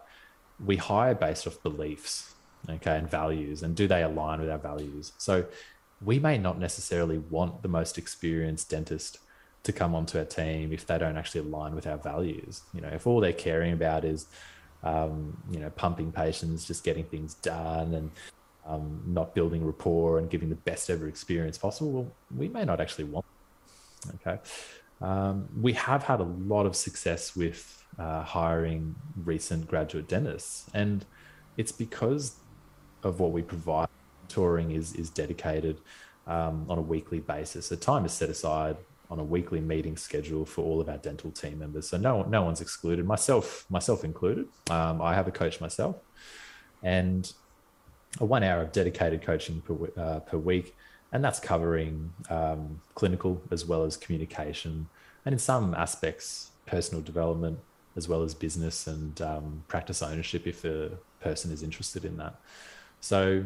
we 0.64 0.76
hire 0.76 1.14
based 1.14 1.46
off 1.46 1.62
beliefs, 1.62 2.34
okay, 2.68 2.96
and 2.96 3.10
values, 3.10 3.62
and 3.62 3.74
do 3.74 3.86
they 3.86 4.02
align 4.02 4.40
with 4.40 4.50
our 4.50 4.58
values? 4.58 5.12
So 5.18 5.44
we 6.04 6.18
may 6.18 6.38
not 6.38 6.58
necessarily 6.58 7.18
want 7.18 7.62
the 7.62 7.68
most 7.68 7.98
experienced 7.98 8.70
dentist 8.70 9.18
to 9.62 9.72
come 9.72 9.94
onto 9.94 10.18
our 10.18 10.24
team 10.24 10.72
if 10.72 10.86
they 10.86 10.98
don't 10.98 11.16
actually 11.16 11.40
align 11.40 11.74
with 11.74 11.86
our 11.86 11.98
values. 11.98 12.62
You 12.74 12.80
know, 12.80 12.88
if 12.88 13.06
all 13.06 13.20
they're 13.20 13.32
caring 13.32 13.72
about 13.72 14.04
is, 14.04 14.26
um, 14.82 15.36
you 15.50 15.60
know, 15.60 15.70
pumping 15.70 16.10
patients, 16.10 16.66
just 16.66 16.82
getting 16.82 17.04
things 17.04 17.34
done, 17.34 17.94
and 17.94 18.10
um, 18.66 19.02
not 19.06 19.34
building 19.34 19.64
rapport 19.64 20.18
and 20.18 20.30
giving 20.30 20.48
the 20.48 20.56
best 20.56 20.90
ever 20.90 21.08
experience 21.08 21.58
possible, 21.58 21.92
well, 21.92 22.12
we 22.36 22.48
may 22.48 22.64
not 22.64 22.80
actually 22.80 23.04
want. 23.04 23.26
Okay, 24.16 24.40
um, 25.00 25.48
we 25.60 25.72
have 25.74 26.02
had 26.02 26.18
a 26.18 26.24
lot 26.24 26.66
of 26.66 26.74
success 26.74 27.36
with 27.36 27.81
uh, 27.98 28.22
hiring 28.22 28.94
recent 29.24 29.68
graduate 29.68 30.08
dentists, 30.08 30.66
and 30.74 31.04
it's 31.56 31.72
because 31.72 32.36
of 33.02 33.20
what 33.20 33.32
we 33.32 33.42
provide. 33.42 33.88
Touring 34.28 34.70
is 34.70 34.94
is 34.94 35.10
dedicated 35.10 35.78
um, 36.26 36.64
on 36.68 36.78
a 36.78 36.80
weekly 36.80 37.20
basis. 37.20 37.68
The 37.68 37.76
time 37.76 38.04
is 38.04 38.12
set 38.12 38.30
aside 38.30 38.76
on 39.10 39.18
a 39.18 39.24
weekly 39.24 39.60
meeting 39.60 39.96
schedule 39.96 40.46
for 40.46 40.64
all 40.64 40.80
of 40.80 40.88
our 40.88 40.96
dental 40.96 41.30
team 41.30 41.58
members. 41.58 41.88
So 41.88 41.98
no 41.98 42.22
no 42.22 42.42
one's 42.42 42.62
excluded, 42.62 43.06
myself 43.06 43.66
myself 43.68 44.04
included. 44.04 44.46
Um, 44.70 45.02
I 45.02 45.14
have 45.14 45.28
a 45.28 45.30
coach 45.30 45.60
myself, 45.60 45.96
and 46.82 47.30
a 48.20 48.24
one 48.24 48.42
hour 48.42 48.62
of 48.62 48.72
dedicated 48.72 49.20
coaching 49.22 49.60
per 49.60 49.74
uh, 50.00 50.20
per 50.20 50.38
week, 50.38 50.74
and 51.12 51.22
that's 51.22 51.40
covering 51.40 52.12
um, 52.30 52.80
clinical 52.94 53.42
as 53.50 53.66
well 53.66 53.84
as 53.84 53.98
communication, 53.98 54.88
and 55.26 55.34
in 55.34 55.38
some 55.38 55.74
aspects 55.74 56.52
personal 56.64 57.02
development 57.02 57.58
as 57.96 58.08
well 58.08 58.22
as 58.22 58.34
business 58.34 58.86
and 58.86 59.20
um, 59.20 59.64
practice 59.68 60.02
ownership 60.02 60.46
if 60.46 60.62
the 60.62 60.92
person 61.20 61.50
is 61.52 61.62
interested 61.62 62.04
in 62.04 62.16
that. 62.16 62.36
So 63.00 63.44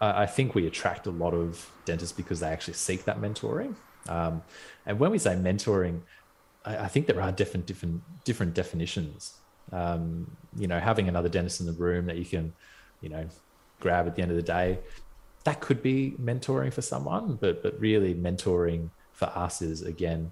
I 0.00 0.26
think 0.26 0.54
we 0.54 0.66
attract 0.66 1.06
a 1.06 1.10
lot 1.10 1.32
of 1.32 1.70
dentists 1.84 2.14
because 2.14 2.40
they 2.40 2.48
actually 2.48 2.74
seek 2.74 3.04
that 3.04 3.20
mentoring. 3.20 3.74
Um, 4.08 4.42
and 4.84 4.98
when 4.98 5.10
we 5.10 5.18
say 5.18 5.34
mentoring, 5.34 6.00
I, 6.64 6.76
I, 6.84 6.88
think 6.88 7.06
there 7.06 7.20
are 7.20 7.32
different 7.32 7.66
different 7.66 8.02
different 8.24 8.54
definitions. 8.54 9.34
Um, 9.72 10.36
you 10.56 10.68
know, 10.68 10.78
having 10.78 11.08
another 11.08 11.28
dentist 11.28 11.60
in 11.60 11.66
the 11.66 11.72
room 11.72 12.06
that 12.06 12.16
you 12.16 12.24
can, 12.24 12.52
you 13.00 13.08
know, 13.08 13.26
grab 13.80 14.06
at 14.06 14.14
the 14.14 14.22
end 14.22 14.30
of 14.30 14.36
the 14.36 14.42
day, 14.42 14.78
that 15.44 15.60
could 15.60 15.82
be 15.82 16.14
mentoring 16.20 16.72
for 16.72 16.82
someone. 16.82 17.36
But 17.40 17.62
but 17.62 17.80
really, 17.80 18.14
mentoring 18.14 18.90
for 19.12 19.26
us 19.34 19.62
is 19.62 19.82
again 19.82 20.30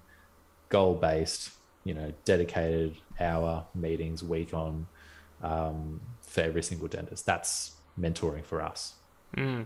goal 0.69 0.93
based 0.93 1.51
you 1.85 1.93
know 1.93 2.11
dedicated 2.25 2.97
hour 3.19 3.65
meetings 3.73 4.21
week 4.21 4.53
on 4.53 4.87
um, 5.41 6.01
for 6.21 6.41
every 6.41 6.63
single 6.63 6.89
dentist. 6.89 7.25
That's 7.25 7.71
mentoring 7.97 8.43
for 8.43 8.61
us. 8.61 8.95
Mm. 9.37 9.65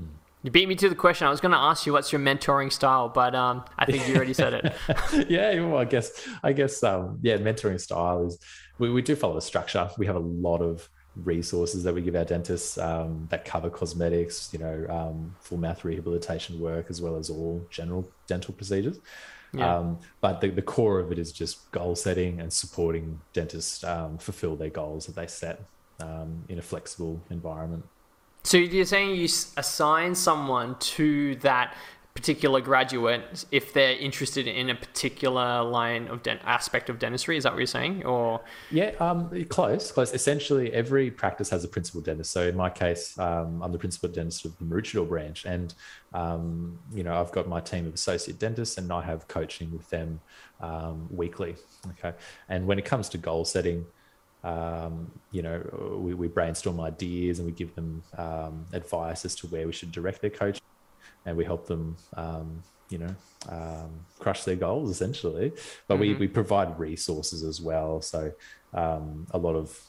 Mm. 0.00 0.06
You 0.42 0.50
beat 0.50 0.68
me 0.68 0.76
to 0.76 0.88
the 0.88 0.94
question. 0.94 1.26
I 1.26 1.30
was 1.30 1.40
going 1.40 1.52
to 1.52 1.58
ask 1.58 1.84
you 1.84 1.92
what's 1.92 2.12
your 2.12 2.20
mentoring 2.20 2.72
style, 2.72 3.08
but 3.08 3.34
um, 3.34 3.64
I 3.76 3.84
think 3.84 4.08
you 4.08 4.14
already 4.14 4.32
said 4.32 4.54
it. 4.54 4.72
yeah, 5.28 5.60
well, 5.60 5.78
I 5.78 5.84
guess 5.84 6.26
I 6.42 6.52
guess 6.52 6.82
um, 6.82 7.18
yeah, 7.22 7.36
mentoring 7.36 7.80
style 7.80 8.26
is 8.26 8.38
we, 8.78 8.90
we 8.90 9.02
do 9.02 9.16
follow 9.16 9.36
a 9.36 9.42
structure. 9.42 9.90
We 9.98 10.06
have 10.06 10.16
a 10.16 10.20
lot 10.20 10.62
of 10.62 10.88
resources 11.16 11.82
that 11.82 11.92
we 11.92 12.00
give 12.00 12.14
our 12.14 12.24
dentists 12.24 12.78
um, 12.78 13.26
that 13.30 13.44
cover 13.44 13.68
cosmetics, 13.68 14.50
you 14.52 14.60
know, 14.60 14.86
um, 14.88 15.34
full 15.40 15.58
mouth 15.58 15.84
rehabilitation 15.84 16.60
work, 16.60 16.86
as 16.88 17.02
well 17.02 17.16
as 17.16 17.28
all 17.28 17.66
general 17.70 18.08
dental 18.28 18.54
procedures. 18.54 19.00
Yeah. 19.52 19.76
Um, 19.76 19.98
but 20.20 20.40
the, 20.40 20.50
the 20.50 20.62
core 20.62 20.98
of 20.98 21.10
it 21.12 21.18
is 21.18 21.32
just 21.32 21.70
goal 21.72 21.94
setting 21.94 22.40
and 22.40 22.52
supporting 22.52 23.20
dentists 23.32 23.82
um, 23.84 24.18
fulfill 24.18 24.56
their 24.56 24.70
goals 24.70 25.06
that 25.06 25.16
they 25.16 25.26
set 25.26 25.62
um, 26.00 26.44
in 26.48 26.58
a 26.58 26.62
flexible 26.62 27.20
environment. 27.30 27.84
So 28.44 28.56
you're 28.56 28.84
saying 28.84 29.16
you 29.16 29.24
assign 29.56 30.14
someone 30.14 30.76
to 30.78 31.36
that 31.36 31.74
particular 32.18 32.60
graduate 32.60 33.44
if 33.52 33.72
they're 33.72 33.96
interested 33.96 34.48
in 34.48 34.70
a 34.70 34.74
particular 34.74 35.62
line 35.62 36.08
of 36.08 36.20
dent- 36.24 36.40
aspect 36.44 36.90
of 36.90 36.98
dentistry. 36.98 37.36
Is 37.36 37.44
that 37.44 37.52
what 37.52 37.58
you're 37.58 37.66
saying? 37.66 38.04
Or 38.04 38.40
yeah, 38.72 38.90
um, 38.98 39.44
close, 39.44 39.92
close. 39.92 40.12
Essentially, 40.12 40.72
every 40.72 41.12
practice 41.12 41.48
has 41.50 41.62
a 41.62 41.68
principal 41.68 42.00
dentist. 42.00 42.32
So 42.32 42.48
in 42.48 42.56
my 42.56 42.70
case, 42.70 43.16
um, 43.20 43.62
I'm 43.62 43.70
the 43.70 43.78
principal 43.78 44.08
dentist 44.08 44.44
of 44.44 44.58
the 44.58 44.64
Maroochydore 44.64 45.08
branch, 45.08 45.44
and 45.44 45.72
um, 46.12 46.76
you 46.92 47.04
know 47.04 47.14
I've 47.20 47.30
got 47.30 47.46
my 47.46 47.60
team 47.60 47.86
of 47.86 47.94
associate 47.94 48.40
dentists, 48.40 48.78
and 48.78 48.92
I 48.92 49.02
have 49.02 49.28
coaching 49.28 49.70
with 49.70 49.88
them 49.88 50.20
um, 50.60 51.06
weekly. 51.10 51.54
Okay, 51.90 52.16
and 52.48 52.66
when 52.66 52.80
it 52.80 52.84
comes 52.84 53.08
to 53.10 53.18
goal 53.18 53.44
setting. 53.44 53.86
Um, 54.44 55.10
you 55.32 55.42
know, 55.42 55.98
we, 56.00 56.14
we, 56.14 56.28
brainstorm 56.28 56.78
ideas 56.78 57.40
and 57.40 57.46
we 57.46 57.52
give 57.52 57.74
them 57.74 58.04
um, 58.16 58.66
advice 58.72 59.24
as 59.24 59.34
to 59.34 59.48
where 59.48 59.66
we 59.66 59.72
should 59.72 59.90
direct 59.90 60.20
their 60.20 60.30
coaching 60.30 60.62
and 61.26 61.36
we 61.36 61.44
help 61.44 61.66
them, 61.66 61.96
um, 62.16 62.62
you 62.90 62.98
know, 62.98 63.14
um, 63.48 63.90
crush 64.18 64.44
their 64.44 64.56
goals 64.56 64.90
essentially. 64.90 65.52
But 65.86 65.94
mm-hmm. 65.94 66.00
we, 66.00 66.14
we 66.14 66.28
provide 66.28 66.78
resources 66.78 67.42
as 67.42 67.60
well. 67.60 68.00
So 68.00 68.32
um, 68.74 69.26
a 69.32 69.38
lot 69.38 69.54
of 69.54 69.80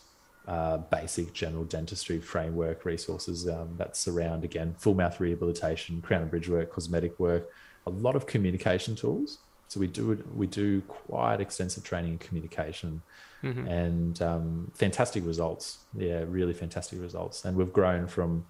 uh, 0.47 0.77
basic 0.77 1.31
general 1.33 1.63
dentistry 1.63 2.19
framework 2.19 2.83
resources 2.83 3.47
um, 3.47 3.75
that 3.77 3.95
surround 3.95 4.43
again 4.43 4.73
full 4.79 4.95
mouth 4.95 5.19
rehabilitation, 5.19 6.01
crown 6.01 6.23
and 6.23 6.31
bridge 6.31 6.49
work, 6.49 6.71
cosmetic 6.71 7.19
work, 7.19 7.49
a 7.85 7.89
lot 7.89 8.15
of 8.15 8.25
communication 8.25 8.95
tools. 8.95 9.39
So 9.67 9.79
we 9.79 9.85
do 9.85 10.23
we 10.35 10.47
do 10.47 10.81
quite 10.81 11.39
extensive 11.39 11.83
training 11.83 12.13
in 12.13 12.17
communication, 12.17 13.03
mm-hmm. 13.43 13.67
and 13.67 14.19
um, 14.23 14.71
fantastic 14.73 15.23
results. 15.23 15.79
Yeah, 15.95 16.23
really 16.27 16.53
fantastic 16.53 16.99
results. 16.99 17.45
And 17.45 17.55
we've 17.55 17.71
grown 17.71 18.07
from 18.07 18.45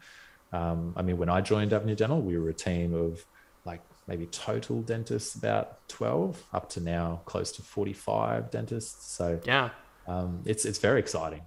um, 0.52 0.94
I 0.96 1.02
mean, 1.02 1.18
when 1.18 1.30
I 1.30 1.42
joined 1.42 1.74
Avenue 1.74 1.96
Dental, 1.96 2.22
we 2.22 2.38
were 2.38 2.50
a 2.50 2.54
team 2.54 2.94
of 2.94 3.26
like 3.66 3.82
maybe 4.08 4.26
total 4.28 4.82
dentists 4.82 5.36
about 5.36 5.88
12 5.90 6.44
up 6.54 6.70
to 6.72 6.80
now 6.80 7.22
close 7.26 7.52
to 7.54 7.62
45 7.62 8.50
dentists. 8.52 9.14
So 9.16 9.40
yeah, 9.44 9.70
um, 10.08 10.42
it's, 10.46 10.66
it's 10.66 10.80
very 10.80 11.00
exciting. 11.00 11.42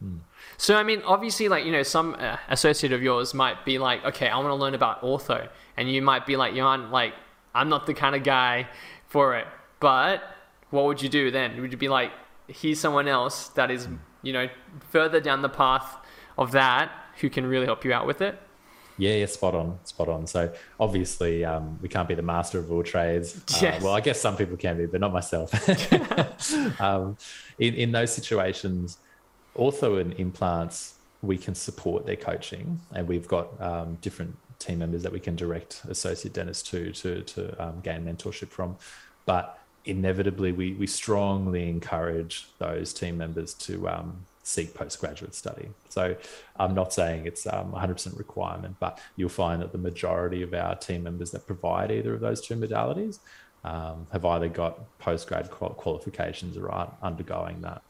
Hmm. 0.00 0.18
So, 0.56 0.76
I 0.76 0.82
mean, 0.82 1.02
obviously, 1.02 1.48
like, 1.48 1.64
you 1.64 1.72
know, 1.72 1.82
some 1.82 2.16
uh, 2.18 2.36
associate 2.48 2.92
of 2.92 3.02
yours 3.02 3.34
might 3.34 3.64
be 3.64 3.78
like, 3.78 4.04
okay, 4.04 4.28
I 4.28 4.36
want 4.38 4.48
to 4.48 4.54
learn 4.54 4.74
about 4.74 5.02
ortho. 5.02 5.48
And 5.76 5.90
you 5.90 6.02
might 6.02 6.26
be 6.26 6.36
like, 6.36 6.54
you 6.54 6.64
aren't 6.64 6.90
like, 6.90 7.14
I'm 7.54 7.68
not 7.68 7.86
the 7.86 7.94
kind 7.94 8.14
of 8.14 8.24
guy 8.24 8.68
for 9.06 9.36
it. 9.36 9.46
But 9.78 10.22
what 10.70 10.86
would 10.86 11.02
you 11.02 11.08
do 11.08 11.30
then? 11.30 11.60
Would 11.60 11.72
you 11.72 11.78
be 11.78 11.88
like, 11.88 12.12
here's 12.50 12.80
someone 12.80 13.08
else 13.08 13.48
that 13.50 13.70
is 13.70 13.88
you 14.22 14.32
know 14.32 14.48
further 14.90 15.20
down 15.20 15.42
the 15.42 15.48
path 15.48 15.96
of 16.36 16.52
that 16.52 16.90
who 17.20 17.30
can 17.30 17.46
really 17.46 17.66
help 17.66 17.84
you 17.84 17.92
out 17.92 18.06
with 18.06 18.20
it. 18.20 18.40
Yeah, 19.00 19.14
yeah, 19.14 19.26
spot 19.26 19.54
on, 19.54 19.78
spot 19.84 20.08
on. 20.08 20.26
So 20.26 20.52
obviously, 20.78 21.42
um, 21.42 21.78
we 21.80 21.88
can't 21.88 22.06
be 22.06 22.14
the 22.14 22.22
master 22.22 22.58
of 22.58 22.70
all 22.70 22.82
trades. 22.82 23.40
Uh, 23.62 23.78
well, 23.82 23.94
I 23.94 24.00
guess 24.00 24.20
some 24.20 24.36
people 24.36 24.58
can 24.58 24.76
be, 24.76 24.84
but 24.86 25.00
not 25.00 25.12
myself. 25.12 25.50
um, 26.80 27.16
in 27.58 27.74
in 27.74 27.92
those 27.92 28.12
situations, 28.12 28.98
ortho 29.56 30.00
and 30.00 30.12
implants, 30.14 30.96
we 31.22 31.38
can 31.38 31.54
support 31.54 32.04
their 32.04 32.16
coaching, 32.16 32.78
and 32.94 33.08
we've 33.08 33.26
got 33.26 33.58
um, 33.60 33.96
different 34.02 34.36
team 34.58 34.80
members 34.80 35.02
that 35.02 35.12
we 35.12 35.18
can 35.18 35.34
direct 35.34 35.82
associate 35.88 36.34
dentists 36.34 36.68
to 36.70 36.92
to 36.92 37.22
to 37.22 37.64
um, 37.64 37.80
gain 37.80 38.04
mentorship 38.04 38.48
from. 38.48 38.76
But 39.24 39.58
inevitably, 39.86 40.52
we 40.52 40.74
we 40.74 40.86
strongly 40.86 41.70
encourage 41.70 42.48
those 42.58 42.92
team 42.92 43.16
members 43.16 43.54
to 43.54 43.88
um, 43.88 44.26
seek 44.50 44.74
postgraduate 44.74 45.34
study. 45.34 45.70
So 45.88 46.16
I'm 46.58 46.74
not 46.74 46.92
saying 46.92 47.26
it's 47.26 47.46
um, 47.46 47.72
100% 47.72 48.18
requirement, 48.18 48.76
but 48.80 49.00
you'll 49.16 49.28
find 49.28 49.62
that 49.62 49.72
the 49.72 49.78
majority 49.78 50.42
of 50.42 50.52
our 50.54 50.74
team 50.74 51.04
members 51.04 51.30
that 51.30 51.46
provide 51.46 51.90
either 51.90 52.14
of 52.14 52.20
those 52.20 52.40
two 52.40 52.56
modalities 52.56 53.20
um, 53.64 54.06
have 54.12 54.24
either 54.24 54.48
got 54.48 54.80
postgrad 54.98 55.50
qual- 55.50 55.74
qualifications 55.74 56.56
or 56.56 56.70
are 56.70 56.92
undergoing 57.02 57.60
that. 57.62 57.82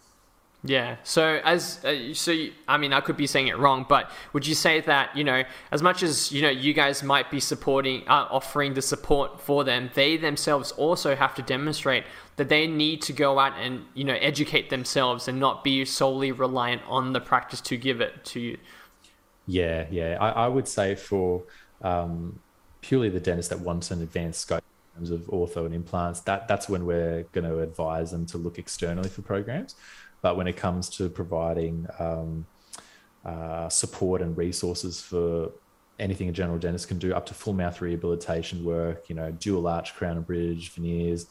Yeah. 0.63 0.97
So 1.05 1.41
as 1.43 1.83
uh, 1.85 2.13
so, 2.13 2.33
you, 2.33 2.53
I 2.69 2.77
mean, 2.77 2.93
I 2.93 3.01
could 3.01 3.17
be 3.17 3.27
saying 3.27 3.49
it 3.49 3.59
wrong, 3.59 3.87
but 3.89 4.11
would 4.35 4.47
you 4.47 4.55
say 4.55 4.81
that 4.83 5.17
you 5.17 5.25
know, 5.25 5.43
as 5.73 5.83
much 5.83 6.03
as 6.03 6.31
you 6.31 6.43
know, 6.43 6.51
you 6.51 6.75
guys 6.75 7.03
might 7.03 7.31
be 7.31 7.41
supporting, 7.41 8.07
uh, 8.09 8.27
offering 8.31 8.75
the 8.75 8.83
support 8.83 9.41
for 9.41 9.65
them, 9.65 9.91
they 9.95 10.19
themselves 10.19 10.73
also 10.73 11.17
have 11.17 11.35
to 11.37 11.43
demonstrate 11.43 12.05
that 12.37 12.51
they 12.51 12.67
need 12.67 13.01
to 13.03 13.13
go 13.15 13.39
out 13.39 13.55
and 13.59 13.85
you 13.95 14.05
know 14.05 14.17
educate 14.21 14.69
themselves 14.69 15.29
and 15.29 15.41
not 15.41 15.65
be 15.65 15.85
solely 15.87 16.31
reliant 16.31 16.83
on 16.87 17.15
the 17.15 17.21
practice 17.21 17.63
to 17.63 17.79
give 17.79 18.03
it 18.03 18.23
to 18.27 18.41
you. 18.41 18.59
Yeah, 19.47 19.87
yeah. 19.91 20.19
I, 20.21 20.45
I 20.45 20.49
would 20.49 20.69
say 20.69 20.95
for 20.95 21.43
um, 21.81 22.39
purely 22.83 23.09
the 23.09 23.21
dentist 23.21 23.49
that 23.49 23.61
wants 23.61 23.91
an 23.91 24.03
advanced 24.03 24.41
scope 24.41 24.63
in 24.95 25.01
terms 25.01 25.11
of 25.11 25.23
ortho 25.29 25.65
and 25.65 25.75
implants, 25.75 26.21
that 26.21 26.47
that's 26.49 26.69
when 26.69 26.85
we're 26.85 27.23
going 27.33 27.45
to 27.45 27.61
advise 27.61 28.11
them 28.11 28.27
to 28.27 28.39
look 28.39 28.59
externally 28.59 29.09
for 29.09 29.23
programs. 29.23 29.75
But 30.23 30.37
when 30.37 30.47
it 30.47 30.57
comes 30.57 30.89
to 30.91 31.09
providing 31.09 31.87
um, 31.99 32.47
uh, 33.25 33.69
support 33.69 34.23
and 34.23 34.37
resources 34.37 35.01
for 35.01 35.51
anything 35.99 36.29
a 36.29 36.33
general 36.33 36.59
dentist 36.59 36.89
can 36.89 36.99
do, 36.99 37.15
up 37.15 37.27
to 37.27 37.35
full 37.35 37.53
mouth 37.53 37.81
rehabilitation 37.81 38.65
work, 38.65 39.09
you 39.09 39.15
know, 39.15 39.31
dual 39.33 39.67
arch, 39.67 39.95
crown 39.95 40.17
and 40.17 40.27
bridge, 40.27 40.73
veneers, 40.73 41.27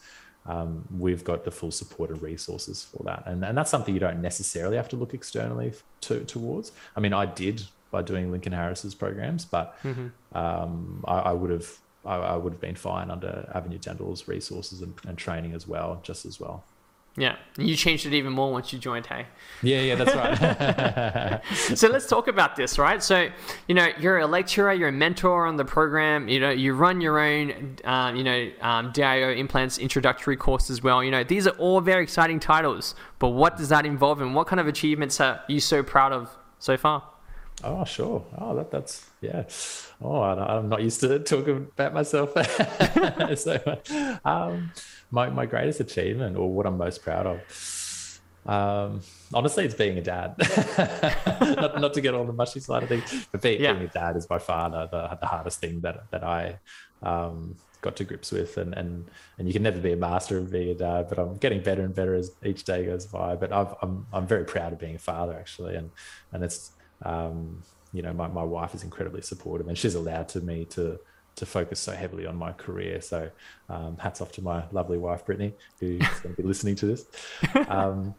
um, 0.45 0.87
we've 0.97 1.23
got 1.23 1.43
the 1.43 1.51
full 1.51 1.71
support 1.71 2.09
and 2.09 2.21
resources 2.21 2.83
for 2.83 3.03
that. 3.03 3.23
And, 3.25 3.43
and 3.43 3.57
that's 3.57 3.69
something 3.69 3.93
you 3.93 3.99
don't 3.99 4.21
necessarily 4.21 4.77
have 4.77 4.89
to 4.89 4.95
look 4.95 5.13
externally 5.13 5.73
to, 6.01 6.23
towards. 6.25 6.71
I 6.95 6.99
mean, 6.99 7.13
I 7.13 7.25
did 7.25 7.63
by 7.91 8.01
doing 8.03 8.31
Lincoln 8.31 8.53
Harris's 8.53 8.93
programs, 8.95 9.45
but 9.45 9.77
um, 10.33 11.03
I, 11.07 11.19
I 11.19 11.31
would 11.33 11.49
have 11.49 11.77
I, 12.05 12.15
I 12.15 12.35
would 12.37 12.53
have 12.53 12.61
been 12.61 12.75
fine 12.75 13.11
under 13.11 13.49
Avenue 13.53 13.77
Dental's 13.77 14.27
resources 14.27 14.81
and, 14.81 14.93
and 15.07 15.17
training 15.17 15.53
as 15.53 15.67
well, 15.67 15.99
just 16.03 16.25
as 16.25 16.39
well. 16.39 16.63
Yeah, 17.19 17.35
you 17.57 17.75
changed 17.75 18.05
it 18.05 18.13
even 18.13 18.31
more 18.31 18.49
once 18.49 18.71
you 18.71 18.79
joined. 18.79 19.05
Hey. 19.05 19.25
Yeah, 19.61 19.81
yeah, 19.81 19.95
that's 19.95 20.15
right. 20.15 21.41
so 21.75 21.89
let's 21.89 22.07
talk 22.07 22.29
about 22.29 22.55
this, 22.55 22.79
right? 22.79 23.03
So, 23.03 23.27
you 23.67 23.75
know, 23.75 23.89
you're 23.99 24.19
a 24.19 24.25
lecturer, 24.25 24.71
you're 24.71 24.87
a 24.87 24.93
mentor 24.93 25.45
on 25.45 25.57
the 25.57 25.65
program. 25.65 26.29
You 26.29 26.39
know, 26.39 26.49
you 26.49 26.73
run 26.73 27.01
your 27.01 27.19
own, 27.19 27.75
um, 27.83 28.15
you 28.15 28.23
know, 28.23 28.49
um, 28.61 28.93
DIO 28.93 29.33
implants 29.33 29.79
introductory 29.79 30.37
course 30.37 30.69
as 30.69 30.81
well. 30.81 31.03
You 31.03 31.11
know, 31.11 31.25
these 31.25 31.45
are 31.45 31.57
all 31.57 31.81
very 31.81 32.03
exciting 32.03 32.39
titles. 32.39 32.95
But 33.19 33.29
what 33.29 33.57
does 33.57 33.67
that 33.67 33.85
involve, 33.85 34.21
and 34.21 34.33
what 34.33 34.47
kind 34.47 34.61
of 34.61 34.67
achievements 34.67 35.19
are 35.19 35.41
you 35.49 35.59
so 35.59 35.83
proud 35.83 36.13
of 36.13 36.29
so 36.59 36.77
far? 36.77 37.03
Oh, 37.65 37.83
sure. 37.83 38.25
Oh, 38.37 38.55
that, 38.55 38.71
that's 38.71 39.09
yeah. 39.19 39.43
Oh, 40.01 40.21
I, 40.21 40.55
I'm 40.55 40.69
not 40.69 40.81
used 40.81 41.01
to 41.01 41.19
talking 41.19 41.67
about 41.77 41.93
myself. 41.93 42.31
so, 43.37 43.81
um, 44.23 44.71
my 45.11 45.29
my 45.29 45.45
greatest 45.45 45.79
achievement, 45.79 46.37
or 46.37 46.51
what 46.53 46.65
I'm 46.65 46.77
most 46.77 47.01
proud 47.01 47.25
of, 47.25 47.39
um, 48.45 49.01
honestly, 49.33 49.65
it's 49.65 49.75
being 49.75 49.97
a 49.97 50.01
dad. 50.01 50.35
not, 51.39 51.79
not 51.81 51.93
to 51.93 52.01
get 52.01 52.13
on 52.13 52.27
the 52.27 52.33
mushy 52.33 52.59
side 52.59 52.83
of 52.83 52.89
things, 52.89 53.27
but 53.31 53.41
being, 53.41 53.61
Yeah. 53.61 53.73
being 53.73 53.85
a 53.85 53.89
dad 53.89 54.15
is 54.15 54.25
by 54.25 54.39
far 54.39 54.69
the, 54.69 54.87
the, 54.87 55.17
the 55.21 55.27
hardest 55.27 55.59
thing 55.59 55.81
that 55.81 56.09
that 56.11 56.23
I 56.23 56.59
um, 57.01 57.55
got 57.81 57.95
to 57.97 58.03
grips 58.03 58.31
with, 58.31 58.57
and 58.57 58.73
and 58.73 59.09
and 59.37 59.47
you 59.47 59.53
can 59.53 59.63
never 59.63 59.79
be 59.79 59.93
a 59.93 59.97
master 59.97 60.37
of 60.37 60.51
being 60.51 60.69
a 60.69 60.75
dad, 60.75 61.07
but 61.09 61.17
I'm 61.19 61.37
getting 61.37 61.61
better 61.63 61.81
and 61.83 61.93
better 61.95 62.13
as 62.15 62.31
each 62.45 62.63
day 62.63 62.85
goes 62.85 63.05
by. 63.05 63.35
But 63.35 63.51
I've, 63.51 63.73
I'm 63.81 64.05
I'm 64.13 64.27
very 64.27 64.45
proud 64.45 64.73
of 64.73 64.79
being 64.79 64.95
a 64.95 64.99
father 64.99 65.33
actually, 65.37 65.75
and 65.75 65.91
and 66.31 66.43
it's 66.43 66.71
um, 67.03 67.63
you 67.91 68.01
know 68.01 68.13
my, 68.13 68.27
my 68.27 68.43
wife 68.43 68.73
is 68.75 68.83
incredibly 68.83 69.21
supportive, 69.21 69.67
and 69.67 69.77
she's 69.77 69.95
allowed 69.95 70.29
to 70.29 70.41
me 70.41 70.65
to 70.65 70.99
to 71.39 71.45
focus 71.45 71.79
so 71.79 71.91
heavily 71.91 72.25
on 72.25 72.35
my 72.35 72.51
career. 72.51 73.01
So 73.01 73.29
um, 73.69 73.97
hats 73.97 74.21
off 74.21 74.31
to 74.33 74.41
my 74.41 74.63
lovely 74.71 74.97
wife 74.97 75.25
Brittany, 75.25 75.53
who's 75.79 75.99
going 76.21 76.35
to 76.35 76.41
be 76.41 76.47
listening 76.47 76.75
to 76.75 76.85
this. 76.85 77.05
Um, 77.67 78.15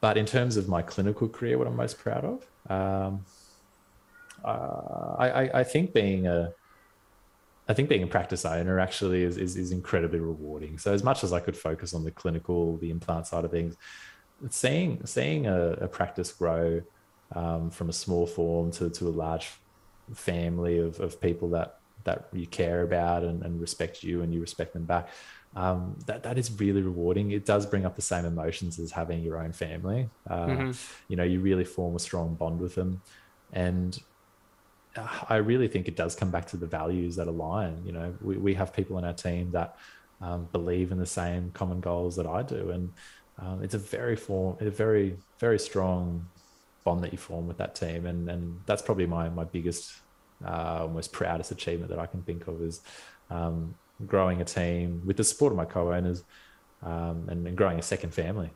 but 0.00 0.18
in 0.18 0.26
terms 0.26 0.56
of 0.56 0.68
my 0.68 0.82
clinical 0.82 1.28
career, 1.28 1.56
what 1.56 1.66
I'm 1.66 1.74
most 1.74 1.98
proud 1.98 2.24
of, 2.24 2.46
um, 2.70 3.24
uh, 4.44 5.16
I, 5.18 5.28
I, 5.30 5.60
I 5.60 5.64
think 5.64 5.94
being 5.94 6.26
a 6.26 6.52
I 7.68 7.74
think 7.74 7.88
being 7.88 8.02
a 8.02 8.06
practice 8.06 8.44
owner 8.44 8.78
actually 8.78 9.24
is, 9.24 9.38
is, 9.38 9.56
is 9.56 9.72
incredibly 9.72 10.20
rewarding. 10.20 10.78
So 10.78 10.92
as 10.92 11.02
much 11.02 11.24
as 11.24 11.32
I 11.32 11.40
could 11.40 11.56
focus 11.56 11.94
on 11.94 12.04
the 12.04 12.12
clinical, 12.12 12.76
the 12.76 12.90
implant 12.90 13.26
side 13.26 13.44
of 13.44 13.50
things, 13.50 13.76
seeing 14.50 15.04
seeing 15.04 15.46
a, 15.46 15.70
a 15.72 15.88
practice 15.88 16.30
grow 16.32 16.82
um, 17.34 17.70
from 17.70 17.88
a 17.88 17.92
small 17.92 18.26
form 18.26 18.70
to, 18.72 18.90
to 18.90 19.08
a 19.08 19.10
large 19.10 19.50
family 20.14 20.78
of, 20.78 21.00
of 21.00 21.20
people 21.20 21.48
that 21.50 21.80
that 22.06 22.28
you 22.32 22.46
care 22.48 22.82
about 22.82 23.22
and, 23.24 23.42
and 23.44 23.60
respect 23.60 24.02
you 24.02 24.22
and 24.22 24.32
you 24.34 24.40
respect 24.40 24.72
them 24.74 24.86
back. 24.86 25.10
Um, 25.54 25.98
that 26.06 26.22
that 26.24 26.38
is 26.38 26.50
really 26.60 26.82
rewarding. 26.82 27.30
It 27.32 27.46
does 27.46 27.66
bring 27.66 27.86
up 27.86 27.96
the 27.96 28.02
same 28.02 28.26
emotions 28.26 28.78
as 28.78 28.92
having 28.92 29.22
your 29.22 29.38
own 29.42 29.52
family. 29.52 30.10
Uh, 30.28 30.46
Mhm. 30.46 30.76
You 31.08 31.16
know, 31.16 31.24
you 31.24 31.40
really 31.40 31.64
form 31.64 31.96
a 31.96 32.00
strong 32.00 32.36
bond 32.36 32.60
with 32.60 32.74
them, 32.74 33.02
and 33.52 33.98
uh, 34.96 35.24
I 35.28 35.36
really 35.36 35.68
think 35.68 35.88
it 35.88 35.96
does 35.96 36.14
come 36.16 36.30
back 36.30 36.46
to 36.48 36.56
the 36.56 36.66
values 36.66 37.16
that 37.16 37.28
align. 37.28 37.84
You 37.84 37.92
know, 37.92 38.16
we, 38.20 38.38
we 38.38 38.54
have 38.54 38.72
people 38.72 38.98
in 38.98 39.04
our 39.04 39.12
team 39.14 39.52
that 39.52 39.76
um, 40.20 40.48
believe 40.52 40.92
in 40.92 40.98
the 40.98 41.06
same 41.06 41.50
common 41.52 41.80
goals 41.80 42.16
that 42.16 42.26
I 42.26 42.42
do, 42.42 42.70
and 42.70 42.94
um, 43.38 43.62
it's 43.62 43.74
a 43.74 43.78
very 43.78 44.16
form, 44.16 44.56
a 44.60 44.70
very 44.70 45.18
very 45.40 45.58
strong 45.58 46.30
bond 46.84 47.04
that 47.04 47.12
you 47.12 47.18
form 47.18 47.46
with 47.46 47.58
that 47.58 47.74
team, 47.74 48.06
and 48.06 48.28
and 48.30 48.62
that's 48.66 48.82
probably 48.82 49.06
my 49.06 49.28
my 49.28 49.44
biggest, 49.44 49.92
uh, 50.44 50.86
most 50.92 51.12
proudest 51.12 51.50
achievement 51.50 51.90
that 51.90 51.98
I 51.98 52.06
can 52.06 52.22
think 52.22 52.46
of 52.46 52.62
is 52.62 52.80
um, 53.30 53.74
growing 54.06 54.40
a 54.40 54.44
team 54.44 55.02
with 55.04 55.16
the 55.16 55.24
support 55.24 55.52
of 55.52 55.56
my 55.56 55.64
co-owners, 55.64 56.24
um, 56.82 57.26
and, 57.28 57.46
and 57.46 57.56
growing 57.56 57.78
a 57.78 57.82
second 57.82 58.12
family. 58.12 58.50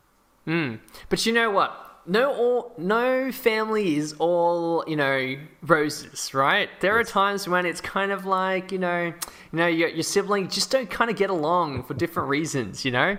Mm. 0.46 0.80
But 1.08 1.24
you 1.26 1.32
know 1.32 1.50
what? 1.50 1.86
No, 2.06 2.32
all 2.32 2.74
no 2.78 3.30
family 3.30 3.96
is 3.96 4.14
all 4.18 4.84
you 4.86 4.96
know 4.96 5.36
roses, 5.62 6.32
right? 6.32 6.68
There 6.80 6.98
are 6.98 7.04
times 7.04 7.46
when 7.46 7.66
it's 7.66 7.80
kind 7.80 8.10
of 8.10 8.24
like 8.24 8.72
you 8.72 8.78
know, 8.78 9.06
you 9.06 9.12
know, 9.52 9.66
your, 9.66 9.88
your 9.88 10.02
siblings 10.02 10.54
just 10.54 10.70
don't 10.70 10.90
kind 10.90 11.10
of 11.10 11.16
get 11.16 11.30
along 11.30 11.84
for 11.84 11.94
different 11.94 12.28
reasons. 12.28 12.84
You 12.84 12.92
know, 12.92 13.18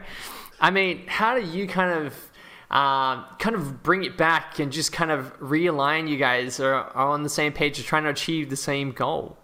I 0.59 0.71
mean, 0.71 1.05
how 1.07 1.39
do 1.39 1.45
you 1.45 1.67
kind 1.67 2.05
of 2.05 2.30
um, 2.71 3.25
kind 3.37 3.55
of 3.55 3.83
bring 3.83 4.03
it 4.03 4.17
back 4.17 4.59
and 4.59 4.71
just 4.71 4.93
kind 4.93 5.11
of 5.11 5.37
realign 5.39 6.07
you 6.07 6.17
guys 6.17 6.59
are, 6.59 6.73
are 6.73 7.09
on 7.09 7.23
the 7.23 7.29
same 7.29 7.51
page 7.51 7.77
of 7.79 7.85
trying 7.85 8.03
to 8.03 8.09
achieve 8.09 8.49
the 8.49 8.55
same 8.55 8.91
goal? 8.91 9.37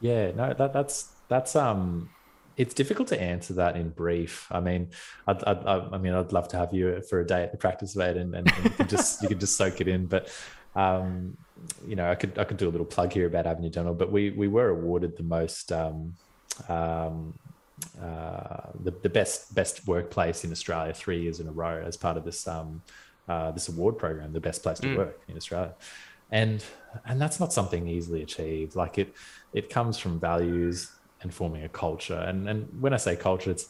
Yeah, 0.00 0.32
no, 0.32 0.52
that 0.52 0.72
that's 0.72 1.12
that's 1.28 1.54
um, 1.54 2.10
it's 2.56 2.74
difficult 2.74 3.08
to 3.08 3.20
answer 3.20 3.54
that 3.54 3.76
in 3.76 3.90
brief. 3.90 4.48
I 4.50 4.58
mean, 4.60 4.88
I'd, 5.28 5.44
I'd, 5.44 5.66
I 5.66 5.98
mean, 5.98 6.12
I'd 6.12 6.32
love 6.32 6.48
to 6.48 6.56
have 6.56 6.74
you 6.74 7.00
for 7.02 7.20
a 7.20 7.26
day 7.26 7.44
at 7.44 7.52
the 7.52 7.58
practice 7.58 7.94
vet, 7.94 8.16
and, 8.16 8.34
and, 8.34 8.52
and 8.52 8.74
you 8.78 8.84
just 8.86 9.22
you 9.22 9.28
can 9.28 9.38
just 9.38 9.56
soak 9.56 9.80
it 9.80 9.86
in. 9.86 10.06
But 10.06 10.28
um, 10.74 11.36
you 11.86 11.94
know, 11.94 12.10
I 12.10 12.16
could 12.16 12.36
I 12.36 12.42
could 12.42 12.56
do 12.56 12.68
a 12.68 12.72
little 12.72 12.86
plug 12.86 13.12
here 13.12 13.26
about 13.28 13.46
Avenue 13.46 13.70
Dental, 13.70 13.94
but 13.94 14.10
we 14.10 14.30
we 14.30 14.48
were 14.48 14.70
awarded 14.70 15.16
the 15.16 15.22
most 15.22 15.70
um, 15.70 16.14
um, 16.68 17.38
uh, 18.00 18.68
the, 18.82 18.92
the 19.02 19.08
best 19.08 19.54
best 19.54 19.86
workplace 19.86 20.44
in 20.44 20.52
Australia 20.52 20.92
three 20.94 21.20
years 21.22 21.40
in 21.40 21.48
a 21.48 21.52
row 21.52 21.82
as 21.84 21.96
part 21.96 22.16
of 22.16 22.24
this 22.24 22.46
um, 22.46 22.82
uh, 23.28 23.50
this 23.52 23.68
award 23.68 23.98
program, 23.98 24.32
the 24.32 24.40
best 24.40 24.62
place 24.62 24.78
to 24.80 24.86
Mm. 24.88 24.96
work 24.98 25.20
in 25.28 25.36
Australia, 25.36 25.74
and 26.30 26.64
and 27.06 27.20
that's 27.20 27.40
not 27.40 27.52
something 27.52 27.88
easily 27.88 28.22
achieved. 28.22 28.76
Like 28.76 28.98
it 28.98 29.14
it 29.52 29.70
comes 29.70 29.98
from 29.98 30.20
values 30.20 30.90
and 31.22 31.32
forming 31.32 31.64
a 31.64 31.68
culture. 31.68 32.18
And 32.28 32.48
and 32.48 32.68
when 32.80 32.92
I 32.92 32.96
say 32.98 33.16
culture, 33.16 33.50
it's 33.50 33.68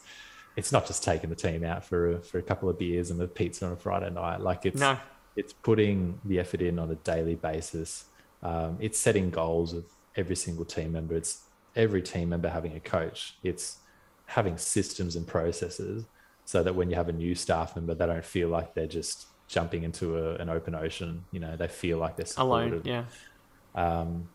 it's 0.55 0.71
not 0.71 0.85
just 0.87 1.03
taking 1.03 1.29
the 1.29 1.35
team 1.35 1.63
out 1.63 1.83
for 1.83 2.13
a, 2.13 2.21
for 2.21 2.37
a 2.37 2.41
couple 2.41 2.69
of 2.69 2.77
beers 2.79 3.11
and 3.11 3.21
a 3.21 3.27
pizza 3.27 3.65
on 3.65 3.73
a 3.73 3.75
Friday 3.75 4.09
night. 4.09 4.39
Like 4.41 4.65
it's 4.65 4.79
No. 4.79 4.97
it's 5.35 5.53
putting 5.53 6.19
the 6.25 6.39
effort 6.39 6.61
in 6.61 6.79
on 6.79 6.91
a 6.91 6.95
daily 6.95 7.35
basis. 7.35 8.05
Um, 8.43 8.77
it's 8.79 8.99
setting 8.99 9.29
goals 9.31 9.73
with 9.73 9.85
every 10.15 10.35
single 10.35 10.63
team 10.65 10.91
member. 10.93 11.15
It's 11.15 11.41
every 11.75 12.01
team 12.01 12.29
member 12.29 12.49
having 12.49 12.75
a 12.75 12.79
coach. 12.79 13.35
It's 13.43 13.79
having 14.27 14.57
systems 14.57 15.15
and 15.15 15.27
processes 15.27 16.05
so 16.45 16.63
that 16.63 16.75
when 16.75 16.89
you 16.89 16.95
have 16.95 17.09
a 17.09 17.13
new 17.13 17.35
staff 17.35 17.75
member, 17.75 17.93
they 17.95 18.05
don't 18.05 18.25
feel 18.25 18.49
like 18.49 18.73
they're 18.73 18.87
just 18.87 19.27
jumping 19.47 19.83
into 19.83 20.17
a, 20.17 20.35
an 20.35 20.49
open 20.49 20.75
ocean. 20.75 21.25
You 21.31 21.39
know, 21.39 21.55
they 21.55 21.67
feel 21.67 21.97
like 21.97 22.15
they're 22.15 22.25
supported. 22.25 22.73
Alone, 22.73 22.81
yeah. 22.85 23.03
Um, 23.75 24.29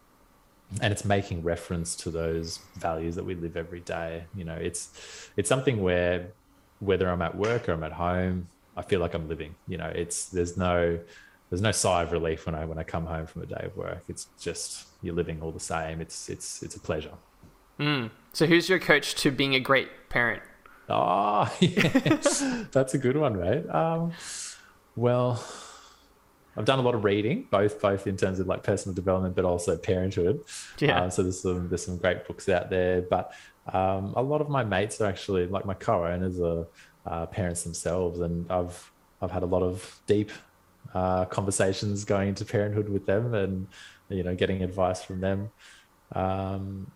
and 0.80 0.92
it's 0.92 1.04
making 1.04 1.42
reference 1.42 1.96
to 1.96 2.10
those 2.10 2.60
values 2.76 3.16
that 3.16 3.24
we 3.24 3.34
live 3.34 3.56
every 3.56 3.80
day. 3.80 4.24
You 4.34 4.44
know, 4.44 4.54
it's 4.54 5.28
it's 5.36 5.48
something 5.48 5.82
where 5.82 6.32
whether 6.78 7.08
I'm 7.08 7.22
at 7.22 7.36
work 7.36 7.68
or 7.68 7.72
I'm 7.72 7.82
at 7.82 7.92
home, 7.92 8.48
I 8.76 8.82
feel 8.82 9.00
like 9.00 9.14
I'm 9.14 9.28
living. 9.28 9.54
You 9.66 9.78
know, 9.78 9.88
it's 9.94 10.26
there's 10.26 10.56
no 10.56 10.98
there's 11.50 11.60
no 11.60 11.72
sigh 11.72 12.02
of 12.02 12.12
relief 12.12 12.46
when 12.46 12.54
I 12.54 12.64
when 12.64 12.78
I 12.78 12.84
come 12.84 13.06
home 13.06 13.26
from 13.26 13.42
a 13.42 13.46
day 13.46 13.64
of 13.64 13.76
work. 13.76 14.04
It's 14.08 14.28
just 14.40 14.86
you're 15.02 15.14
living 15.14 15.42
all 15.42 15.50
the 15.50 15.60
same. 15.60 16.00
It's 16.00 16.28
it's 16.28 16.62
it's 16.62 16.76
a 16.76 16.80
pleasure. 16.80 17.14
Mm. 17.80 18.10
So 18.32 18.46
who's 18.46 18.68
your 18.68 18.78
coach 18.78 19.14
to 19.16 19.30
being 19.30 19.54
a 19.54 19.60
great 19.60 19.88
parent? 20.08 20.42
Oh, 20.92 21.48
yeah. 21.60 22.64
that's 22.72 22.94
a 22.94 22.98
good 22.98 23.16
one, 23.16 23.36
right? 23.36 23.64
Um, 23.68 24.10
well, 24.96 25.40
I've 26.56 26.64
done 26.64 26.80
a 26.80 26.82
lot 26.82 26.96
of 26.96 27.04
reading, 27.04 27.46
both 27.48 27.80
both 27.80 28.08
in 28.08 28.16
terms 28.16 28.40
of 28.40 28.48
like 28.48 28.64
personal 28.64 28.92
development, 28.92 29.36
but 29.36 29.44
also 29.44 29.76
parenthood. 29.76 30.40
Yeah. 30.80 31.02
Uh, 31.02 31.10
so 31.10 31.22
there's 31.22 31.40
some 31.40 31.68
there's 31.68 31.84
some 31.84 31.96
great 31.96 32.26
books 32.26 32.48
out 32.48 32.70
there, 32.70 33.02
but 33.02 33.32
um, 33.72 34.14
a 34.16 34.22
lot 34.22 34.40
of 34.40 34.48
my 34.48 34.64
mates 34.64 35.00
are 35.00 35.06
actually 35.06 35.46
like 35.46 35.64
my 35.64 35.74
co-owners 35.74 36.40
are 36.40 36.66
uh, 37.06 37.26
parents 37.26 37.62
themselves, 37.62 38.18
and 38.18 38.50
I've 38.50 38.90
I've 39.22 39.30
had 39.30 39.44
a 39.44 39.46
lot 39.46 39.62
of 39.62 40.00
deep 40.08 40.32
uh, 40.92 41.24
conversations 41.26 42.04
going 42.04 42.30
into 42.30 42.44
parenthood 42.44 42.88
with 42.88 43.06
them, 43.06 43.32
and 43.32 43.68
you 44.08 44.24
know 44.24 44.34
getting 44.34 44.64
advice 44.64 45.04
from 45.04 45.20
them. 45.20 45.50
Um, 46.12 46.90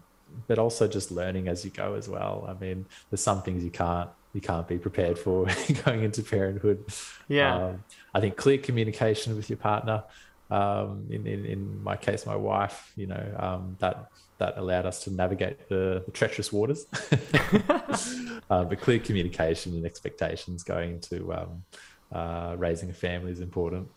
but 0.47 0.59
also 0.59 0.87
just 0.89 1.11
learning 1.11 1.49
as 1.49 1.65
you 1.65 1.71
go 1.71 1.95
as 1.95 2.09
well. 2.09 2.47
I 2.49 2.55
mean, 2.55 2.87
there's 3.11 3.21
some 3.21 3.43
things 3.43 3.65
you 3.65 3.71
can't 3.71 4.11
you 4.33 4.41
can't 4.41 4.67
be 4.67 4.79
prepared 4.79 5.19
for 5.19 5.47
going 5.85 6.03
into 6.03 6.23
parenthood. 6.23 6.85
Yeah, 7.29 7.57
um, 7.57 7.85
I 8.15 8.21
think 8.21 8.37
clear 8.37 8.59
communication 8.59 9.37
with 9.37 9.49
your 9.49 9.59
partner. 9.59 10.05
Um, 10.51 11.07
in, 11.11 11.27
in 11.27 11.45
in 11.47 11.83
my 11.83 11.97
case, 11.97 12.27
my 12.27 12.37
wife, 12.37 12.93
you 12.97 13.07
know, 13.07 13.37
um, 13.39 13.77
that 13.81 14.09
that 14.39 14.59
allowed 14.59 14.87
us 14.87 15.05
to 15.05 15.11
navigate 15.11 15.69
the, 15.69 16.03
the 16.05 16.13
treacherous 16.13 16.53
waters. 16.53 16.87
uh, 18.51 18.65
but 18.65 18.81
clear 18.81 18.99
communication 18.99 19.75
and 19.75 19.87
expectations 19.87 20.63
going 20.65 20.91
into 20.91 21.33
um, 21.33 21.65
uh, 22.13 22.55
raising 22.59 22.91
a 22.91 22.93
family 22.93 23.31
is 23.31 23.41
important. 23.41 23.89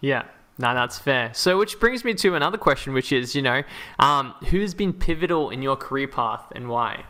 Yeah, 0.00 0.24
no, 0.58 0.74
that's 0.74 0.98
fair. 0.98 1.32
So, 1.34 1.58
which 1.58 1.80
brings 1.80 2.04
me 2.04 2.14
to 2.14 2.34
another 2.34 2.58
question, 2.58 2.92
which 2.92 3.12
is, 3.12 3.34
you 3.34 3.42
know, 3.42 3.62
um, 3.98 4.34
who's 4.46 4.74
been 4.74 4.92
pivotal 4.92 5.50
in 5.50 5.62
your 5.62 5.76
career 5.76 6.08
path 6.08 6.52
and 6.54 6.68
why? 6.68 7.04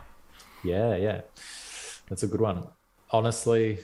Yeah, 0.63 0.95
yeah, 0.95 1.21
that's 2.09 2.23
a 2.23 2.27
good 2.27 2.41
one. 2.41 2.67
Honestly, 3.11 3.79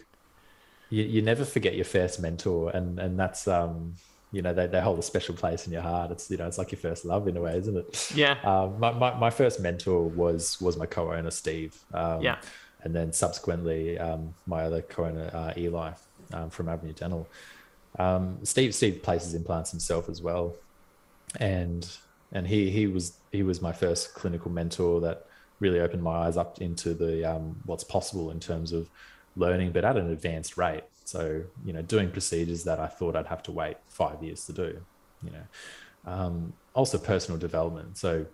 you, 0.89 1.03
you 1.03 1.22
never 1.22 1.45
forget 1.45 1.76
your 1.76 1.86
first 1.86 2.20
mentor, 2.20 2.72
and 2.72 2.99
and 2.99 3.20
that's 3.20 3.47
um, 3.47 3.95
you 4.32 4.41
know, 4.41 4.53
they, 4.53 4.68
they 4.68 4.80
hold 4.80 4.97
a 4.97 5.03
special 5.03 5.36
place 5.36 5.68
in 5.68 5.74
your 5.74 5.82
heart. 5.82 6.12
It's 6.12 6.32
you 6.32 6.38
know, 6.38 6.47
it's 6.47 6.57
like 6.57 6.72
your 6.72 6.80
first 6.80 7.05
love 7.05 7.28
in 7.28 7.36
a 7.36 7.41
way, 7.41 7.57
isn't 7.57 7.78
it? 7.78 8.12
Yeah. 8.16 8.38
Um, 8.43 8.80
my, 8.80 8.91
my 8.91 9.14
my 9.18 9.30
first 9.30 9.59
mentor 9.59 10.03
was 10.03 10.59
was 10.62 10.78
my 10.78 10.86
co-owner 10.86 11.32
Steve. 11.32 11.78
Um, 11.93 12.22
yeah. 12.22 12.38
And 12.84 12.95
then 12.95 13.14
subsequently, 13.14 13.99
um, 13.99 14.34
my 14.47 14.64
other 14.64 14.82
co-owner 14.82 15.30
uh, 15.34 15.53
Eli 15.55 15.91
um, 16.34 16.49
from 16.49 16.68
Avenue 16.70 16.93
Dental. 16.93 17.28
Um, 18.00 18.39
Steve 18.44 18.74
Steve 18.74 19.04
places 19.04 19.34
implants 19.34 19.72
himself 19.72 20.10
as 20.10 20.22
well, 20.22 20.56
and 21.39 21.88
and 22.32 22.48
he 22.48 22.70
he 22.70 22.88
was 22.88 23.18
he 23.32 23.44
was 23.44 23.62
my 23.62 23.72
first 23.72 24.14
clinical 24.14 24.52
mentor 24.52 25.02
that 25.02 25.26
really 25.60 25.80
opened 25.80 26.02
my 26.02 26.26
eyes 26.26 26.38
up 26.38 26.62
into 26.62 26.94
the 26.94 27.24
um, 27.24 27.60
what's 27.66 27.84
possible 27.84 28.32
in 28.32 28.39
terms 28.39 28.72
of 28.72 28.89
learning, 29.36 29.72
but 29.72 29.86
at 29.86 29.98
an 29.98 30.12
advanced 30.12 30.58
rate. 30.58 30.84
So 31.06 31.44
you 31.66 31.74
know, 31.74 31.82
doing 31.82 32.12
procedures 32.12 32.64
that 32.64 32.80
I 32.80 32.88
thought 32.88 33.16
I'd 33.16 33.28
have 33.28 33.44
to 33.44 33.52
wait 33.52 33.78
five 33.89 34.24
years 34.24 34.46
to 34.46 34.54
do. 34.54 34.82
You 35.24 35.32
know, 35.32 36.12
um, 36.12 36.54
also 36.74 36.98
personal 36.98 37.39
development. 37.39 37.98
So 37.98 38.26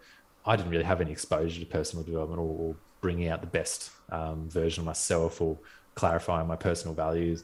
I 0.45 0.55
didn't 0.55 0.71
really 0.71 0.85
have 0.85 1.01
any 1.01 1.11
exposure 1.11 1.59
to 1.59 1.65
personal 1.65 2.05
development 2.05 2.39
or, 2.39 2.69
or 2.69 2.75
bringing 3.01 3.27
out 3.27 3.41
the 3.41 3.47
best 3.47 3.91
um, 4.11 4.49
version 4.49 4.81
of 4.81 4.85
myself 4.85 5.41
or 5.41 5.57
clarifying 5.95 6.47
my 6.47 6.55
personal 6.55 6.93
values. 6.93 7.43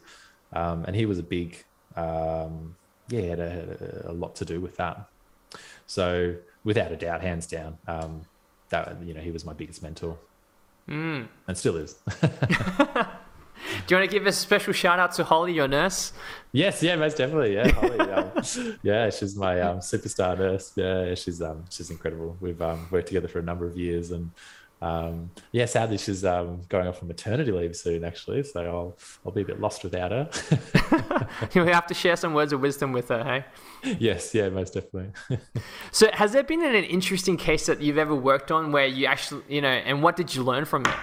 Um, 0.54 0.86
and 0.86 0.96
he 0.96 1.06
was 1.06 1.20
a 1.20 1.24
big 1.24 1.64
um, 1.96 2.76
yeah, 3.10 3.22
had 3.22 3.40
a, 3.40 3.50
had 3.50 4.02
a, 4.06 4.14
lot 4.14 4.36
to 4.36 4.46
do 4.46 4.60
with 4.60 4.78
that. 4.78 5.08
So 5.88 6.36
without 6.64 6.92
a 6.92 6.96
doubt, 6.96 7.22
hands 7.22 7.48
down, 7.48 7.78
um, 7.88 8.22
that 8.70 9.02
you 9.04 9.14
know 9.14 9.22
he 9.22 9.32
was 9.32 9.46
my 9.46 9.54
biggest 9.54 9.84
mentor, 9.84 10.18
mm. 10.88 11.28
and 11.48 11.58
still 11.58 11.78
is. 11.78 11.96
Do 13.88 13.96
you 13.96 14.00
want 14.00 14.10
to 14.10 14.18
give 14.18 14.28
a 14.28 14.32
special 14.32 14.74
shout 14.74 15.00
out 15.00 15.14
to 15.14 15.24
Holly, 15.24 15.54
your 15.54 15.68
nurse? 15.68 16.12
Yes, 16.52 16.84
yeah, 16.84 16.96
most 16.96 17.18
definitely. 17.18 17.56
Yeah, 17.56 17.70
Holly, 17.72 18.00
um, 18.00 18.78
yeah, 18.84 19.10
she's 19.10 19.36
my 19.36 19.62
um, 19.62 19.80
superstar 19.80 20.38
nurse. 20.38 20.74
Yeah, 20.76 21.16
she's 21.16 21.42
um, 21.42 21.64
she's 21.70 21.90
incredible. 21.90 22.38
We've 22.42 22.62
um, 22.62 22.88
worked 22.92 23.08
together 23.08 23.28
for 23.28 23.40
a 23.40 23.44
number 23.44 23.66
of 23.66 23.78
years, 23.78 24.12
and 24.12 24.32
um, 24.84 25.32
yeah, 25.54 25.64
sadly 25.64 25.98
she's 25.98 26.26
um, 26.26 26.62
going 26.68 26.88
off 26.90 27.02
on 27.02 27.08
maternity 27.08 27.54
leave 27.54 27.74
soon, 27.74 28.04
actually. 28.04 28.44
So 28.44 28.62
I'll 28.62 28.98
I'll 29.26 29.32
be 29.32 29.42
a 29.42 29.46
bit 29.46 29.62
lost 29.62 29.82
without 29.82 30.12
her. 30.12 30.30
You'll 31.54 31.68
have 31.68 31.88
to 31.88 31.94
share 31.94 32.18
some 32.18 32.34
words 32.34 32.52
of 32.52 32.60
wisdom 32.60 32.92
with 32.92 33.08
her, 33.08 33.24
hey? 33.24 33.96
Yes, 33.98 34.36
yeah, 34.36 34.50
most 34.50 34.74
definitely. 34.74 35.12
so, 35.94 36.10
has 36.12 36.34
there 36.34 36.44
been 36.44 36.62
an 36.62 36.84
interesting 36.84 37.38
case 37.38 37.66
that 37.68 37.82
you've 37.82 37.98
ever 37.98 38.14
worked 38.14 38.52
on 38.52 38.74
where 38.74 38.86
you 38.86 39.06
actually, 39.06 39.44
you 39.48 39.62
know, 39.62 39.70
and 39.70 40.04
what 40.04 40.18
did 40.18 40.36
you 40.36 40.44
learn 40.44 40.66
from 40.66 40.86
it? 40.86 40.96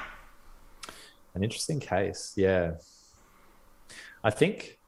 An 1.35 1.43
interesting 1.43 1.81
case, 1.81 2.35
yeah. 2.37 2.73
I 4.23 4.29
think, 4.29 4.79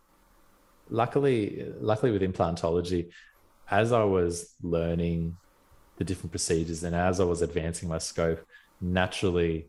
luckily, 0.90 1.66
luckily 1.80 2.12
with 2.12 2.20
implantology, 2.20 3.08
as 3.70 3.90
I 3.90 4.04
was 4.04 4.54
learning 4.62 5.38
the 5.96 6.04
different 6.04 6.30
procedures 6.30 6.84
and 6.84 6.94
as 6.94 7.20
I 7.20 7.24
was 7.24 7.40
advancing 7.40 7.88
my 7.88 7.98
scope 7.98 8.44
naturally 8.82 9.66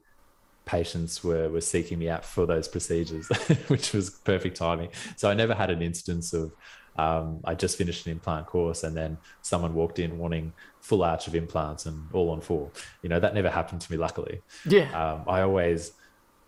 patients 0.66 1.24
were 1.24 1.50
were 1.50 1.62
seeking 1.62 2.00
me 2.00 2.10
out 2.10 2.26
for 2.26 2.46
those 2.46 2.68
procedures, 2.68 3.28
which 3.68 3.94
was 3.94 4.10
perfect 4.10 4.58
timing. 4.58 4.90
So 5.16 5.30
I 5.30 5.34
never 5.34 5.54
had 5.54 5.70
an 5.70 5.82
instance 5.82 6.34
of 6.34 6.52
um, 6.96 7.40
I 7.44 7.56
just 7.56 7.78
finished 7.78 8.06
an 8.06 8.12
implant 8.12 8.46
course 8.46 8.84
and 8.84 8.96
then 8.96 9.18
someone 9.42 9.74
walked 9.74 9.98
in 10.00 10.20
wanting 10.20 10.54
full 10.80 11.04
arch 11.04 11.28
of 11.28 11.34
implants 11.34 11.86
and 11.86 12.08
all 12.14 12.30
on 12.30 12.42
four. 12.42 12.70
You 13.02 13.10
know 13.10 13.20
that 13.20 13.34
never 13.34 13.50
happened 13.50 13.82
to 13.82 13.92
me, 13.92 13.98
luckily. 13.98 14.42
Yeah. 14.66 14.92
Um, 14.92 15.24
I 15.28 15.42
always 15.42 15.94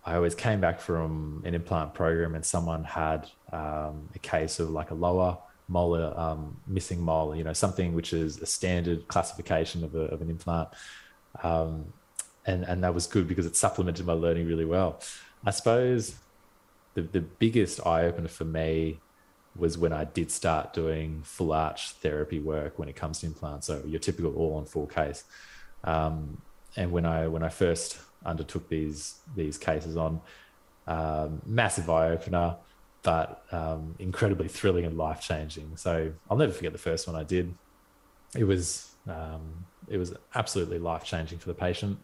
I 0.05 0.15
always 0.15 0.35
came 0.35 0.61
back 0.61 0.79
from 0.79 1.41
an 1.45 1.55
implant 1.55 1.93
program 1.93 2.35
and 2.35 2.45
someone 2.45 2.83
had 2.83 3.27
um, 3.51 4.09
a 4.13 4.19
case 4.19 4.59
of 4.59 4.69
like 4.69 4.91
a 4.91 4.95
lower 4.95 5.37
molar 5.67 6.13
um, 6.15 6.57
missing 6.67 7.01
molar, 7.01 7.35
you 7.35 7.43
know, 7.43 7.53
something 7.53 7.93
which 7.93 8.13
is 8.13 8.39
a 8.39 8.45
standard 8.45 9.07
classification 9.07 9.83
of, 9.83 9.95
a, 9.95 10.01
of 10.01 10.21
an 10.21 10.29
implant. 10.29 10.69
And 12.45 12.63
and 12.63 12.83
that 12.83 12.93
was 12.93 13.07
good 13.07 13.27
because 13.27 13.45
it 13.45 13.55
supplemented 13.55 14.05
my 14.05 14.13
learning 14.13 14.47
really 14.47 14.65
well. 14.65 15.01
I 15.45 15.51
suppose 15.51 16.15
the 16.93 17.01
the 17.01 17.21
biggest 17.21 17.85
eye 17.85 18.03
opener 18.05 18.27
for 18.27 18.45
me 18.45 18.99
was 19.55 19.77
when 19.77 19.93
I 19.93 20.03
did 20.03 20.31
start 20.31 20.73
doing 20.73 21.21
full 21.23 21.53
arch 21.53 21.91
therapy 21.91 22.39
work 22.39 22.77
when 22.77 22.89
it 22.89 22.95
comes 22.95 23.19
to 23.19 23.25
implants. 23.25 23.67
So 23.67 23.81
your 23.85 23.99
typical 23.99 24.35
all 24.35 24.57
on 24.57 24.65
four 24.65 24.87
case. 24.87 25.23
Um, 25.83 26.41
and 26.75 26.91
when 26.91 27.05
I 27.05 27.27
when 27.27 27.43
I 27.43 27.49
first 27.49 27.99
undertook 28.25 28.67
these 28.69 29.15
these 29.35 29.57
cases 29.57 29.95
on, 29.95 30.21
um, 30.87 31.41
massive 31.45 31.89
eye 31.89 32.09
opener, 32.09 32.57
but 33.03 33.43
um, 33.51 33.95
incredibly 33.99 34.47
thrilling 34.47 34.85
and 34.85 34.97
life 34.97 35.21
changing. 35.21 35.77
So 35.77 36.11
I'll 36.29 36.37
never 36.37 36.51
forget 36.51 36.73
the 36.73 36.79
first 36.79 37.07
one 37.07 37.15
I 37.15 37.23
did. 37.23 37.53
It 38.35 38.43
was 38.43 38.89
um, 39.07 39.65
it 39.87 39.97
was 39.97 40.13
absolutely 40.33 40.79
life 40.79 41.03
changing 41.03 41.39
for 41.39 41.47
the 41.47 41.53
patient. 41.53 41.99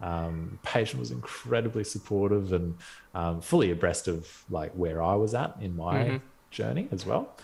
Um, 0.00 0.58
patient 0.62 1.00
was 1.00 1.10
incredibly 1.10 1.84
supportive 1.84 2.52
and 2.52 2.76
um, 3.14 3.40
fully 3.40 3.70
abreast 3.70 4.08
of 4.08 4.44
like 4.50 4.72
where 4.72 5.02
I 5.02 5.14
was 5.14 5.34
at 5.34 5.56
in 5.60 5.76
my 5.76 5.94
mm-hmm. 5.94 6.16
journey 6.50 6.88
as 6.90 7.06
well, 7.06 7.34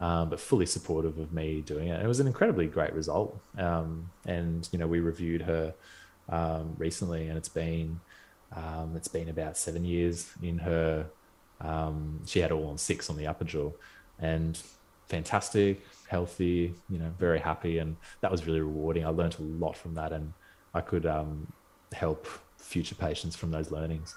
um, 0.00 0.30
but 0.30 0.40
fully 0.40 0.66
supportive 0.66 1.18
of 1.18 1.32
me 1.32 1.60
doing 1.60 1.88
it. 1.88 1.92
And 1.92 2.02
it 2.02 2.08
was 2.08 2.20
an 2.20 2.26
incredibly 2.26 2.66
great 2.66 2.92
result. 2.92 3.38
Um, 3.56 4.10
and 4.26 4.68
you 4.72 4.78
know, 4.78 4.86
we 4.86 5.00
reviewed 5.00 5.42
her 5.42 5.74
um, 6.28 6.74
recently, 6.78 7.28
and 7.28 7.38
it's 7.38 7.48
been 7.48 8.00
um, 8.54 8.94
it's 8.96 9.08
been 9.08 9.28
about 9.28 9.56
seven 9.56 9.84
years 9.84 10.30
in 10.42 10.58
her. 10.58 11.06
she 12.26 12.40
had 12.40 12.52
all 12.52 12.68
on 12.68 12.78
six 12.78 13.08
on 13.08 13.16
the 13.16 13.26
upper 13.26 13.44
jaw, 13.44 13.70
and 14.18 14.60
fantastic, 15.10 15.84
healthy, 16.08 16.72
you 16.88 16.98
know, 16.98 17.12
very 17.18 17.38
happy, 17.38 17.78
and 17.78 17.96
that 18.20 18.30
was 18.30 18.46
really 18.46 18.60
rewarding. 18.60 19.04
I 19.04 19.10
learned 19.10 19.36
a 19.38 19.42
lot 19.42 19.76
from 19.76 19.94
that, 19.94 20.12
and 20.12 20.32
I 20.72 20.80
could 20.80 21.04
um, 21.04 21.52
help 21.92 22.26
future 22.58 22.94
patients 22.94 23.36
from 23.36 23.50
those 23.50 23.70
learnings. 23.70 24.14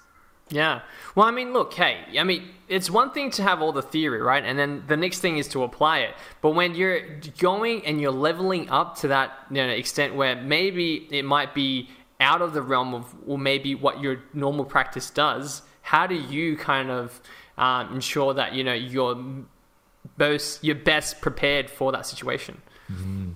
Yeah. 0.50 0.82
Well, 1.16 1.26
I 1.26 1.32
mean, 1.32 1.54
look, 1.54 1.74
hey, 1.74 2.06
I 2.20 2.24
mean, 2.24 2.50
it's 2.68 2.90
one 2.90 3.12
thing 3.12 3.32
to 3.32 3.44
have 3.44 3.62
all 3.62 3.72
the 3.72 3.82
theory, 3.82 4.22
right? 4.22 4.44
And 4.44 4.60
then 4.60 4.84
the 4.88 4.98
next 4.98 5.20
thing 5.20 5.38
is 5.38 5.48
to 5.50 5.64
apply 5.64 6.00
it. 6.00 6.16
But 6.42 6.52
when 6.52 6.76
you're 6.76 7.00
going 7.40 7.86
and 7.86 8.00
you're 8.00 8.12
leveling 8.12 8.70
up 8.70 8.98
to 8.98 9.08
that 9.08 9.32
you 9.50 9.58
know, 9.58 9.70
extent 9.70 10.16
where 10.16 10.36
maybe 10.36 11.08
it 11.10 11.24
might 11.24 11.56
be 11.56 11.90
out 12.20 12.42
of 12.42 12.54
the 12.54 12.62
realm 12.62 12.94
of, 12.94 13.16
or 13.26 13.38
maybe 13.38 13.74
what 13.74 14.02
your 14.02 14.22
normal 14.34 14.66
practice 14.66 15.10
does, 15.10 15.64
how 15.82 16.08
do 16.08 16.16
you 16.16 16.56
kind 16.58 16.90
of 16.90 17.20
um, 17.58 17.94
ensure 17.94 18.34
that 18.34 18.54
you 18.54 18.64
know 18.64 18.74
you're 18.74 19.22
most 20.18 20.64
you're 20.64 20.76
best 20.76 21.22
prepared 21.22 21.70
for 21.70 21.92
that 21.92 22.06
situation? 22.06 22.62
Mm-hmm. 22.92 23.32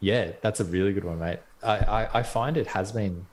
Yeah, 0.00 0.32
that's 0.40 0.60
a 0.60 0.64
really 0.64 0.92
good 0.92 1.04
one, 1.04 1.18
mate. 1.18 1.38
I, 1.62 1.78
I, 1.78 2.18
I 2.18 2.22
find 2.22 2.56
it 2.56 2.68
has 2.68 2.92
been 2.92 3.26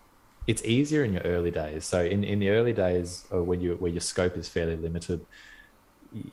it's 0.50 0.66
easier 0.66 1.04
in 1.04 1.14
your 1.14 1.22
early 1.22 1.52
days. 1.52 1.86
So 1.86 2.04
in, 2.04 2.24
in 2.24 2.40
the 2.40 2.50
early 2.50 2.74
days, 2.74 3.24
or 3.30 3.44
when 3.44 3.62
you 3.62 3.76
where 3.76 3.92
your 3.92 4.02
scope 4.02 4.36
is 4.36 4.50
fairly 4.50 4.76
limited, 4.76 5.24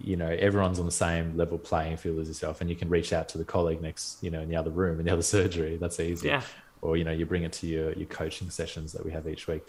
you 0.00 0.16
know 0.16 0.28
everyone's 0.28 0.80
on 0.80 0.86
the 0.86 0.98
same 1.06 1.36
level 1.36 1.58
playing 1.58 1.98
field 1.98 2.18
as 2.20 2.28
yourself, 2.28 2.62
and 2.62 2.70
you 2.70 2.76
can 2.76 2.88
reach 2.88 3.12
out 3.12 3.28
to 3.30 3.38
the 3.38 3.44
colleague 3.44 3.82
next, 3.82 4.22
you 4.22 4.30
know, 4.30 4.40
in 4.40 4.48
the 4.48 4.56
other 4.56 4.70
room, 4.70 4.98
in 5.00 5.04
the 5.04 5.12
other 5.12 5.28
surgery. 5.36 5.76
That's 5.76 6.00
easy. 6.00 6.28
Yeah. 6.28 6.40
Or 6.80 6.96
you 6.96 7.04
know, 7.04 7.12
you 7.12 7.26
bring 7.26 7.42
it 7.42 7.52
to 7.60 7.66
your 7.66 7.92
your 7.92 8.06
coaching 8.06 8.48
sessions 8.48 8.90
that 8.92 9.04
we 9.04 9.12
have 9.12 9.28
each 9.28 9.46
week. 9.48 9.68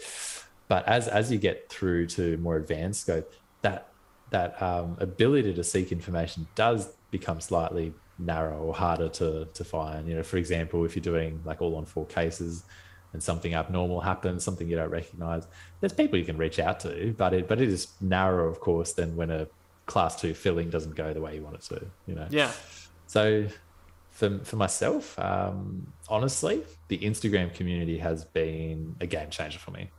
But 0.66 0.88
as 0.88 1.08
as 1.08 1.30
you 1.30 1.36
get 1.36 1.68
through 1.68 2.06
to 2.16 2.38
more 2.38 2.56
advanced 2.56 3.02
scope, 3.02 3.30
that 3.60 3.88
that 4.30 4.60
um, 4.62 4.96
ability 4.98 5.52
to 5.52 5.62
seek 5.62 5.92
information 5.92 6.48
does 6.54 6.88
become 7.10 7.42
slightly 7.42 7.92
narrow 8.18 8.60
or 8.62 8.72
harder 8.72 9.10
to 9.10 9.46
to 9.52 9.62
find. 9.62 10.08
You 10.08 10.14
know, 10.14 10.22
for 10.22 10.38
example, 10.38 10.86
if 10.86 10.96
you're 10.96 11.02
doing 11.02 11.42
like 11.44 11.60
all 11.60 11.76
on 11.76 11.84
four 11.84 12.06
cases, 12.06 12.64
and 13.12 13.22
something 13.22 13.54
abnormal 13.54 14.00
happens, 14.00 14.44
something 14.44 14.68
you 14.68 14.76
don't 14.76 14.90
recognize, 14.90 15.46
there's 15.80 15.92
people 15.92 16.18
you 16.18 16.24
can 16.24 16.36
reach 16.36 16.58
out 16.58 16.80
to, 16.80 17.14
but 17.16 17.32
it 17.32 17.48
but 17.48 17.60
it 17.60 17.68
is 17.68 17.88
narrower, 18.00 18.48
of 18.48 18.60
course, 18.60 18.92
than 18.92 19.16
when 19.16 19.30
a 19.30 19.46
class 19.86 20.20
two 20.20 20.34
filling 20.34 20.70
doesn't 20.70 20.94
go 20.94 21.12
the 21.12 21.20
way 21.20 21.34
you 21.34 21.42
want 21.42 21.56
it 21.56 21.62
to. 21.62 21.86
You 22.06 22.14
know. 22.14 22.26
Yeah. 22.30 22.52
So 23.06 23.46
for 24.10 24.38
for 24.40 24.56
myself, 24.56 25.18
um, 25.18 25.92
honestly, 26.08 26.62
the 26.88 26.98
Instagram 26.98 27.54
community 27.54 27.98
has 27.98 28.24
been 28.24 28.96
a 29.00 29.06
game 29.06 29.30
changer 29.30 29.58
for 29.58 29.70
me. 29.70 29.90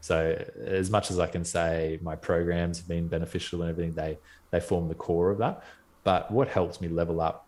So 0.00 0.42
as 0.64 0.90
much 0.90 1.10
as 1.10 1.18
I 1.18 1.26
can 1.26 1.44
say 1.44 1.98
my 2.02 2.16
programs 2.16 2.78
have 2.78 2.88
been 2.88 3.08
beneficial 3.08 3.62
and 3.62 3.70
everything, 3.70 3.94
they 3.94 4.18
they 4.50 4.60
form 4.60 4.88
the 4.88 4.94
core 4.94 5.30
of 5.30 5.38
that. 5.38 5.62
But 6.02 6.30
what 6.30 6.48
helps 6.48 6.80
me 6.80 6.88
level 6.88 7.20
up, 7.20 7.46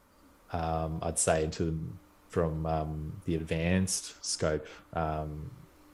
um, 0.52 0.98
I'd 1.02 1.18
say, 1.18 1.44
into 1.44 1.88
from 2.32 2.64
um, 2.64 3.12
the 3.26 3.34
advanced 3.34 4.24
scope, 4.24 4.66
um, 4.94 5.50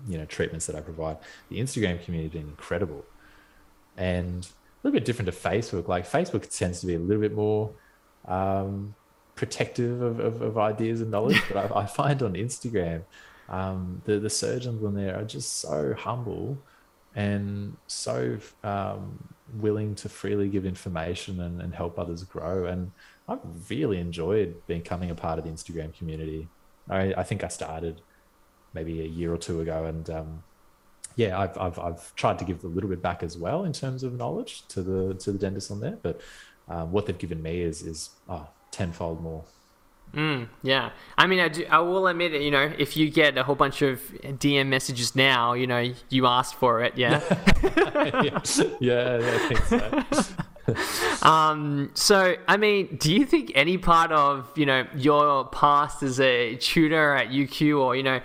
you 0.07 0.17
know, 0.17 0.25
treatments 0.25 0.67
that 0.67 0.77
I 0.77 0.81
provide. 0.81 1.17
The 1.51 1.59
Instagram 1.59 2.03
community 2.05 2.39
been 2.39 2.49
incredible, 2.49 3.05
and 3.97 4.45
a 4.45 4.87
little 4.87 4.97
bit 4.97 5.05
different 5.05 5.31
to 5.33 5.37
Facebook. 5.37 5.89
Like 5.89 6.09
Facebook 6.09 6.49
tends 6.57 6.81
to 6.81 6.87
be 6.87 6.95
a 6.95 6.99
little 6.99 7.21
bit 7.21 7.35
more 7.35 7.73
um, 8.27 8.95
protective 9.35 10.01
of, 10.01 10.21
of, 10.21 10.41
of, 10.43 10.59
ideas 10.59 11.01
and 11.01 11.11
knowledge, 11.11 11.43
but 11.53 11.73
I, 11.73 11.81
I, 11.81 11.87
find 11.87 12.23
on 12.23 12.35
Instagram, 12.35 13.03
um, 13.49 14.01
the 14.05 14.21
the 14.21 14.31
surgeons 14.31 14.85
on 14.85 14.95
there 14.95 15.19
are 15.19 15.25
just 15.25 15.59
so 15.59 15.93
humble 15.99 16.57
and 17.17 17.77
so 17.89 18.39
um, 18.63 19.19
willing 19.55 19.97
to 19.97 20.09
freely 20.09 20.49
give 20.49 20.65
information 20.65 21.41
and, 21.41 21.61
and 21.61 21.75
help 21.75 21.99
others 21.99 22.23
grow 22.23 22.67
and 22.67 22.93
I've 23.29 23.71
really 23.71 23.99
enjoyed 23.99 24.67
becoming 24.67 25.11
a 25.11 25.15
part 25.15 25.39
of 25.39 25.45
the 25.45 25.51
Instagram 25.51 25.97
community. 25.97 26.49
I, 26.89 27.13
I 27.15 27.23
think 27.23 27.45
I 27.45 27.49
started 27.49 28.01
maybe 28.73 29.01
a 29.03 29.07
year 29.07 29.33
or 29.33 29.37
two 29.37 29.61
ago, 29.61 29.85
and 29.85 30.09
um, 30.09 30.43
yeah, 31.17 31.39
I've, 31.39 31.59
I've, 31.59 31.79
I've 31.79 32.15
tried 32.15 32.39
to 32.39 32.45
give 32.45 32.65
a 32.65 32.69
little 32.69 32.89
bit 32.89 33.03
back 33.03 33.23
as 33.23 33.37
well 33.37 33.65
in 33.65 33.73
terms 33.73 34.03
of 34.03 34.15
knowledge 34.15 34.67
to 34.69 34.83
the 34.83 35.15
to 35.15 35.33
the 35.33 35.39
dentists 35.39 35.71
on 35.71 35.81
there. 35.81 35.99
But 36.03 36.21
um, 36.69 36.93
what 36.93 37.07
they've 37.07 37.19
given 37.19 37.43
me 37.43 37.61
is 37.61 37.83
is 37.83 38.11
oh, 38.29 38.49
tenfold 38.71 39.21
more. 39.23 39.45
Mm, 40.15 40.49
yeah, 40.63 40.91
I 41.19 41.27
mean, 41.27 41.39
I, 41.39 41.49
do, 41.49 41.67
I 41.69 41.81
will 41.81 42.07
admit 42.07 42.33
it. 42.33 42.41
You 42.41 42.51
know, 42.51 42.73
if 42.79 42.97
you 42.97 43.11
get 43.11 43.37
a 43.37 43.43
whole 43.43 43.55
bunch 43.55 43.83
of 43.83 44.01
DM 44.23 44.69
messages 44.69 45.15
now, 45.15 45.53
you 45.53 45.67
know, 45.67 45.93
you 46.09 46.27
asked 46.27 46.55
for 46.55 46.81
it. 46.83 46.97
Yeah. 46.97 47.21
yeah, 47.63 48.41
yeah, 48.81 49.21
I 49.21 49.49
think 49.49 49.65
so. 49.67 50.35
um, 51.23 51.91
so, 51.95 52.37
I 52.47 52.57
mean, 52.57 52.97
do 52.97 53.13
you 53.13 53.25
think 53.25 53.53
any 53.55 53.79
part 53.79 54.13
of 54.13 54.51
you 54.57 54.67
know 54.67 54.87
your 54.95 55.47
past 55.47 56.03
as 56.03 56.21
a 56.21 56.57
tutor 56.57 57.15
at 57.15 57.29
UQ 57.29 57.81
or 57.81 57.97
you 57.97 58.03
know 58.03 58.21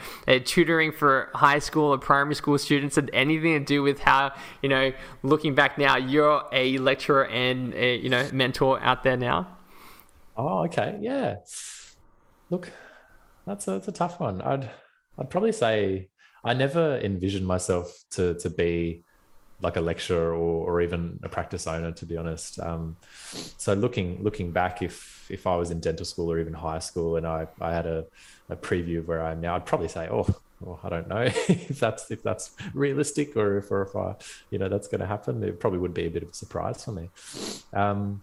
tutoring 0.45 0.91
for 0.91 1.29
high 1.33 1.59
school 1.59 1.93
or 1.93 1.97
primary 1.97 2.35
school 2.35 2.57
students 2.57 2.95
had 2.95 3.09
anything 3.13 3.53
to 3.53 3.65
do 3.65 3.83
with 3.83 3.99
how 3.99 4.33
you 4.61 4.69
know 4.69 4.91
looking 5.21 5.55
back 5.55 5.77
now 5.77 5.97
you're 5.97 6.43
a 6.51 6.77
lecturer 6.79 7.25
and 7.27 7.73
a, 7.73 7.97
you 7.97 8.09
know 8.09 8.27
mentor 8.33 8.79
out 8.81 9.03
there 9.03 9.17
now? 9.17 9.47
Oh, 10.35 10.65
okay, 10.65 10.97
yeah. 11.01 11.37
Look, 12.49 12.71
that's 13.45 13.67
a, 13.67 13.71
that's 13.71 13.87
a 13.87 13.91
tough 13.91 14.19
one. 14.19 14.41
I'd 14.41 14.69
I'd 15.17 15.29
probably 15.29 15.51
say 15.51 16.09
I 16.43 16.53
never 16.53 16.97
envisioned 16.97 17.47
myself 17.47 18.03
to 18.11 18.35
to 18.35 18.49
be 18.49 19.03
like 19.63 19.77
a 19.77 19.81
lecturer 19.81 20.33
or, 20.33 20.69
or 20.69 20.81
even 20.81 21.19
a 21.23 21.29
practice 21.29 21.65
owner, 21.65 21.91
to 21.93 22.05
be 22.05 22.17
honest. 22.17 22.59
Um, 22.59 22.97
so 23.57 23.73
looking 23.73 24.21
looking 24.21 24.51
back, 24.51 24.81
if 24.81 25.25
if 25.31 25.47
I 25.47 25.55
was 25.55 25.71
in 25.71 25.79
dental 25.79 26.05
school 26.05 26.31
or 26.31 26.39
even 26.39 26.53
high 26.53 26.79
school, 26.79 27.15
and 27.15 27.25
I 27.25 27.47
I 27.61 27.73
had 27.73 27.87
a, 27.87 28.05
a 28.49 28.55
preview 28.55 28.99
of 28.99 29.07
where 29.07 29.23
I 29.23 29.31
am 29.31 29.41
now, 29.41 29.55
I'd 29.55 29.65
probably 29.65 29.87
say, 29.87 30.09
oh, 30.11 30.27
well, 30.59 30.79
I 30.83 30.89
don't 30.89 31.07
know 31.07 31.21
if 31.47 31.79
that's 31.79 32.11
if 32.11 32.21
that's 32.21 32.51
realistic 32.73 33.35
or 33.37 33.57
if 33.57 33.71
or 33.71 33.83
if 33.83 33.95
I 33.95 34.15
you 34.51 34.59
know 34.59 34.67
that's 34.67 34.87
going 34.87 35.01
to 35.01 35.07
happen. 35.07 35.41
It 35.43 35.59
probably 35.59 35.79
would 35.79 35.93
be 35.93 36.05
a 36.05 36.11
bit 36.11 36.23
of 36.23 36.29
a 36.29 36.33
surprise 36.33 36.83
for 36.83 36.91
me. 36.91 37.09
Um, 37.71 38.21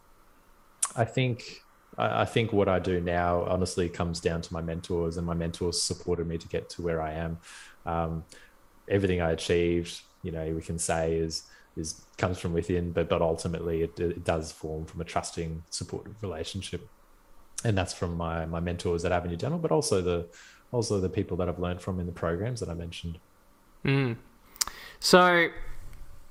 I 0.94 1.06
think 1.06 1.62
I 1.96 2.26
think 2.26 2.52
what 2.52 2.68
I 2.68 2.78
do 2.78 3.00
now 3.00 3.44
honestly 3.44 3.88
comes 3.88 4.20
down 4.20 4.42
to 4.42 4.52
my 4.52 4.60
mentors, 4.60 5.16
and 5.16 5.26
my 5.26 5.34
mentors 5.34 5.82
supported 5.82 6.26
me 6.26 6.36
to 6.38 6.48
get 6.48 6.68
to 6.70 6.82
where 6.82 7.00
I 7.00 7.12
am. 7.14 7.38
Um, 7.86 8.24
everything 8.88 9.20
I 9.22 9.30
achieved 9.30 10.02
you 10.22 10.32
know 10.32 10.52
we 10.52 10.62
can 10.62 10.78
say 10.78 11.14
is 11.16 11.44
is 11.76 12.02
comes 12.18 12.38
from 12.38 12.52
within, 12.52 12.92
but 12.92 13.08
but 13.08 13.22
ultimately 13.22 13.82
it, 13.82 13.98
it 13.98 14.24
does 14.24 14.52
form 14.52 14.84
from 14.84 15.00
a 15.00 15.04
trusting, 15.04 15.62
supportive 15.70 16.14
relationship, 16.22 16.88
and 17.64 17.76
that's 17.76 17.92
from 17.92 18.16
my 18.16 18.46
my 18.46 18.60
mentors 18.60 19.04
at 19.04 19.12
Avenue 19.12 19.36
Dental, 19.36 19.58
but 19.58 19.70
also 19.70 20.00
the 20.00 20.26
also 20.72 21.00
the 21.00 21.08
people 21.08 21.36
that 21.38 21.48
I've 21.48 21.58
learned 21.58 21.80
from 21.80 22.00
in 22.00 22.06
the 22.06 22.12
programs 22.12 22.60
that 22.60 22.68
I 22.68 22.74
mentioned. 22.74 23.18
Mm. 23.84 24.16
So, 25.00 25.48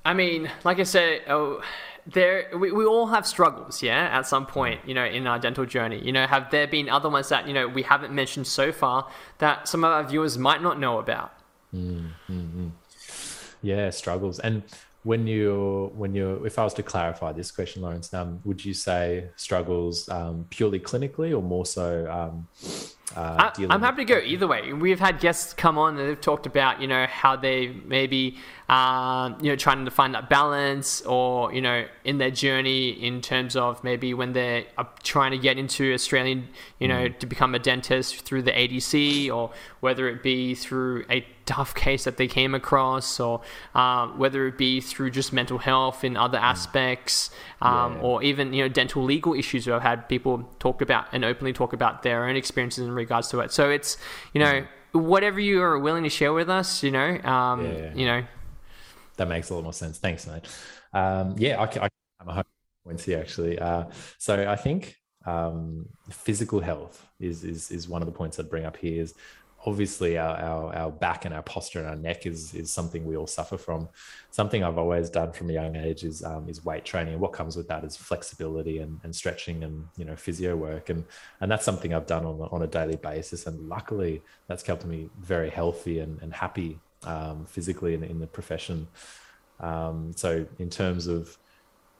I 0.04 0.14
mean, 0.14 0.50
like 0.64 0.78
I 0.78 0.84
said, 0.84 1.22
oh, 1.28 1.62
there 2.06 2.48
we, 2.56 2.72
we 2.72 2.84
all 2.84 3.06
have 3.06 3.26
struggles, 3.26 3.82
yeah, 3.82 4.08
at 4.12 4.26
some 4.26 4.46
point, 4.46 4.80
you 4.86 4.94
know, 4.94 5.04
in 5.04 5.26
our 5.26 5.38
dental 5.38 5.66
journey. 5.66 6.00
You 6.02 6.12
know, 6.12 6.26
have 6.26 6.50
there 6.50 6.66
been 6.66 6.88
other 6.88 7.10
ones 7.10 7.28
that 7.28 7.46
you 7.46 7.54
know 7.54 7.68
we 7.68 7.82
haven't 7.82 8.12
mentioned 8.12 8.46
so 8.46 8.72
far 8.72 9.08
that 9.38 9.68
some 9.68 9.84
of 9.84 9.92
our 9.92 10.04
viewers 10.04 10.38
might 10.38 10.62
not 10.62 10.78
know 10.78 10.98
about? 10.98 11.32
Mm, 11.74 12.10
mm, 12.28 12.70
yeah 13.62 13.90
struggles 13.90 14.38
and 14.40 14.62
when 15.02 15.26
you 15.26 15.90
when 15.94 16.14
you 16.14 16.44
if 16.44 16.58
i 16.58 16.64
was 16.64 16.74
to 16.74 16.82
clarify 16.82 17.32
this 17.32 17.50
question 17.50 17.82
Laurence 17.82 18.12
um, 18.12 18.40
would 18.44 18.64
you 18.64 18.74
say 18.74 19.28
struggles 19.36 20.08
um, 20.08 20.46
purely 20.50 20.78
clinically 20.78 21.30
or 21.36 21.42
more 21.42 21.66
so 21.66 22.10
um, 22.10 22.46
uh, 23.16 23.50
I, 23.58 23.74
am 23.74 23.80
happy 23.80 24.04
to 24.04 24.14
go 24.14 24.20
either 24.20 24.46
way. 24.46 24.72
We've 24.72 25.00
had 25.00 25.18
guests 25.18 25.52
come 25.52 25.78
on 25.78 25.98
and 25.98 26.08
they've 26.08 26.20
talked 26.20 26.46
about, 26.46 26.80
you 26.80 26.86
know, 26.86 27.06
how 27.06 27.34
they 27.34 27.68
maybe, 27.68 28.38
um, 28.68 29.36
you 29.40 29.50
know, 29.50 29.56
trying 29.56 29.84
to 29.84 29.90
find 29.90 30.14
that 30.14 30.28
balance 30.28 31.02
or, 31.02 31.52
you 31.52 31.60
know, 31.60 31.86
in 32.04 32.18
their 32.18 32.30
journey 32.30 32.90
in 32.90 33.20
terms 33.20 33.56
of 33.56 33.82
maybe 33.82 34.14
when 34.14 34.32
they're 34.32 34.64
trying 35.02 35.32
to 35.32 35.38
get 35.38 35.58
into 35.58 35.92
Australian, 35.92 36.48
you 36.78 36.86
know, 36.86 37.08
mm. 37.08 37.18
to 37.18 37.26
become 37.26 37.54
a 37.54 37.58
dentist 37.58 38.24
through 38.24 38.42
the 38.42 38.52
ADC 38.52 39.28
or 39.34 39.50
whether 39.80 40.08
it 40.08 40.22
be 40.22 40.54
through 40.54 41.04
a 41.10 41.26
tough 41.50 41.74
case 41.74 42.04
that 42.04 42.16
they 42.16 42.28
came 42.28 42.54
across 42.54 43.18
or 43.18 43.40
um, 43.74 44.18
whether 44.18 44.46
it 44.46 44.56
be 44.56 44.80
through 44.80 45.10
just 45.10 45.32
mental 45.32 45.58
health 45.58 46.04
in 46.04 46.16
other 46.16 46.38
mm. 46.38 46.52
aspects 46.52 47.30
um, 47.60 47.94
yeah. 47.94 48.00
or 48.02 48.22
even, 48.22 48.52
you 48.52 48.62
know, 48.62 48.68
dental 48.68 49.02
legal 49.02 49.34
issues 49.34 49.66
where 49.66 49.76
I've 49.76 49.82
had 49.82 50.08
people 50.08 50.48
talk 50.58 50.80
about 50.80 51.06
and 51.12 51.24
openly 51.24 51.52
talk 51.52 51.72
about 51.72 52.02
their 52.02 52.26
own 52.28 52.36
experiences 52.36 52.84
in 52.86 52.92
regards 52.92 53.28
to 53.30 53.40
it. 53.40 53.52
So 53.52 53.70
it's 53.70 53.96
you 54.34 54.40
know 54.40 54.64
whatever 54.92 55.40
you 55.40 55.62
are 55.62 55.78
willing 55.78 56.04
to 56.04 56.08
share 56.10 56.32
with 56.32 56.48
us, 56.48 56.82
you 56.82 56.90
know, 56.90 57.18
um, 57.22 57.64
yeah. 57.64 57.94
you 57.94 58.06
know. 58.06 58.24
That 59.16 59.28
makes 59.28 59.50
a 59.50 59.54
lot 59.54 59.64
more 59.64 59.72
sense. 59.72 59.98
Thanks, 59.98 60.26
mate. 60.26 60.46
Um, 60.92 61.34
yeah, 61.38 61.60
I, 61.60 61.64
I, 61.64 61.88
I'm 62.20 62.28
a 62.28 62.32
home 62.32 62.44
points 62.84 63.04
here 63.04 63.18
actually. 63.18 63.58
Uh, 63.58 63.84
so 64.18 64.50
I 64.50 64.56
think 64.56 64.96
um, 65.26 65.86
physical 66.10 66.60
health 66.60 67.06
is, 67.18 67.44
is 67.44 67.70
is 67.70 67.88
one 67.88 68.02
of 68.02 68.06
the 68.06 68.12
points 68.12 68.38
I'd 68.38 68.50
bring 68.50 68.64
up 68.64 68.76
here. 68.76 69.02
Is 69.02 69.14
obviously 69.66 70.16
our, 70.16 70.36
our, 70.36 70.74
our 70.74 70.90
back 70.90 71.24
and 71.24 71.34
our 71.34 71.42
posture 71.42 71.80
and 71.80 71.88
our 71.88 71.96
neck 71.96 72.26
is 72.26 72.54
is 72.54 72.72
something 72.72 73.04
we 73.04 73.16
all 73.16 73.26
suffer 73.26 73.58
from. 73.58 73.88
Something 74.30 74.64
I've 74.64 74.78
always 74.78 75.10
done 75.10 75.32
from 75.32 75.50
a 75.50 75.52
young 75.52 75.76
age 75.76 76.04
is 76.04 76.22
um, 76.22 76.48
is 76.48 76.64
weight 76.64 76.84
training. 76.84 77.14
And 77.14 77.22
what 77.22 77.32
comes 77.32 77.56
with 77.56 77.68
that 77.68 77.84
is 77.84 77.96
flexibility 77.96 78.78
and, 78.78 79.00
and 79.04 79.14
stretching 79.14 79.64
and 79.64 79.86
you 79.96 80.04
know 80.04 80.16
physio 80.16 80.56
work 80.56 80.88
and 80.88 81.04
and 81.40 81.50
that's 81.50 81.64
something 81.64 81.92
I've 81.92 82.06
done 82.06 82.24
on 82.24 82.40
on 82.50 82.62
a 82.62 82.66
daily 82.66 82.96
basis. 82.96 83.46
And 83.46 83.68
luckily 83.68 84.22
that's 84.46 84.62
kept 84.62 84.84
me 84.84 85.10
very 85.20 85.50
healthy 85.50 86.00
and, 86.00 86.20
and 86.22 86.32
happy 86.32 86.78
um, 87.04 87.44
physically 87.46 87.94
in, 87.94 88.02
in 88.04 88.18
the 88.18 88.26
profession. 88.26 88.88
Um, 89.60 90.12
so 90.16 90.46
in 90.58 90.70
terms 90.70 91.06
of 91.06 91.36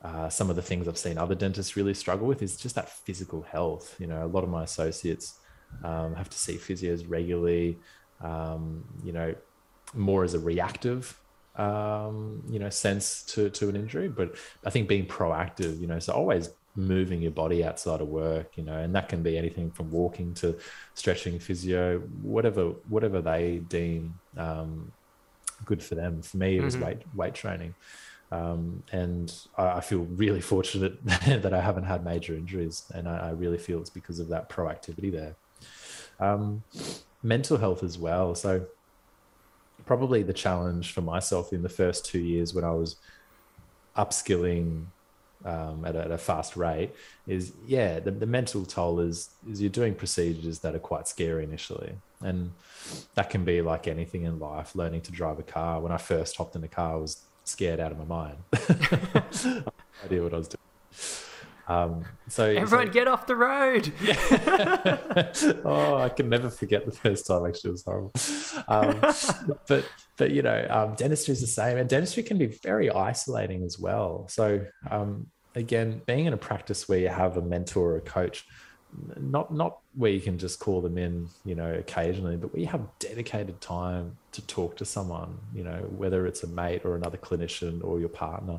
uh, 0.03 0.31
some 0.31 0.49
of 0.49 0.57
the 0.57 0.63
things 0.63 0.89
I've 0.89 0.97
seen 0.97 1.19
other 1.19 1.35
dentists 1.35 1.77
really 1.77 1.93
struggle 1.93 2.27
with 2.27 2.43
is 2.43 2.57
just 2.57 2.75
that 2.77 2.89
physical 2.89 3.43
health. 3.43 3.97
You 3.99 4.07
know, 4.07 4.25
a 4.25 4.27
lot 4.27 4.45
of 4.45 4.51
my 4.51 4.65
associates 4.65 5.40
um, 5.85 6.15
have 6.15 6.31
to 6.31 6.39
see 6.39 6.57
physios 6.57 7.05
regularly, 7.09 7.79
um, 8.21 8.85
you 9.05 9.13
know, 9.13 9.35
more 9.95 10.25
as 10.25 10.35
a 10.35 10.39
reactive 10.39 11.21
um, 11.57 12.43
you 12.49 12.59
know, 12.59 12.71
sense 12.71 13.23
to 13.25 13.51
to 13.51 13.69
an 13.69 13.77
injury, 13.77 14.09
but 14.09 14.35
I 14.65 14.71
think 14.71 14.89
being 14.89 15.07
proactive, 15.07 15.81
you 15.81 15.87
know, 15.87 15.99
so 15.99 16.13
always 16.13 16.51
moving 16.77 17.21
your 17.21 17.33
body 17.33 17.65
outside 17.65 18.01
of 18.01 18.09
work, 18.09 18.57
you 18.57 18.63
know, 18.63 18.79
and 18.79 18.95
that 18.95 19.09
can 19.09 19.23
be 19.23 19.37
anything 19.37 19.71
from 19.71 19.91
walking 19.91 20.33
to 20.35 20.57
stretching, 20.95 21.39
physio, 21.39 21.99
whatever 22.23 22.69
whatever 22.89 23.21
they 23.21 23.59
deem 23.69 24.15
um, 24.37 24.93
good 25.65 25.83
for 25.83 25.97
them. 25.97 26.23
For 26.23 26.37
me, 26.37 26.57
it 26.57 26.63
was 26.63 26.77
mm-hmm. 26.77 26.87
weight 26.87 26.99
weight 27.15 27.35
training. 27.35 27.75
Um, 28.33 28.85
and 28.93 29.35
I, 29.59 29.79
I, 29.79 29.81
feel 29.81 30.05
really 30.05 30.41
fortunate 30.41 31.05
that 31.05 31.53
I 31.53 31.61
haven't 31.61 31.83
had 31.83 32.05
major 32.05 32.37
injuries, 32.37 32.85
and 32.95 33.09
I, 33.09 33.17
I 33.17 33.31
really 33.31 33.59
feel 33.59 33.81
it's 33.81 33.91
because 33.91 34.21
of 34.21 34.29
that 34.29 34.49
proactivity 34.49 35.11
there. 35.11 35.35
Um, 36.21 36.63
mental 37.23 37.59
health 37.59 37.83
as 37.83 37.99
well. 37.99 38.35
So 38.35 38.67
probably 39.87 40.23
the 40.23 40.33
challenge 40.33 40.93
for 40.93 41.01
myself 41.01 41.53
in 41.53 41.63
the 41.63 41.69
first 41.69 42.05
two 42.05 42.21
years 42.21 42.55
when 42.55 42.65
I 42.65 42.73
was 42.73 42.97
upskilling 43.97 44.85
um, 45.45 45.85
at, 45.85 45.97
a, 45.97 46.01
at, 46.03 46.11
a, 46.11 46.19
fast 46.19 46.55
rate 46.55 46.91
is 47.27 47.53
yeah 47.67 47.99
the, 47.99 48.11
the 48.11 48.27
mental 48.27 48.67
toll 48.67 49.01
is 49.01 49.31
is 49.51 49.61
you're 49.61 49.71
doing 49.71 49.95
procedures 49.95 50.59
that 50.59 50.75
are 50.75 50.81
quite 50.81 51.09
scary 51.09 51.45
initially. 51.45 51.95
And 52.21 52.53
that 53.15 53.31
can 53.31 53.45
be 53.45 53.63
like 53.63 53.89
anything 53.89 54.25
in 54.25 54.39
life 54.39 54.75
learning 54.75 55.01
to 55.03 55.13
drive 55.13 55.39
a 55.39 55.43
car. 55.43 55.81
When 55.81 55.93
i 55.93 55.97
first 55.97 56.37
hopped 56.37 56.55
in 56.57 56.61
the 56.61 56.69
car 56.69 56.93
i 56.93 56.97
was 56.97 57.23
scared 57.45 57.81
out 57.81 57.91
of 57.91 57.99
my 57.99 58.05
mind. 58.05 58.37
Idea 60.05 60.23
what 60.23 60.35
i 60.35 60.39
was 60.39 60.49
doing 60.49 61.27
um, 61.71 62.05
so 62.27 62.47
everyone 62.47 62.89
so, 62.89 62.93
get 62.93 63.07
off 63.07 63.29
the 63.29 63.37
road. 63.37 63.93
oh, 65.65 65.99
I 65.99 66.09
can 66.09 66.29
never 66.29 66.51
forget 66.51 66.85
the 66.85 66.91
first 66.91 67.29
time. 67.29 67.47
Actually, 67.47 67.69
it 67.69 67.73
was 67.73 67.85
horrible. 67.85 68.13
Um, 68.67 69.01
but 69.69 69.89
but 70.17 70.33
you 70.33 70.43
know, 70.43 70.67
um, 70.69 70.97
dentistry 70.97 71.31
is 71.31 71.41
the 71.41 71.47
same, 71.47 71.79
and 71.79 71.89
dentistry 71.89 72.25
can 72.25 72.39
be 72.39 72.47
very 72.47 72.91
isolating 72.91 73.63
as 73.63 73.79
well. 73.79 74.27
So 74.29 74.67
um, 74.91 75.29
again, 75.55 76.03
being 76.07 76.27
in 76.27 76.33
a 76.33 76.37
practice 76.37 76.89
where 76.89 76.99
you 76.99 77.09
have 77.09 77.37
a 77.37 77.43
mentor 77.43 77.93
or 77.93 77.97
a 77.99 78.01
coach, 78.01 78.45
not 79.21 79.55
not 79.55 79.79
where 79.95 80.11
you 80.11 80.21
can 80.21 80.39
just 80.39 80.59
call 80.59 80.81
them 80.81 80.99
in, 80.99 81.29
you 81.45 81.55
know, 81.55 81.73
occasionally, 81.75 82.37
but 82.37 82.53
where 82.53 82.63
you 82.63 82.67
have 82.67 82.83
dedicated 82.99 83.61
time 83.61 84.17
to 84.33 84.45
talk 84.49 84.77
to 84.79 84.85
someone, 84.85 85.39
you 85.55 85.63
know, 85.63 85.89
whether 85.97 86.27
it's 86.27 86.43
a 86.43 86.49
mate 86.49 86.85
or 86.85 86.97
another 86.97 87.17
clinician 87.17 87.85
or 87.85 88.01
your 88.01 88.09
partner. 88.09 88.59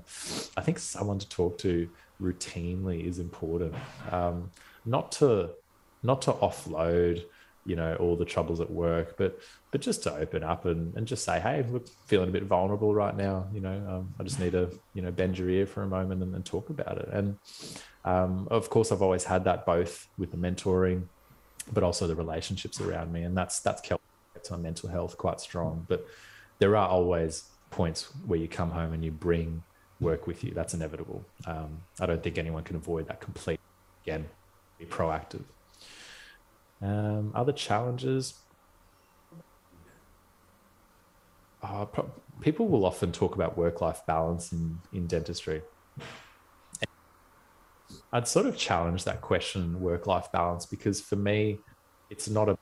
I 0.55 0.62
think 0.62 0.80
someone 0.80 1.20
to 1.20 1.28
talk 1.28 1.57
to 1.59 1.89
routinely 2.22 3.06
is 3.06 3.20
important. 3.20 3.74
Um, 4.12 4.52
not 4.86 5.12
to 5.14 5.52
not 6.04 6.22
to 6.24 6.34
offload, 6.34 7.24
you 7.66 7.76
know, 7.76 7.96
all 7.96 8.16
the 8.16 8.26
troubles 8.26 8.60
at 8.60 8.70
work, 8.70 9.18
but 9.18 9.40
but 9.72 9.82
just 9.82 10.04
to 10.04 10.14
open 10.14 10.44
up 10.44 10.66
and, 10.66 10.96
and 10.96 11.08
just 11.08 11.24
say, 11.24 11.40
hey, 11.40 11.66
look, 11.70 11.88
feeling 12.06 12.30
a 12.30 12.32
bit 12.32 12.44
vulnerable 12.44 12.94
right 12.94 13.16
now. 13.16 13.48
You 13.54 13.62
know, 13.62 13.88
um, 13.88 14.14
I 14.20 14.24
just 14.24 14.40
need 14.40 14.54
to 14.54 14.70
you 14.94 15.02
know 15.02 15.12
bend 15.12 15.38
your 15.38 15.50
ear 15.50 15.66
for 15.66 15.84
a 15.84 15.88
moment 15.88 16.24
and, 16.24 16.34
and 16.36 16.46
talk 16.46 16.70
about 16.70 16.98
it. 16.98 17.10
And 17.12 17.38
um, 18.06 18.48
of 18.52 18.70
course, 18.70 18.92
I've 18.92 19.02
always 19.02 19.24
had 19.24 19.44
that 19.46 19.66
both 19.66 20.08
with 20.18 20.32
the 20.32 20.38
mentoring, 20.38 21.04
but 21.72 21.84
also 21.84 22.08
the 22.08 22.16
relationships 22.16 22.82
around 22.82 23.12
me, 23.12 23.24
and 23.24 23.38
that's 23.38 23.60
that's 23.60 23.82
kept 23.82 24.02
my 24.50 24.58
mental 24.58 24.90
health 24.90 25.18
quite 25.18 25.40
strong. 25.40 25.86
But 25.88 26.08
there 26.60 26.76
are 26.76 26.88
always 26.88 27.44
points 27.70 28.10
where 28.26 28.40
you 28.40 28.48
come 28.48 28.72
home 28.72 28.94
and 28.94 29.04
you 29.04 29.12
bring 29.12 29.64
work 30.02 30.28
with 30.28 30.43
you. 30.43 30.52
That's 30.54 30.74
inevitable. 30.74 31.24
Um, 31.45 31.82
I 31.99 32.06
don't 32.06 32.22
think 32.22 32.38
anyone 32.38 32.64
can 32.64 32.76
avoid 32.76 33.08
that 33.08 33.22
completely. 33.22 33.64
Again, 34.04 34.28
be 34.78 34.86
proactive. 34.86 35.43
Um, 36.82 37.32
other 37.36 37.54
challenges. 37.54 38.34
Uh, 41.62 41.86
pro- 41.86 42.12
people 42.41 42.68
will 42.68 42.86
often 42.86 43.12
talk 43.12 43.36
about 43.36 43.58
work-life 43.58 44.02
balance 44.08 44.52
in, 44.52 44.80
in 44.91 45.06
dentistry. 45.06 45.62
I'd 48.12 48.28
sort 48.28 48.47
of 48.47 48.58
challenge 48.58 49.04
that 49.06 49.22
question, 49.22 49.80
work-life 49.80 50.32
balance, 50.32 50.66
because 50.66 50.99
for 50.99 51.16
me, 51.16 51.60
it's 52.10 52.28
not 52.28 52.49
a 52.49 52.58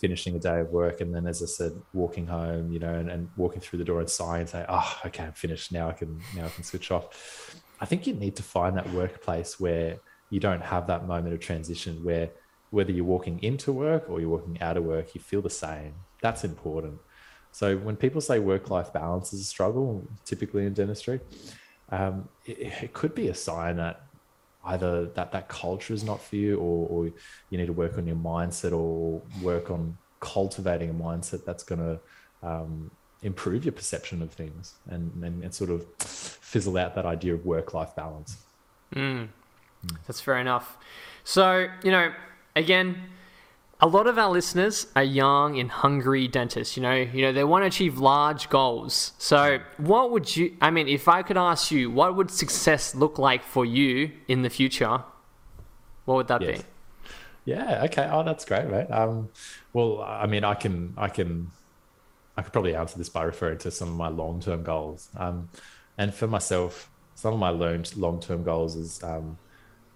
finishing 0.00 0.36
a 0.36 0.38
day 0.38 0.60
of 0.60 0.70
work 0.70 1.00
and 1.00 1.14
then 1.14 1.26
as 1.26 1.42
i 1.42 1.46
said 1.46 1.72
walking 1.92 2.26
home 2.26 2.70
you 2.70 2.78
know 2.78 2.94
and, 2.94 3.10
and 3.10 3.28
walking 3.36 3.60
through 3.60 3.78
the 3.78 3.84
door 3.84 4.00
and 4.00 4.08
sighing 4.08 4.42
and 4.42 4.48
say 4.48 4.64
oh 4.68 5.00
okay 5.04 5.24
i'm 5.24 5.32
finished. 5.32 5.72
Now 5.72 5.88
i 5.88 5.92
can 5.92 6.20
now 6.36 6.46
i 6.46 6.48
can 6.48 6.64
switch 6.64 6.90
off. 6.90 7.60
I 7.80 7.86
think 7.86 8.06
you 8.06 8.14
need 8.14 8.36
to 8.36 8.42
find 8.42 8.76
that 8.76 8.88
workplace 8.92 9.60
where 9.60 9.98
you 10.30 10.40
don't 10.40 10.62
have 10.62 10.86
that 10.88 11.06
moment 11.06 11.34
of 11.34 11.40
transition 11.40 12.04
where 12.04 12.30
whether 12.70 12.92
you're 12.92 13.04
walking 13.04 13.42
into 13.42 13.72
work 13.72 14.08
or 14.08 14.20
you're 14.20 14.28
walking 14.28 14.60
out 14.60 14.76
of 14.76 14.84
work 14.84 15.14
you 15.14 15.20
feel 15.20 15.42
the 15.42 15.50
same. 15.50 15.94
That's 16.22 16.44
important. 16.44 16.98
So 17.52 17.76
when 17.76 17.96
people 17.96 18.20
say 18.20 18.38
work-life 18.38 18.92
balance 18.92 19.32
is 19.32 19.40
a 19.40 19.44
struggle 19.44 20.06
typically 20.24 20.66
in 20.66 20.74
dentistry 20.74 21.20
um, 21.90 22.28
it, 22.44 22.58
it 22.82 22.92
could 22.92 23.14
be 23.14 23.28
a 23.28 23.34
sign 23.34 23.76
that 23.76 24.07
either 24.68 25.06
that 25.06 25.32
that 25.32 25.48
culture 25.48 25.94
is 25.94 26.04
not 26.04 26.22
for 26.22 26.36
you 26.36 26.56
or, 26.58 26.88
or 26.88 27.06
you 27.50 27.58
need 27.58 27.66
to 27.66 27.72
work 27.72 27.96
on 27.98 28.06
your 28.06 28.16
mindset 28.16 28.72
or 28.72 29.20
work 29.42 29.70
on 29.70 29.96
cultivating 30.20 30.90
a 30.90 30.94
mindset 30.94 31.44
that's 31.44 31.62
going 31.62 31.80
to 31.80 31.98
um, 32.46 32.90
improve 33.22 33.64
your 33.64 33.72
perception 33.72 34.22
of 34.22 34.30
things 34.30 34.74
and, 34.90 35.10
and, 35.22 35.42
and, 35.42 35.54
sort 35.54 35.70
of 35.70 35.84
fizzle 35.98 36.76
out 36.76 36.94
that 36.94 37.04
idea 37.04 37.34
of 37.34 37.44
work-life 37.44 37.94
balance 37.96 38.36
mm. 38.94 39.26
Mm. 39.26 39.96
that's 40.06 40.20
fair 40.20 40.38
enough 40.38 40.76
so 41.24 41.66
you 41.82 41.90
know 41.90 42.12
again 42.54 42.96
a 43.80 43.86
lot 43.86 44.06
of 44.06 44.18
our 44.18 44.30
listeners 44.30 44.86
are 44.96 45.04
young 45.04 45.58
and 45.58 45.70
hungry 45.70 46.26
dentists. 46.26 46.76
You 46.76 46.82
know, 46.82 46.94
you 46.94 47.22
know 47.22 47.32
they 47.32 47.44
want 47.44 47.62
to 47.62 47.66
achieve 47.66 47.98
large 47.98 48.48
goals. 48.48 49.12
So, 49.18 49.60
what 49.76 50.10
would 50.10 50.36
you? 50.36 50.56
I 50.60 50.70
mean, 50.70 50.88
if 50.88 51.08
I 51.08 51.22
could 51.22 51.36
ask 51.36 51.70
you, 51.70 51.90
what 51.90 52.16
would 52.16 52.30
success 52.30 52.94
look 52.94 53.18
like 53.18 53.44
for 53.44 53.64
you 53.64 54.10
in 54.26 54.42
the 54.42 54.50
future? 54.50 55.02
What 56.04 56.14
would 56.16 56.28
that 56.28 56.42
yes. 56.42 56.58
be? 56.62 56.64
Yeah. 57.44 57.84
Okay. 57.84 58.08
Oh, 58.10 58.24
that's 58.24 58.44
great, 58.44 58.66
right? 58.66 58.90
Um, 58.90 59.30
well, 59.72 60.02
I 60.02 60.26
mean, 60.26 60.44
I 60.44 60.54
can, 60.54 60.94
I 60.96 61.08
can, 61.08 61.50
I 62.36 62.42
could 62.42 62.52
probably 62.52 62.74
answer 62.74 62.98
this 62.98 63.08
by 63.08 63.22
referring 63.22 63.58
to 63.58 63.70
some 63.70 63.88
of 63.88 63.94
my 63.94 64.08
long-term 64.08 64.64
goals. 64.64 65.08
Um, 65.16 65.48
and 65.96 66.12
for 66.12 66.26
myself, 66.26 66.90
some 67.14 67.34
of 67.34 67.40
my 67.40 67.50
long-term 67.50 68.42
goals 68.42 68.76
is 68.76 69.02
um, 69.02 69.38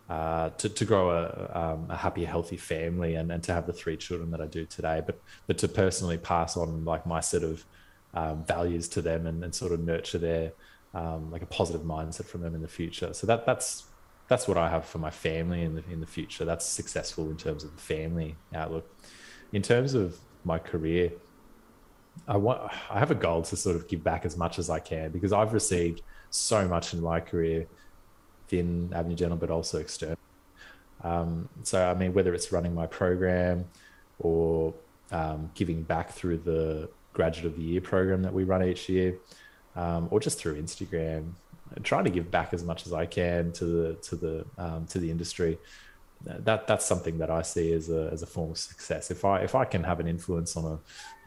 uh, 0.08 0.50
to, 0.50 0.68
to 0.68 0.84
grow 0.84 1.10
a, 1.10 1.58
um, 1.58 1.86
a 1.90 1.96
happy, 1.96 2.24
healthy 2.24 2.56
family 2.56 3.14
and, 3.14 3.30
and 3.30 3.42
to 3.44 3.52
have 3.52 3.66
the 3.66 3.72
three 3.72 3.96
children 3.96 4.30
that 4.30 4.40
I 4.40 4.46
do 4.46 4.66
today, 4.66 5.00
but 5.04 5.20
but 5.46 5.58
to 5.58 5.68
personally 5.68 6.18
pass 6.18 6.56
on 6.56 6.84
like 6.84 7.06
my 7.06 7.20
set 7.20 7.42
of 7.42 7.64
um, 8.14 8.44
values 8.44 8.88
to 8.88 9.02
them 9.02 9.26
and, 9.26 9.42
and 9.42 9.54
sort 9.54 9.72
of 9.72 9.80
nurture 9.80 10.18
their 10.18 10.52
um, 10.94 11.30
like 11.30 11.42
a 11.42 11.46
positive 11.46 11.82
mindset 11.82 12.26
from 12.26 12.42
them 12.42 12.54
in 12.54 12.62
the 12.62 12.68
future. 12.68 13.14
So 13.14 13.26
that 13.26 13.46
that's 13.46 13.84
that's 14.28 14.48
what 14.48 14.56
I 14.56 14.68
have 14.68 14.84
for 14.84 14.98
my 14.98 15.10
family 15.10 15.62
in 15.62 15.74
the 15.74 15.84
in 15.90 16.00
the 16.00 16.06
future. 16.06 16.44
That's 16.44 16.66
successful 16.66 17.30
in 17.30 17.36
terms 17.36 17.64
of 17.64 17.74
the 17.74 17.82
family 17.82 18.36
outlook. 18.54 18.86
In 19.52 19.62
terms 19.62 19.94
of 19.94 20.18
my 20.44 20.58
career, 20.58 21.12
I 22.28 22.36
want 22.36 22.60
I 22.90 22.98
have 22.98 23.10
a 23.10 23.14
goal 23.14 23.42
to 23.42 23.56
sort 23.56 23.76
of 23.76 23.88
give 23.88 24.02
back 24.02 24.24
as 24.24 24.36
much 24.36 24.58
as 24.58 24.68
I 24.68 24.78
can 24.78 25.10
because 25.10 25.32
I've 25.32 25.52
received 25.52 26.02
so 26.30 26.66
much 26.66 26.94
in 26.94 27.00
my 27.00 27.20
career 27.20 27.66
within 28.52 28.90
Avenue 28.94 29.16
Dental, 29.16 29.36
but 29.36 29.50
also 29.50 29.78
external. 29.78 30.18
Um, 31.02 31.48
so, 31.62 31.84
I 31.90 31.94
mean, 31.94 32.12
whether 32.12 32.34
it's 32.34 32.52
running 32.52 32.74
my 32.74 32.86
program 32.86 33.64
or 34.18 34.74
um, 35.10 35.50
giving 35.54 35.82
back 35.82 36.12
through 36.12 36.38
the 36.38 36.88
Graduate 37.12 37.46
of 37.46 37.56
the 37.56 37.62
Year 37.62 37.80
program 37.80 38.22
that 38.22 38.32
we 38.32 38.44
run 38.44 38.62
each 38.64 38.88
year, 38.88 39.16
um, 39.76 40.08
or 40.10 40.20
just 40.20 40.38
through 40.38 40.60
Instagram, 40.62 41.32
trying 41.82 42.04
to 42.04 42.10
give 42.10 42.30
back 42.30 42.54
as 42.54 42.62
much 42.62 42.86
as 42.86 42.92
I 42.92 43.06
can 43.06 43.52
to 43.52 43.64
the 43.64 43.94
to 43.94 44.16
the 44.16 44.44
um, 44.58 44.86
to 44.86 44.98
the 44.98 45.10
industry. 45.10 45.58
That 46.24 46.66
that's 46.66 46.86
something 46.86 47.18
that 47.18 47.30
I 47.30 47.42
see 47.42 47.72
as 47.72 47.90
a 47.90 48.08
as 48.12 48.22
a 48.22 48.26
form 48.26 48.52
of 48.52 48.58
success. 48.58 49.10
If 49.10 49.24
I 49.24 49.40
if 49.40 49.54
I 49.54 49.64
can 49.64 49.82
have 49.84 49.98
an 50.00 50.06
influence 50.06 50.56
on 50.56 50.64
a 50.64 50.78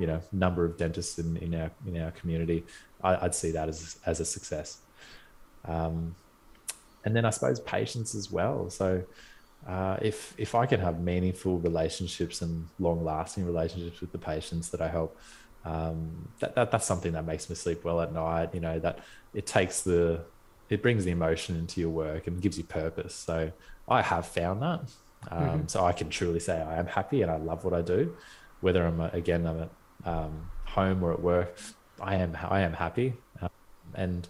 you 0.02 0.08
know 0.08 0.22
number 0.32 0.66
of 0.66 0.78
dentists 0.78 1.20
in, 1.20 1.38
in 1.38 1.54
our 1.54 1.70
in 1.86 2.02
our 2.02 2.12
community, 2.12 2.64
I, 3.04 3.22
would 3.22 3.36
see 3.36 3.52
that 3.52 3.68
as 3.70 4.00
as 4.06 4.20
a 4.20 4.26
success. 4.26 4.80
Um, 5.66 6.16
and 7.06 7.16
then 7.16 7.24
I 7.24 7.30
suppose 7.30 7.60
patience 7.60 8.16
as 8.16 8.32
well. 8.32 8.70
So 8.70 9.04
uh, 9.68 9.98
if 10.02 10.34
if 10.38 10.56
I 10.56 10.66
can 10.66 10.80
have 10.80 11.00
meaningful 11.00 11.60
relationships 11.60 12.42
and 12.42 12.68
long 12.80 13.04
lasting 13.04 13.46
relationships 13.46 14.02
with 14.02 14.12
the 14.12 14.18
patients 14.18 14.70
that 14.70 14.82
I 14.82 14.88
help, 14.88 15.18
um, 15.64 16.28
that, 16.40 16.56
that 16.56 16.72
that's 16.72 16.86
something 16.86 17.14
that 17.14 17.26
makes 17.26 17.50
me 17.50 17.56
sleep 17.56 17.84
well 17.84 18.02
at 18.02 18.12
night. 18.12 18.54
You 18.54 18.60
know 18.60 18.80
that 18.80 19.00
it 19.34 19.46
takes 19.46 19.82
the 19.82 20.22
it 20.70 20.82
brings 20.82 21.06
the 21.06 21.12
emotion 21.12 21.56
into 21.56 21.80
your 21.80 21.92
work 21.92 22.28
and 22.28 22.42
gives 22.42 22.58
you 22.58 22.64
purpose. 22.64 23.14
So 23.14 23.52
I 23.88 24.02
have 24.02 24.26
found 24.26 24.62
that. 24.62 24.82
Um, 25.32 25.44
mm-hmm. 25.44 25.68
So 25.68 25.86
I 25.86 25.92
can 25.92 26.10
truly 26.10 26.40
say 26.40 26.62
I 26.62 26.78
am 26.78 26.88
happy 26.88 27.22
and 27.22 27.32
I 27.32 27.38
love 27.38 27.64
what 27.64 27.74
I 27.74 27.82
do, 27.82 28.16
whether 28.62 28.86
I'm 28.86 29.00
again 29.00 29.46
I'm 29.48 29.62
at 29.62 29.70
um, 30.06 30.52
home 30.66 31.04
or 31.04 31.14
at 31.14 31.22
work. 31.22 31.58
I 32.00 32.16
am 32.16 32.38
I 32.50 32.62
am 32.62 32.74
happy, 32.74 33.14
um, 33.42 33.50
and 33.94 34.28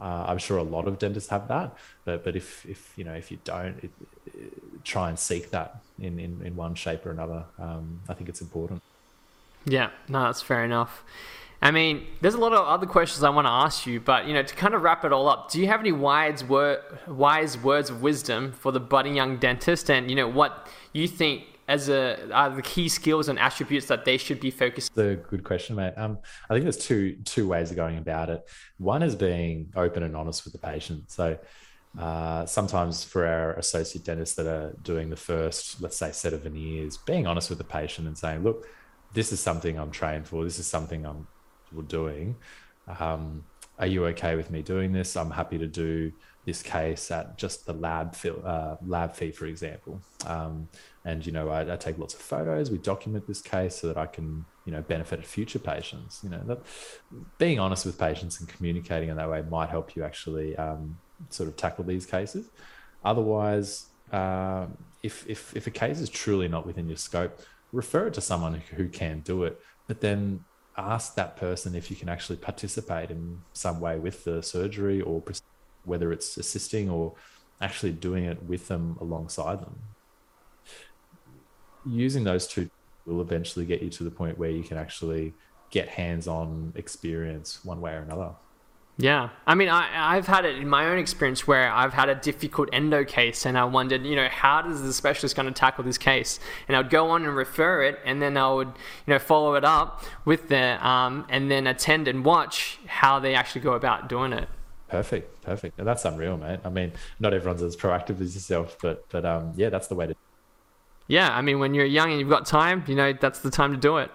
uh, 0.00 0.24
I'm 0.28 0.38
sure 0.38 0.58
a 0.58 0.62
lot 0.62 0.88
of 0.88 0.98
dentists 0.98 1.30
have 1.30 1.48
that, 1.48 1.76
but 2.04 2.24
but 2.24 2.34
if 2.36 2.66
if 2.66 2.92
you 2.96 3.04
know 3.04 3.14
if 3.14 3.30
you 3.30 3.38
don't, 3.44 3.76
it, 3.82 3.90
it, 4.26 4.84
try 4.84 5.08
and 5.08 5.18
seek 5.18 5.50
that 5.50 5.82
in, 5.98 6.18
in 6.18 6.42
in 6.44 6.56
one 6.56 6.74
shape 6.74 7.06
or 7.06 7.10
another. 7.10 7.44
Um, 7.58 8.00
I 8.08 8.14
think 8.14 8.28
it's 8.28 8.40
important. 8.40 8.82
Yeah, 9.66 9.90
no, 10.08 10.24
that's 10.24 10.42
fair 10.42 10.64
enough. 10.64 11.04
I 11.62 11.70
mean, 11.70 12.06
there's 12.20 12.34
a 12.34 12.38
lot 12.38 12.52
of 12.52 12.66
other 12.66 12.86
questions 12.86 13.22
I 13.22 13.30
want 13.30 13.46
to 13.46 13.50
ask 13.50 13.86
you, 13.86 13.98
but 13.98 14.26
you 14.26 14.34
know, 14.34 14.42
to 14.42 14.54
kind 14.54 14.74
of 14.74 14.82
wrap 14.82 15.04
it 15.04 15.12
all 15.12 15.28
up, 15.28 15.50
do 15.50 15.60
you 15.60 15.66
have 15.68 15.80
any 15.80 15.92
wise 15.92 16.44
word, 16.44 16.80
wise 17.06 17.56
words 17.56 17.88
of 17.88 18.02
wisdom 18.02 18.52
for 18.52 18.70
the 18.70 18.80
budding 18.80 19.14
young 19.14 19.38
dentist, 19.38 19.90
and 19.90 20.10
you 20.10 20.16
know 20.16 20.28
what 20.28 20.68
you 20.92 21.08
think 21.08 21.44
as 21.68 21.88
a 21.88 22.52
the 22.54 22.62
key 22.62 22.88
skills 22.88 23.28
and 23.28 23.38
attributes 23.38 23.86
that 23.86 24.04
they 24.04 24.16
should 24.16 24.40
be 24.40 24.50
focused? 24.50 24.96
A 24.98 25.16
good 25.16 25.44
question, 25.44 25.76
mate. 25.76 25.94
Um, 25.96 26.18
I 26.48 26.54
think 26.54 26.64
there's 26.64 26.76
two 26.78 27.16
two 27.24 27.48
ways 27.48 27.70
of 27.70 27.76
going 27.76 27.98
about 27.98 28.30
it. 28.30 28.48
One 28.78 29.02
is 29.02 29.14
being 29.14 29.72
open 29.76 30.02
and 30.02 30.16
honest 30.16 30.44
with 30.44 30.52
the 30.52 30.58
patient. 30.58 31.10
So 31.10 31.38
uh, 31.98 32.44
sometimes 32.46 33.04
for 33.04 33.26
our 33.26 33.52
associate 33.54 34.04
dentists 34.04 34.34
that 34.36 34.46
are 34.46 34.74
doing 34.82 35.10
the 35.10 35.16
first, 35.16 35.80
let's 35.80 35.96
say, 35.96 36.10
set 36.12 36.32
of 36.32 36.42
veneers, 36.42 36.96
being 36.96 37.26
honest 37.26 37.50
with 37.50 37.58
the 37.58 37.64
patient 37.64 38.08
and 38.08 38.18
saying, 38.18 38.42
look, 38.42 38.66
this 39.12 39.32
is 39.32 39.40
something 39.40 39.78
I'm 39.78 39.92
trained 39.92 40.26
for. 40.26 40.42
This 40.42 40.58
is 40.58 40.66
something 40.66 41.06
I'm 41.06 41.26
doing. 41.86 42.36
Um, 42.98 43.44
are 43.78 43.86
you 43.86 44.06
okay 44.06 44.36
with 44.36 44.50
me 44.50 44.62
doing 44.62 44.92
this? 44.92 45.16
I'm 45.16 45.30
happy 45.30 45.58
to 45.58 45.66
do 45.66 46.12
this 46.44 46.62
case 46.62 47.10
at 47.10 47.38
just 47.38 47.64
the 47.64 47.72
lab 47.72 48.14
fee, 48.14 48.32
uh, 48.44 48.76
lab 48.84 49.14
fee, 49.14 49.30
for 49.30 49.46
example. 49.46 50.00
Um, 50.26 50.68
and 51.04 51.24
you 51.24 51.32
know, 51.32 51.50
I, 51.50 51.72
I, 51.72 51.76
take 51.76 51.98
lots 51.98 52.14
of 52.14 52.20
photos. 52.20 52.70
We 52.70 52.78
document 52.78 53.26
this 53.26 53.42
case 53.42 53.76
so 53.76 53.88
that 53.88 53.98
I 53.98 54.06
can, 54.06 54.46
you 54.64 54.72
know, 54.72 54.80
benefit 54.80 55.24
future 55.24 55.58
patients. 55.58 56.20
You 56.22 56.30
know, 56.30 56.40
that 56.46 56.62
being 57.36 57.58
honest 57.58 57.84
with 57.84 57.98
patients 57.98 58.40
and 58.40 58.48
communicating 58.48 59.10
in 59.10 59.16
that 59.16 59.30
way 59.30 59.42
might 59.42 59.68
help 59.68 59.94
you 59.96 60.02
actually 60.02 60.56
um, 60.56 60.98
sort 61.28 61.48
of 61.48 61.56
tackle 61.56 61.84
these 61.84 62.06
cases. 62.06 62.48
Otherwise, 63.04 63.86
uh, 64.12 64.66
if, 65.02 65.28
if 65.28 65.54
if 65.54 65.66
a 65.66 65.70
case 65.70 66.00
is 66.00 66.08
truly 66.08 66.48
not 66.48 66.66
within 66.66 66.88
your 66.88 66.96
scope, 66.96 67.38
refer 67.72 68.06
it 68.06 68.14
to 68.14 68.22
someone 68.22 68.54
who 68.54 68.88
can 68.88 69.20
do 69.20 69.44
it. 69.44 69.60
But 69.86 70.00
then 70.00 70.44
ask 70.76 71.14
that 71.16 71.36
person 71.36 71.74
if 71.74 71.90
you 71.90 71.96
can 71.96 72.08
actually 72.08 72.36
participate 72.36 73.10
in 73.10 73.42
some 73.52 73.78
way 73.78 73.98
with 73.98 74.24
the 74.24 74.42
surgery 74.42 75.00
or 75.00 75.22
whether 75.84 76.12
it's 76.12 76.36
assisting 76.36 76.88
or 76.90 77.14
actually 77.60 77.92
doing 77.92 78.24
it 78.24 78.42
with 78.42 78.68
them 78.68 78.96
alongside 79.00 79.60
them. 79.60 79.78
Using 81.86 82.24
those 82.24 82.46
two 82.46 82.70
will 83.06 83.20
eventually 83.20 83.66
get 83.66 83.82
you 83.82 83.90
to 83.90 84.04
the 84.04 84.10
point 84.10 84.38
where 84.38 84.50
you 84.50 84.62
can 84.62 84.76
actually 84.76 85.34
get 85.70 85.88
hands 85.88 86.26
on 86.26 86.72
experience 86.76 87.64
one 87.64 87.80
way 87.80 87.92
or 87.92 87.98
another. 87.98 88.30
Yeah, 88.96 89.30
I 89.44 89.56
mean, 89.56 89.68
I, 89.68 90.16
I've 90.16 90.28
had 90.28 90.44
it 90.44 90.56
in 90.56 90.68
my 90.68 90.86
own 90.86 90.98
experience 90.98 91.48
where 91.48 91.68
I've 91.68 91.92
had 91.92 92.08
a 92.08 92.14
difficult 92.14 92.68
endo 92.72 93.04
case, 93.04 93.44
and 93.44 93.58
I 93.58 93.64
wondered, 93.64 94.06
you 94.06 94.14
know, 94.14 94.28
how 94.28 94.62
does 94.62 94.82
the 94.82 94.92
specialist 94.92 95.34
going 95.34 95.46
to 95.46 95.52
tackle 95.52 95.82
this 95.82 95.98
case? 95.98 96.38
And 96.68 96.76
I'd 96.76 96.90
go 96.90 97.10
on 97.10 97.24
and 97.24 97.34
refer 97.34 97.82
it, 97.82 97.98
and 98.04 98.22
then 98.22 98.36
I 98.36 98.52
would, 98.52 98.68
you 98.68 99.12
know, 99.12 99.18
follow 99.18 99.56
it 99.56 99.64
up 99.64 100.04
with 100.24 100.48
the, 100.48 100.86
um, 100.86 101.26
and 101.28 101.50
then 101.50 101.66
attend 101.66 102.06
and 102.06 102.24
watch 102.24 102.78
how 102.86 103.18
they 103.18 103.34
actually 103.34 103.62
go 103.62 103.72
about 103.72 104.08
doing 104.08 104.32
it. 104.32 104.48
Perfect, 104.86 105.42
perfect. 105.42 105.76
And 105.76 105.88
that's 105.88 106.04
unreal, 106.04 106.36
mate. 106.36 106.60
I 106.64 106.68
mean, 106.68 106.92
not 107.18 107.34
everyone's 107.34 107.62
as 107.62 107.76
proactive 107.76 108.20
as 108.20 108.36
yourself, 108.36 108.76
but 108.80 109.08
but 109.08 109.24
um, 109.24 109.54
yeah, 109.56 109.70
that's 109.70 109.88
the 109.88 109.96
way 109.96 110.06
to. 110.06 110.14
Yeah, 111.06 111.36
I 111.36 111.42
mean, 111.42 111.58
when 111.58 111.74
you're 111.74 111.84
young 111.84 112.10
and 112.10 112.18
you've 112.18 112.30
got 112.30 112.46
time, 112.46 112.84
you 112.86 112.94
know, 112.94 113.12
that's 113.12 113.40
the 113.40 113.50
time 113.50 113.72
to 113.72 113.76
do 113.76 113.98
it. 113.98 114.10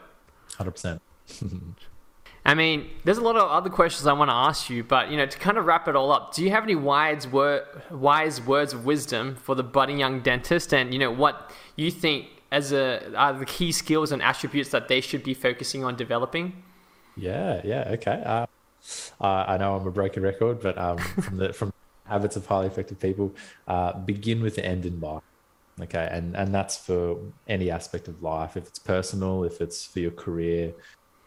Hundred 0.57 0.71
percent. 0.71 1.01
I 2.45 2.55
mean, 2.55 2.89
there's 3.03 3.17
a 3.17 3.21
lot 3.21 3.35
of 3.35 3.49
other 3.49 3.69
questions 3.69 4.07
I 4.07 4.13
want 4.13 4.29
to 4.29 4.35
ask 4.35 4.69
you, 4.69 4.83
but 4.83 5.11
you 5.11 5.17
know, 5.17 5.25
to 5.25 5.37
kind 5.37 5.57
of 5.57 5.65
wrap 5.65 5.87
it 5.87 5.95
all 5.95 6.11
up, 6.11 6.33
do 6.33 6.43
you 6.43 6.49
have 6.51 6.63
any 6.63 6.75
wise 6.75 7.27
word, 7.27 7.63
wise 7.91 8.41
words 8.41 8.73
of 8.73 8.85
wisdom 8.85 9.35
for 9.35 9.55
the 9.55 9.63
budding 9.63 9.99
young 9.99 10.21
dentist, 10.21 10.73
and 10.73 10.93
you 10.93 10.99
know 10.99 11.11
what 11.11 11.51
you 11.75 11.91
think 11.91 12.27
as 12.51 12.71
a 12.71 13.13
are 13.15 13.33
the 13.33 13.45
key 13.45 13.71
skills 13.71 14.11
and 14.11 14.21
attributes 14.23 14.69
that 14.69 14.87
they 14.87 15.01
should 15.01 15.23
be 15.23 15.33
focusing 15.33 15.83
on 15.83 15.95
developing? 15.95 16.63
Yeah, 17.15 17.61
yeah, 17.63 17.89
okay. 17.93 18.23
Uh, 18.25 18.45
uh, 19.21 19.45
I 19.47 19.57
know 19.57 19.75
I'm 19.75 19.85
a 19.85 19.91
broken 19.91 20.23
record, 20.23 20.61
but 20.61 20.77
um, 20.77 20.97
from 20.97 21.37
the 21.37 21.53
from 21.53 21.73
habits 22.05 22.35
of 22.35 22.45
highly 22.45 22.67
effective 22.67 22.99
people, 22.99 23.35
uh, 23.67 23.93
begin 23.99 24.41
with 24.41 24.55
the 24.55 24.65
end 24.65 24.85
in 24.85 24.99
mind. 24.99 25.21
Okay, 25.82 26.09
and 26.11 26.36
and 26.36 26.53
that's 26.53 26.77
for 26.77 27.17
any 27.47 27.71
aspect 27.71 28.07
of 28.07 28.21
life. 28.21 28.57
If 28.57 28.67
it's 28.67 28.80
personal, 28.80 29.43
if 29.43 29.61
it's 29.61 29.86
for 29.86 29.99
your 29.99 30.11
career, 30.11 30.73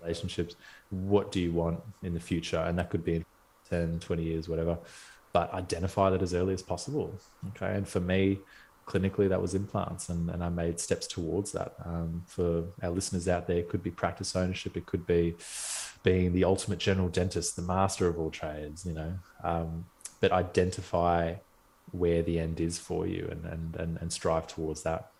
relationships 0.03 0.57
what 0.93 1.33
do 1.33 1.41
you 1.41 1.53
want 1.53 1.81
in 2.03 2.15
the 2.15 2.21
future? 2.21 2.59
And 2.59 2.79
that 2.79 2.91
could 2.91 3.05
be 3.05 3.17
in 3.17 3.25
10 3.71 4.01
20 4.01 4.23
years 4.23 4.49
whatever. 4.49 4.79
But 5.33 5.53
identify 5.55 6.11
that 6.11 6.23
as 6.23 6.35
early 6.35 6.55
as 6.55 6.63
possible. 6.63 7.19
Okay 7.49 7.75
and 7.75 7.89
for 7.89 8.01
me 8.01 8.39
clinically 8.87 9.29
that 9.29 9.41
was 9.41 9.55
implants 9.55 10.09
and, 10.09 10.29
and 10.29 10.43
i 10.43 10.49
made 10.49 10.79
steps 10.79 11.07
towards 11.07 11.53
that. 11.53 11.75
Um, 11.85 12.23
for 12.27 12.65
our 12.83 12.91
listeners 12.91 13.29
out 13.29 13.47
there 13.47 13.59
it 13.59 13.69
could 13.69 13.83
be 13.83 13.91
practice 13.91 14.37
ownership. 14.37 14.77
It 14.77 14.87
could 14.87 15.07
be 15.07 15.35
being 16.03 16.33
the 16.33 16.45
ultimate 16.45 16.79
general 16.79 17.09
dentist 17.09 17.57
the 17.57 17.63
master 17.63 18.07
of 18.09 18.19
all 18.19 18.31
trades 18.31 18.85
you 18.85 18.93
know. 18.93 19.15
Um, 19.43 19.87
but 20.21 20.31
identify 20.31 21.35
where 21.93 22.23
the 22.23 22.39
end 22.39 22.61
is 22.61 22.79
for 22.79 23.07
you 23.07 23.29
and, 23.31 23.45
and 23.45 23.77
and 23.77 23.99
and 24.01 24.13
strive 24.13 24.47
towards 24.47 24.83
that 24.83 25.11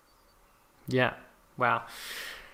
yeah 0.89 1.15
wow 1.57 1.83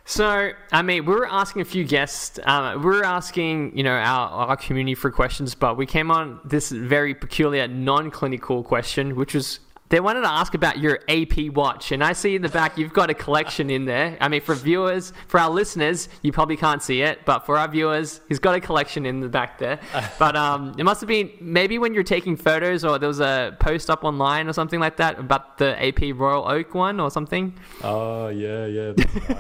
so, 0.09 0.53
I 0.73 0.81
mean, 0.81 1.05
we 1.05 1.13
were 1.13 1.31
asking 1.31 1.61
a 1.61 1.67
few 1.67 1.85
guests. 1.85 2.41
Um, 2.45 2.81
we 2.83 2.87
were 2.87 3.05
asking, 3.05 3.77
you 3.77 3.83
know, 3.83 3.93
our, 3.93 4.49
our 4.49 4.57
community 4.57 4.95
for 4.95 5.11
questions, 5.11 5.55
but 5.55 5.77
we 5.77 5.85
came 5.85 6.11
on 6.11 6.41
this 6.47 6.71
very 6.71 7.15
peculiar 7.15 7.69
non-clinical 7.69 8.63
question, 8.63 9.17
which 9.17 9.35
was 9.35 9.61
they 9.89 10.01
wanted 10.01 10.23
to 10.23 10.31
ask 10.31 10.55
about 10.55 10.79
your 10.79 11.01
AP 11.09 11.51
watch, 11.55 11.93
and 11.93 12.05
I 12.05 12.13
see 12.13 12.37
in 12.37 12.43
the 12.43 12.49
back 12.49 12.77
you've 12.77 12.93
got 12.93 13.11
a 13.11 13.15
collection 13.15 13.71
in 13.71 13.85
there. 13.85 14.17
I 14.21 14.29
mean, 14.29 14.41
for 14.41 14.55
viewers, 14.55 15.13
for 15.29 15.41
our 15.41 15.51
listeners, 15.51 16.09
you 16.23 16.33
probably 16.33 16.57
can't 16.57 16.83
see 16.83 17.03
it, 17.03 17.25
but 17.25 17.47
for 17.47 17.57
our 17.57 17.69
viewers, 17.69 18.21
he's 18.29 18.39
got 18.39 18.55
a 18.55 18.61
collection 18.61 19.07
in 19.07 19.21
the 19.21 19.29
back 19.29 19.59
there. 19.59 19.81
But 20.19 20.37
um, 20.37 20.75
it 20.77 20.85
must 20.85 21.01
have 21.01 21.09
been 21.09 21.31
maybe 21.41 21.79
when 21.79 21.95
you're 21.95 22.03
taking 22.03 22.37
photos, 22.37 22.85
or 22.85 22.99
there 22.99 23.09
was 23.09 23.21
a 23.21 23.57
post 23.61 23.89
up 23.89 24.05
online 24.05 24.49
or 24.49 24.53
something 24.53 24.81
like 24.81 24.97
that 24.97 25.19
about 25.19 25.59
the 25.59 25.81
AP 25.81 26.19
Royal 26.19 26.49
Oak 26.49 26.75
one 26.75 26.99
or 26.99 27.11
something. 27.11 27.55
Oh 27.85 28.29
yeah, 28.29 28.67
yeah. 28.67 28.93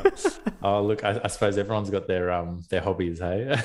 oh 0.63 0.83
look, 0.83 1.05
I, 1.05 1.21
I, 1.25 1.29
suppose 1.29 1.59
everyone's 1.59 1.91
got 1.91 2.07
their 2.07 2.31
um 2.31 2.63
their 2.69 2.81
hobbies, 2.81 3.19
hey. 3.19 3.51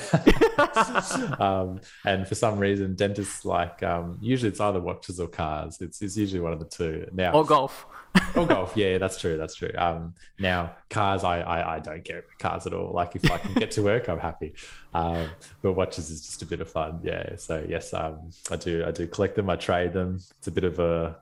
um, 1.38 1.80
and 2.04 2.26
for 2.26 2.34
some 2.34 2.58
reason, 2.58 2.94
dentists 2.96 3.44
like 3.44 3.82
um 3.82 4.18
usually 4.20 4.50
it's 4.50 4.60
either 4.60 4.80
watches 4.80 5.20
or 5.20 5.28
cars. 5.28 5.80
It's 5.80 6.02
it's 6.02 6.16
usually 6.16 6.40
one 6.40 6.52
of 6.52 6.58
the 6.58 6.64
two. 6.76 7.08
Now 7.12 7.32
or 7.32 7.44
golf. 7.44 7.86
or 8.36 8.46
golf, 8.46 8.76
yeah, 8.76 8.98
that's 8.98 9.18
true. 9.18 9.36
That's 9.36 9.54
true. 9.54 9.72
Um, 9.76 10.14
now 10.38 10.76
cars, 10.88 11.24
I, 11.24 11.40
I, 11.40 11.76
I 11.76 11.78
don't 11.80 12.04
care 12.04 12.18
about 12.20 12.38
cars 12.38 12.66
at 12.66 12.72
all. 12.72 12.92
Like 12.92 13.16
if 13.16 13.28
I 13.30 13.38
can 13.38 13.54
get 13.54 13.72
to 13.72 13.82
work, 13.82 14.08
I'm 14.08 14.20
happy. 14.20 14.54
Um, 14.92 15.28
but 15.62 15.72
watches 15.72 16.10
is 16.10 16.20
just 16.20 16.42
a 16.42 16.46
bit 16.46 16.60
of 16.60 16.70
fun. 16.70 17.00
Yeah. 17.02 17.36
So 17.36 17.64
yes, 17.68 17.92
um, 17.92 18.30
I 18.50 18.56
do, 18.56 18.84
I 18.86 18.92
do 18.92 19.08
collect 19.08 19.34
them. 19.34 19.50
I 19.50 19.56
trade 19.56 19.92
them. 19.92 20.20
It's 20.38 20.46
a 20.46 20.52
bit 20.52 20.64
of 20.64 20.78
a 20.78 21.16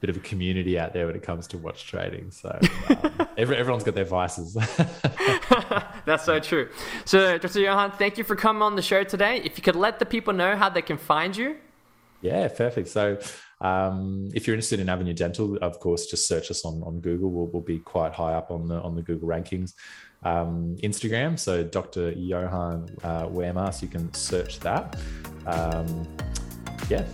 bit 0.00 0.10
of 0.10 0.16
a 0.16 0.20
community 0.20 0.78
out 0.78 0.92
there 0.92 1.06
when 1.06 1.16
it 1.16 1.22
comes 1.22 1.46
to 1.48 1.58
watch 1.58 1.86
trading. 1.86 2.30
So 2.30 2.56
um, 2.88 3.28
every, 3.36 3.56
everyone's 3.56 3.84
got 3.84 3.94
their 3.94 4.04
vices. 4.04 4.54
That's 6.06 6.24
so 6.24 6.38
true. 6.38 6.68
So, 7.04 7.36
Dr. 7.38 7.60
Johan, 7.60 7.92
thank 7.92 8.16
you 8.16 8.24
for 8.24 8.36
coming 8.36 8.62
on 8.62 8.76
the 8.76 8.82
show 8.82 9.04
today. 9.04 9.42
If 9.44 9.58
you 9.58 9.62
could 9.62 9.76
let 9.76 9.98
the 9.98 10.06
people 10.06 10.32
know 10.32 10.56
how 10.56 10.68
they 10.68 10.82
can 10.82 10.98
find 10.98 11.36
you. 11.36 11.56
Yeah, 12.20 12.48
perfect. 12.48 12.88
So 12.88 13.18
um, 13.60 14.28
if 14.34 14.46
you're 14.46 14.54
interested 14.54 14.80
in 14.80 14.88
Avenue 14.88 15.14
Dental, 15.14 15.56
of 15.58 15.80
course, 15.80 16.06
just 16.06 16.28
search 16.28 16.50
us 16.50 16.64
on, 16.64 16.82
on 16.84 17.00
Google. 17.00 17.30
We'll, 17.30 17.46
we'll 17.46 17.62
be 17.62 17.78
quite 17.78 18.12
high 18.12 18.34
up 18.34 18.50
on 18.50 18.68
the 18.68 18.80
on 18.80 18.94
the 18.94 19.02
Google 19.02 19.28
rankings. 19.28 19.74
Um, 20.22 20.76
Instagram, 20.82 21.38
so 21.38 21.62
Dr. 21.62 22.10
Johan 22.12 22.88
uh, 23.04 23.28
you 23.80 23.88
can 23.88 24.12
search 24.14 24.60
that. 24.60 24.96
Um, 25.46 26.08
yeah. 26.88 27.04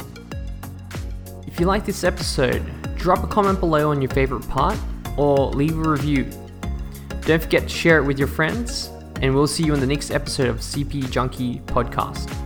If 1.47 1.61
you 1.61 1.66
like 1.66 1.84
this 1.84 2.03
episode, 2.03 2.64
drop 2.97 3.22
a 3.22 3.26
comment 3.26 3.61
below 3.61 3.90
on 3.90 4.01
your 4.01 4.11
favorite 4.11 4.49
part 4.49 4.78
or 5.16 5.51
leave 5.51 5.78
a 5.78 5.88
review. 5.88 6.28
Don't 7.22 7.42
forget 7.42 7.62
to 7.62 7.68
share 7.68 7.99
it 7.99 8.05
with 8.05 8.18
your 8.18 8.28
friends, 8.28 8.90
and 9.22 9.34
we'll 9.34 9.47
see 9.47 9.64
you 9.64 9.74
in 9.74 9.80
the 9.80 9.86
next 9.86 10.11
episode 10.11 10.49
of 10.49 10.57
CPD 10.59 11.11
Junkie 11.11 11.61
Podcast. 11.66 12.43